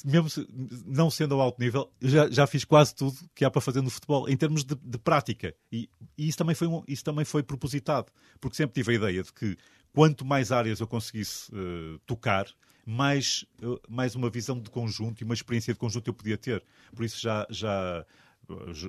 mesmo 0.06 0.30
se, 0.30 0.48
não 0.86 1.10
sendo 1.10 1.34
ao 1.34 1.42
alto 1.42 1.60
nível, 1.60 1.92
já, 2.00 2.30
já 2.30 2.46
fiz 2.46 2.64
quase 2.64 2.94
tudo 2.94 3.18
que 3.34 3.44
há 3.44 3.50
para 3.50 3.60
fazer 3.60 3.82
no 3.82 3.90
futebol, 3.90 4.30
em 4.30 4.38
termos 4.38 4.64
de, 4.64 4.76
de 4.76 4.98
prática. 4.98 5.54
E, 5.72 5.90
e, 6.18 6.28
isso, 6.28 6.38
também 6.38 6.56
foi 6.56 6.68
um, 6.68 6.84
isso 6.88 7.04
também 7.04 7.26
foi 7.26 7.44
propositado, 7.44 8.12
porque 8.40 8.56
sempre 8.56 8.76
tive 8.76 8.94
a 8.94 8.96
ideia 8.96 9.24
de 9.24 9.34
que 9.34 9.58
quanto 9.92 10.24
mais 10.24 10.52
áreas 10.52 10.80
eu 10.80 10.88
conseguisse 10.88 11.52
uh, 11.54 12.00
tocar, 12.06 12.46
mais, 12.86 13.46
mais 13.88 14.16
uma 14.16 14.30
visão 14.30 14.60
de 14.60 14.70
conjunto 14.70 15.22
e 15.22 15.24
uma 15.24 15.34
experiência 15.34 15.74
de 15.74 15.80
conjunto 15.80 16.08
eu 16.08 16.14
podia 16.14 16.38
ter. 16.38 16.64
Por 16.96 17.06
isso 17.06 17.20
já, 17.20 17.46
já 17.50 18.06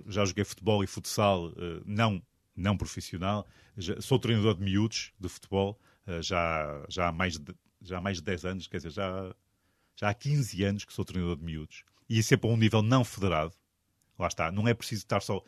já 0.06 0.24
joguei 0.24 0.44
futebol 0.44 0.82
e 0.82 0.86
futsal 0.86 1.52
eh, 1.56 1.82
não, 1.84 2.22
não 2.56 2.76
profissional, 2.76 3.46
já, 3.76 4.00
sou 4.00 4.18
treinador 4.18 4.54
de 4.54 4.62
miúdos 4.62 5.12
de 5.18 5.28
futebol 5.28 5.78
eh, 6.06 6.22
já, 6.22 6.84
já, 6.88 7.08
há 7.08 7.12
mais 7.12 7.38
de, 7.38 7.54
já 7.80 7.98
há 7.98 8.00
mais 8.00 8.18
de 8.18 8.24
10 8.24 8.44
anos, 8.44 8.66
quer 8.66 8.78
dizer, 8.78 8.90
já, 8.90 9.34
já 9.96 10.08
há 10.08 10.14
15 10.14 10.64
anos 10.64 10.84
que 10.84 10.92
sou 10.92 11.04
treinador 11.04 11.36
de 11.36 11.44
miúdos 11.44 11.84
e 12.08 12.22
sempre 12.22 12.48
a 12.50 12.52
um 12.52 12.56
nível 12.56 12.82
não 12.82 13.04
federado. 13.04 13.54
Lá 14.18 14.28
está, 14.28 14.50
não 14.52 14.68
é 14.68 14.74
preciso 14.74 15.02
estar 15.02 15.20
só 15.22 15.42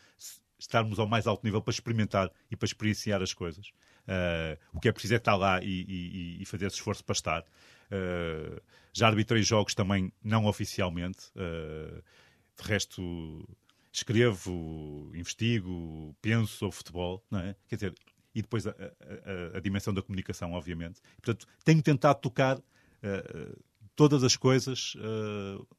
estarmos 0.59 0.99
ao 0.99 1.07
mais 1.07 1.27
alto 1.27 1.45
nível 1.45 1.61
para 1.61 1.73
experimentar 1.73 2.31
e 2.51 2.57
para 2.57 2.67
experienciar 2.67 3.23
as 3.23 3.35
coisas. 3.35 3.69
Uh, 4.07 4.59
o 4.73 4.81
que 4.81 4.89
é 4.89 4.93
preciso 4.93 5.15
é 5.15 5.17
estar 5.17 5.37
lá 5.37 5.63
e, 5.63 5.85
e, 5.87 6.43
e 6.43 6.45
fazer 6.47 6.67
esse 6.67 6.77
esforço 6.77 7.05
para 7.05 7.13
estar. 7.13 7.45
Uh, 7.91 8.61
já 8.93 9.09
arbitrei 9.09 9.43
jogos 9.43 9.75
também 9.75 10.13
não 10.23 10.47
oficialmente. 10.47 11.31
Uh, 11.37 12.03
de 12.57 12.69
resto, 12.69 13.49
escrevo, 13.93 15.11
investigo, 15.15 16.15
penso 16.23 16.57
sobre 16.57 16.77
futebol, 16.77 17.25
não 17.31 17.41
é? 17.41 17.57
Quer 17.69 17.77
dizer, 17.77 17.95
e 18.35 18.43
depois 18.43 18.67
a, 18.67 18.71
a, 18.71 19.59
a 19.59 19.61
dimensão 19.61 19.93
da 19.93 20.03
comunicação, 20.03 20.53
obviamente. 20.53 21.01
Portanto, 21.17 21.47
tenho 21.65 21.83
tentado 21.83 22.21
tocar 22.21 22.59
uh, 22.59 23.63
todas 23.97 24.25
as 24.25 24.37
coisas, 24.37 24.95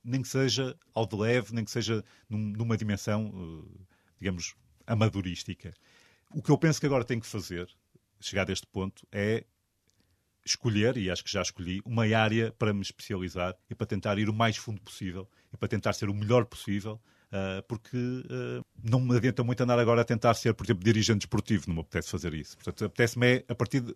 nem 0.01 0.21
que 0.21 0.27
seja 0.29 0.77
ao 0.93 1.05
de 1.05 1.17
leve, 1.17 1.53
nem 1.53 1.65
que 1.65 1.71
seja 1.71 2.01
num, 2.29 2.37
numa 2.37 2.77
dimensão, 2.77 3.67
digamos, 4.17 4.55
amadorística. 4.87 5.73
O 6.33 6.41
que 6.41 6.49
eu 6.49 6.57
penso 6.57 6.79
que 6.79 6.85
agora 6.85 7.03
tenho 7.03 7.19
que 7.19 7.27
fazer, 7.27 7.69
chegar 8.21 8.49
a 8.49 8.53
este 8.53 8.65
ponto, 8.67 9.05
é 9.11 9.43
escolher, 10.45 10.97
e 10.97 11.09
acho 11.09 11.23
que 11.23 11.31
já 11.31 11.41
escolhi, 11.41 11.81
uma 11.85 12.05
área 12.15 12.51
para 12.51 12.73
me 12.73 12.81
especializar 12.81 13.55
e 13.69 13.75
para 13.75 13.87
tentar 13.87 14.17
ir 14.19 14.29
o 14.29 14.33
mais 14.33 14.57
fundo 14.57 14.79
possível 14.81 15.27
e 15.53 15.57
para 15.57 15.67
tentar 15.67 15.93
ser 15.93 16.09
o 16.09 16.13
melhor 16.13 16.45
possível 16.45 17.01
Uh, 17.25 17.61
porque 17.67 17.97
uh, 17.97 18.63
não 18.81 19.01
me 19.01 19.17
adianta 19.17 19.43
muito 19.43 19.59
andar 19.61 19.77
agora 19.77 20.01
a 20.01 20.05
tentar 20.05 20.33
ser, 20.35 20.53
por 20.53 20.65
exemplo, 20.65 20.85
dirigente 20.85 21.25
esportivo, 21.25 21.65
não 21.67 21.75
me 21.75 21.81
apetece 21.81 22.09
fazer 22.09 22.33
isso. 22.33 22.55
Portanto, 22.55 22.85
apetece-me 22.85 23.27
é, 23.27 23.45
a 23.49 23.55
partir 23.55 23.81
de, 23.81 23.95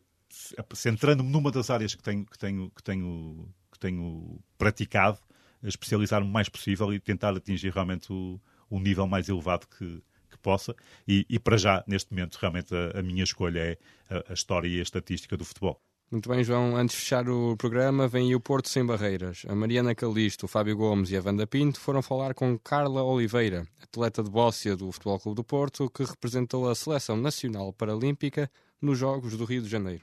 centrando-me 0.73 1.29
numa 1.31 1.51
das 1.51 1.69
áreas 1.69 1.95
que 1.95 2.03
tenho, 2.03 2.25
que 2.25 2.37
tenho, 2.37 2.69
que 2.71 2.83
tenho, 2.83 3.47
que 3.71 3.79
tenho 3.79 4.39
praticado, 4.57 5.19
especializar-me 5.63 6.27
o 6.27 6.31
mais 6.31 6.49
possível 6.49 6.93
e 6.93 6.99
tentar 6.99 7.35
atingir 7.35 7.71
realmente 7.71 8.11
o, 8.11 8.41
o 8.69 8.79
nível 8.79 9.07
mais 9.07 9.29
elevado 9.29 9.67
que, 9.67 10.01
que 10.29 10.37
possa. 10.39 10.75
E, 11.07 11.25
e, 11.29 11.39
para 11.39 11.55
já, 11.55 11.83
neste 11.87 12.11
momento, 12.11 12.35
realmente 12.35 12.73
a, 12.75 12.99
a 12.99 13.03
minha 13.03 13.23
escolha 13.23 13.59
é 13.59 13.77
a, 14.09 14.31
a 14.31 14.33
história 14.33 14.67
e 14.67 14.79
a 14.79 14.83
estatística 14.83 15.37
do 15.37 15.45
futebol. 15.45 15.81
Muito 16.11 16.27
bem, 16.27 16.43
João. 16.43 16.75
Antes 16.75 16.95
de 16.95 17.03
fechar 17.03 17.29
o 17.29 17.55
programa, 17.55 18.07
vem 18.07 18.33
o 18.33 18.39
Porto 18.39 18.67
Sem 18.67 18.83
Barreiras. 18.83 19.43
A 19.47 19.53
Mariana 19.53 19.93
Calisto, 19.93 20.47
o 20.47 20.49
Fábio 20.49 20.75
Gomes 20.75 21.11
e 21.11 21.17
a 21.17 21.21
Wanda 21.21 21.45
Pinto 21.45 21.79
foram 21.79 22.01
falar 22.01 22.33
com 22.33 22.57
Carla 22.57 23.03
Oliveira, 23.03 23.67
atleta 23.79 24.23
de 24.23 24.31
bóssia 24.31 24.75
do 24.75 24.91
Futebol 24.91 25.19
Clube 25.19 25.35
do 25.35 25.43
Porto, 25.43 25.87
que 25.87 26.03
representou 26.03 26.67
a 26.67 26.73
Seleção 26.73 27.15
Nacional 27.15 27.71
Paralímpica 27.71 28.49
nos 28.81 28.97
Jogos 28.97 29.37
do 29.37 29.45
Rio 29.45 29.61
de 29.61 29.69
Janeiro. 29.69 30.01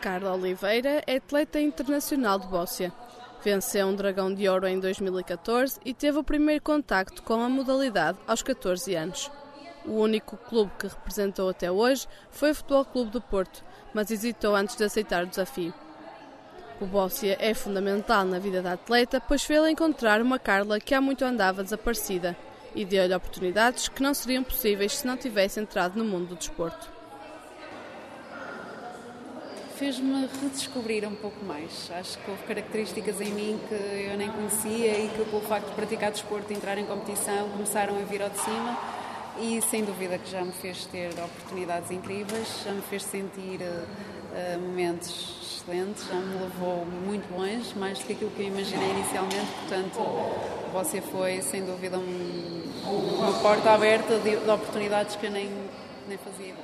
Carla 0.00 0.34
Oliveira 0.34 1.04
é 1.06 1.16
atleta 1.16 1.60
internacional 1.60 2.40
de 2.40 2.48
bóssia. 2.48 2.92
Venceu 3.44 3.86
um 3.86 3.94
dragão 3.94 4.34
de 4.34 4.48
ouro 4.48 4.66
em 4.66 4.80
2014 4.80 5.78
e 5.84 5.94
teve 5.94 6.18
o 6.18 6.24
primeiro 6.24 6.62
contacto 6.62 7.22
com 7.22 7.40
a 7.40 7.48
modalidade 7.48 8.18
aos 8.26 8.42
14 8.42 8.96
anos. 8.96 9.30
O 9.88 10.02
único 10.02 10.36
clube 10.36 10.70
que 10.78 10.86
representou 10.86 11.48
até 11.48 11.72
hoje 11.72 12.06
foi 12.30 12.50
o 12.50 12.54
Futebol 12.54 12.84
Clube 12.84 13.10
do 13.10 13.22
Porto, 13.22 13.64
mas 13.94 14.10
hesitou 14.10 14.54
antes 14.54 14.76
de 14.76 14.84
aceitar 14.84 15.24
o 15.24 15.26
desafio. 15.26 15.72
O 16.78 16.84
Bóssia 16.84 17.38
é 17.40 17.54
fundamental 17.54 18.26
na 18.26 18.38
vida 18.38 18.60
da 18.60 18.74
atleta, 18.74 19.18
pois 19.18 19.42
fez-la 19.42 19.70
encontrar 19.70 20.20
uma 20.20 20.38
Carla 20.38 20.78
que 20.78 20.94
há 20.94 21.00
muito 21.00 21.24
andava 21.24 21.64
desaparecida 21.64 22.36
e 22.74 22.84
deu-lhe 22.84 23.14
oportunidades 23.14 23.88
que 23.88 24.02
não 24.02 24.12
seriam 24.12 24.44
possíveis 24.44 24.98
se 24.98 25.06
não 25.06 25.16
tivesse 25.16 25.58
entrado 25.58 25.96
no 25.96 26.04
mundo 26.04 26.28
do 26.28 26.36
desporto. 26.36 26.92
Fez-me 29.76 30.28
redescobrir 30.42 31.08
um 31.08 31.14
pouco 31.14 31.42
mais. 31.46 31.90
Acho 31.92 32.18
que 32.18 32.30
houve 32.30 32.42
características 32.42 33.22
em 33.22 33.32
mim 33.32 33.58
que 33.68 33.74
eu 33.74 34.18
nem 34.18 34.28
conhecia 34.28 34.98
e 34.98 35.08
que, 35.08 35.24
com 35.30 35.38
o 35.38 35.40
facto 35.40 35.68
de 35.68 35.74
praticar 35.74 36.10
desporto 36.10 36.52
e 36.52 36.56
entrar 36.56 36.76
em 36.76 36.84
competição, 36.84 37.48
começaram 37.50 37.96
a 37.96 38.02
vir 38.02 38.20
ao 38.20 38.28
de 38.28 38.38
cima 38.38 38.97
e 39.40 39.60
sem 39.62 39.84
dúvida 39.84 40.18
que 40.18 40.30
já 40.30 40.42
me 40.42 40.52
fez 40.52 40.86
ter 40.86 41.10
oportunidades 41.12 41.90
incríveis, 41.90 42.62
já 42.64 42.72
me 42.72 42.82
fez 42.82 43.02
sentir 43.04 43.60
uh, 43.60 44.58
momentos 44.60 45.62
excelentes, 45.68 46.06
já 46.06 46.16
me 46.16 46.40
levou 46.40 46.84
muito 46.84 47.32
longe, 47.34 47.76
mais 47.78 47.98
do 47.98 48.04
que 48.06 48.12
aquilo 48.14 48.30
que 48.30 48.42
eu 48.42 48.46
imaginei 48.46 48.90
inicialmente, 48.90 49.46
portanto 49.60 49.98
você 50.72 51.00
foi 51.00 51.42
sem 51.42 51.64
dúvida 51.64 51.98
um, 51.98 52.62
uma 53.18 53.32
porta 53.40 53.70
aberta 53.70 54.18
de, 54.18 54.36
de 54.36 54.50
oportunidades 54.50 55.16
que 55.16 55.26
eu 55.26 55.30
nem, 55.30 55.50
nem 56.08 56.18
fazia 56.18 56.54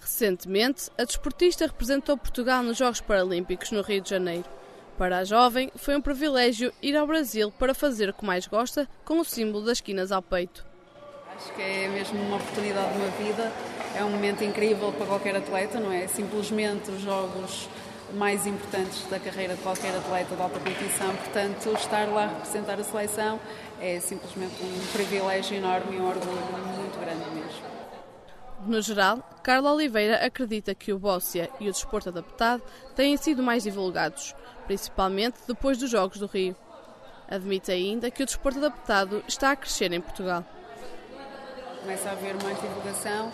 Recentemente, 0.00 0.90
a 0.98 1.04
desportista 1.04 1.66
representou 1.66 2.16
Portugal 2.16 2.62
nos 2.62 2.76
Jogos 2.76 3.00
Paralímpicos 3.00 3.70
no 3.70 3.80
Rio 3.80 4.02
de 4.02 4.10
Janeiro. 4.10 4.44
Para 4.98 5.20
a 5.20 5.24
jovem, 5.24 5.72
foi 5.76 5.96
um 5.96 6.02
privilégio 6.02 6.70
ir 6.82 6.94
ao 6.94 7.06
Brasil 7.06 7.50
para 7.58 7.72
fazer 7.72 8.10
o 8.10 8.12
que 8.12 8.26
mais 8.26 8.46
gosta, 8.46 8.86
com 9.02 9.18
o 9.18 9.24
símbolo 9.24 9.64
das 9.64 9.80
quinas 9.80 10.12
ao 10.12 10.20
peito. 10.20 10.69
Acho 11.40 11.54
que 11.54 11.62
é 11.62 11.88
mesmo 11.88 12.20
uma 12.20 12.36
oportunidade 12.36 12.92
de 12.92 12.98
uma 12.98 13.08
vida, 13.12 13.50
é 13.96 14.04
um 14.04 14.10
momento 14.10 14.44
incrível 14.44 14.92
para 14.92 15.06
qualquer 15.06 15.34
atleta, 15.34 15.80
não 15.80 15.90
é? 15.90 16.06
Simplesmente 16.06 16.90
os 16.90 17.00
jogos 17.00 17.66
mais 18.12 18.46
importantes 18.46 19.06
da 19.06 19.18
carreira 19.18 19.54
de 19.54 19.62
qualquer 19.62 19.96
atleta 19.96 20.36
de 20.36 20.42
alta 20.42 20.58
competição, 20.58 21.16
portanto, 21.16 21.72
estar 21.72 22.06
lá 22.08 22.24
a 22.24 22.26
representar 22.26 22.78
a 22.78 22.84
seleção 22.84 23.40
é 23.80 23.98
simplesmente 24.00 24.62
um 24.62 24.92
privilégio 24.92 25.56
enorme 25.56 25.96
e 25.96 26.00
um 26.00 26.08
orgulho 26.08 26.42
muito 26.76 27.00
grande 27.00 27.24
mesmo. 27.30 27.62
No 28.66 28.82
geral, 28.82 29.26
Carla 29.42 29.72
Oliveira 29.72 30.16
acredita 30.16 30.74
que 30.74 30.92
o 30.92 30.98
bóssia 30.98 31.48
e 31.58 31.70
o 31.70 31.72
desporto 31.72 32.10
adaptado 32.10 32.62
têm 32.94 33.16
sido 33.16 33.42
mais 33.42 33.62
divulgados, 33.62 34.34
principalmente 34.66 35.38
depois 35.48 35.78
dos 35.78 35.90
Jogos 35.90 36.18
do 36.18 36.26
Rio. 36.26 36.54
Admite 37.26 37.72
ainda 37.72 38.10
que 38.10 38.22
o 38.22 38.26
desporto 38.26 38.58
adaptado 38.58 39.24
está 39.26 39.52
a 39.52 39.56
crescer 39.56 39.90
em 39.90 40.02
Portugal 40.02 40.44
começa 41.80 42.08
a 42.08 42.12
haver 42.12 42.34
mais 42.42 42.60
divulgação, 42.60 43.32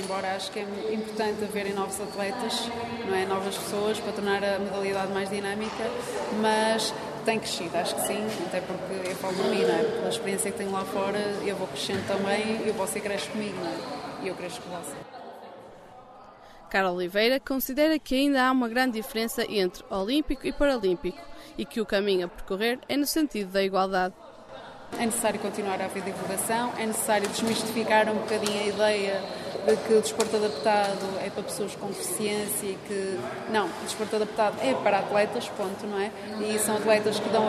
embora 0.00 0.34
acho 0.34 0.50
que 0.50 0.58
é 0.58 0.94
importante 0.94 1.44
haverem 1.44 1.72
novos 1.72 2.00
atletas, 2.00 2.68
não 3.06 3.14
é? 3.14 3.24
novas 3.26 3.56
pessoas 3.56 3.98
para 4.00 4.12
tornar 4.12 4.42
a 4.44 4.58
modalidade 4.58 5.12
mais 5.12 5.30
dinâmica, 5.30 5.84
mas 6.40 6.92
tem 7.24 7.38
crescido, 7.38 7.76
acho 7.76 7.94
que 7.94 8.02
sim, 8.02 8.26
até 8.46 8.60
porque 8.60 9.08
eu 9.08 9.16
falo 9.16 9.34
de 9.34 9.42
mim, 9.48 9.64
não 9.64 9.74
é? 9.74 9.82
pela 9.82 10.08
experiência 10.08 10.50
que 10.50 10.58
tenho 10.58 10.72
lá 10.72 10.84
fora, 10.84 11.18
eu 11.44 11.56
vou 11.56 11.66
crescendo 11.68 12.06
também 12.06 12.66
e 12.66 12.72
você 12.72 13.00
cresce 13.00 13.28
comigo, 13.28 13.56
não 13.56 13.66
é? 13.66 14.24
e 14.24 14.28
eu 14.28 14.34
cresço 14.34 14.60
com 14.62 14.70
você. 14.70 14.96
Carla 16.68 16.92
Oliveira 16.92 17.38
considera 17.38 17.98
que 17.98 18.14
ainda 18.14 18.44
há 18.44 18.52
uma 18.52 18.68
grande 18.68 19.00
diferença 19.00 19.44
entre 19.48 19.84
olímpico 19.88 20.46
e 20.46 20.52
paralímpico 20.52 21.18
e 21.56 21.64
que 21.64 21.80
o 21.80 21.86
caminho 21.86 22.26
a 22.26 22.28
percorrer 22.28 22.78
é 22.88 22.96
no 22.96 23.06
sentido 23.06 23.52
da 23.52 23.62
igualdade. 23.62 24.14
É 24.98 25.04
necessário 25.04 25.38
continuar 25.40 25.80
a 25.80 25.84
haver 25.84 26.02
divulgação, 26.02 26.72
é 26.78 26.86
necessário 26.86 27.28
desmistificar 27.28 28.08
um 28.08 28.14
bocadinho 28.14 28.60
a 28.60 28.66
ideia 28.66 29.22
de 29.66 29.76
que 29.76 29.94
o 29.94 30.00
desporto 30.00 30.36
adaptado 30.36 31.18
é 31.24 31.28
para 31.28 31.42
pessoas 31.42 31.74
com 31.74 31.88
deficiência 31.88 32.66
e 32.66 32.78
que 32.86 33.18
não, 33.50 33.66
o 33.66 33.84
desporto 33.84 34.16
adaptado 34.16 34.56
é 34.62 34.72
para 34.74 35.00
atletas, 35.00 35.48
ponto, 35.48 35.86
não 35.86 35.98
é? 35.98 36.10
E 36.40 36.58
são 36.58 36.76
atletas 36.76 37.18
que 37.18 37.28
dão 37.28 37.44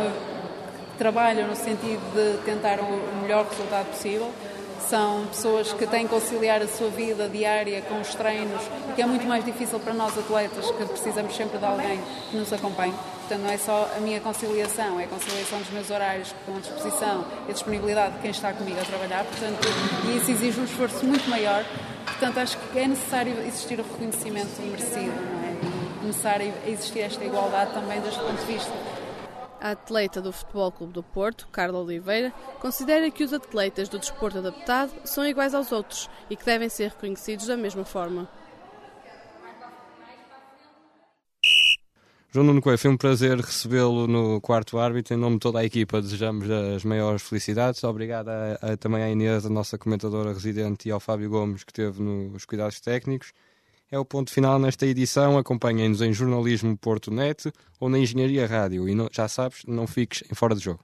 que 0.91 0.97
trabalham 0.97 1.47
no 1.47 1.55
sentido 1.55 2.01
de 2.13 2.43
tentar 2.43 2.79
o 2.79 3.21
melhor 3.21 3.45
resultado 3.47 3.85
possível. 3.87 4.31
São 4.89 5.25
pessoas 5.27 5.73
que 5.73 5.85
têm 5.85 6.03
que 6.07 6.13
conciliar 6.13 6.61
a 6.61 6.67
sua 6.67 6.89
vida 6.89 7.27
diária 7.27 7.81
com 7.81 7.99
os 7.99 8.15
treinos, 8.15 8.61
que 8.95 9.01
é 9.01 9.05
muito 9.05 9.27
mais 9.27 9.43
difícil 9.43 9.79
para 9.79 9.93
nós 9.93 10.17
atletas, 10.17 10.69
que 10.71 10.85
precisamos 10.85 11.35
sempre 11.35 11.57
de 11.57 11.65
alguém 11.65 12.01
que 12.31 12.37
nos 12.37 12.53
acompanhe. 12.53 12.93
Portanto, 13.27 13.41
não 13.41 13.51
é 13.51 13.57
só 13.57 13.91
a 13.97 13.99
minha 13.99 14.21
conciliação, 14.21 14.99
é 14.99 15.03
a 15.03 15.07
conciliação 15.07 15.59
dos 15.59 15.69
meus 15.71 15.89
horários 15.89 16.33
com 16.45 16.55
a 16.55 16.59
disposição 16.59 17.25
e 17.45 17.51
a 17.51 17.53
disponibilidade 17.53 18.15
de 18.15 18.21
quem 18.21 18.31
está 18.31 18.53
comigo 18.53 18.79
a 18.79 18.85
trabalhar, 18.85 19.25
portanto, 19.25 19.67
e 20.05 20.17
isso 20.17 20.31
exige 20.31 20.59
um 20.61 20.63
esforço 20.63 21.05
muito 21.05 21.29
maior. 21.29 21.65
Portanto, 22.05 22.37
acho 22.37 22.57
que 22.57 22.79
é 22.79 22.87
necessário 22.87 23.33
existir 23.45 23.79
o 23.79 23.83
reconhecimento 23.83 24.61
merecido, 24.61 25.11
não 25.11 25.43
é? 25.43 26.03
E 26.03 26.05
necessário 26.07 26.53
existir 26.65 27.01
esta 27.01 27.25
igualdade 27.25 27.73
também 27.73 27.99
deste 27.99 28.19
ponto 28.19 28.39
de 28.39 28.53
vista. 28.53 28.71
A 29.59 29.71
atleta 29.71 30.21
do 30.21 30.31
Futebol 30.31 30.71
Clube 30.71 30.93
do 30.93 31.03
Porto, 31.03 31.47
Carla 31.51 31.79
Oliveira, 31.79 32.31
considera 32.59 33.09
que 33.09 33.23
os 33.23 33.33
atletas 33.33 33.89
do 33.89 33.97
desporto 33.97 34.37
adaptado 34.37 34.91
são 35.03 35.25
iguais 35.25 35.53
aos 35.53 35.71
outros 35.71 36.09
e 36.29 36.35
que 36.35 36.45
devem 36.45 36.69
ser 36.69 36.89
reconhecidos 36.89 37.47
da 37.47 37.57
mesma 37.57 37.83
forma. 37.83 38.29
João 42.29 42.45
Nuno 42.45 42.61
Coelho, 42.61 42.77
foi 42.77 42.91
um 42.91 42.97
prazer 42.97 43.39
recebê-lo 43.39 44.05
no 44.05 44.39
quarto 44.41 44.77
árbitro. 44.77 45.15
Em 45.15 45.17
nome 45.17 45.37
de 45.37 45.39
toda 45.39 45.59
a 45.59 45.65
equipa, 45.65 45.99
desejamos 45.99 46.47
as 46.51 46.83
maiores 46.83 47.23
felicidades. 47.23 47.83
Obrigado 47.83 48.29
a, 48.29 48.73
a, 48.73 48.77
também 48.77 49.01
à 49.01 49.09
Inês, 49.09 49.45
a 49.45 49.49
nossa 49.49 49.75
comentadora 49.77 50.33
residente, 50.33 50.87
e 50.87 50.91
ao 50.91 50.99
Fábio 50.99 51.29
Gomes, 51.29 51.63
que 51.63 51.71
esteve 51.71 51.99
nos 51.99 52.45
cuidados 52.45 52.79
técnicos. 52.79 53.33
É 53.89 53.97
o 53.97 54.03
ponto 54.03 54.31
final 54.31 54.59
nesta 54.59 54.85
edição. 54.85 55.37
Acompanhem-nos 55.37 56.01
em 56.01 56.11
Jornalismo 56.11 56.77
Porto 56.77 57.09
Net 57.09 57.51
ou 57.79 57.87
na 57.87 57.97
Engenharia 57.97 58.45
Rádio. 58.45 58.87
E 58.89 58.93
não, 58.93 59.07
já 59.11 59.27
sabes, 59.27 59.63
não 59.65 59.87
fiques 59.87 60.23
em 60.29 60.35
fora 60.35 60.55
de 60.55 60.63
jogo. 60.63 60.83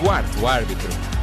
Quarto 0.00 0.46
árbitro. 0.46 1.13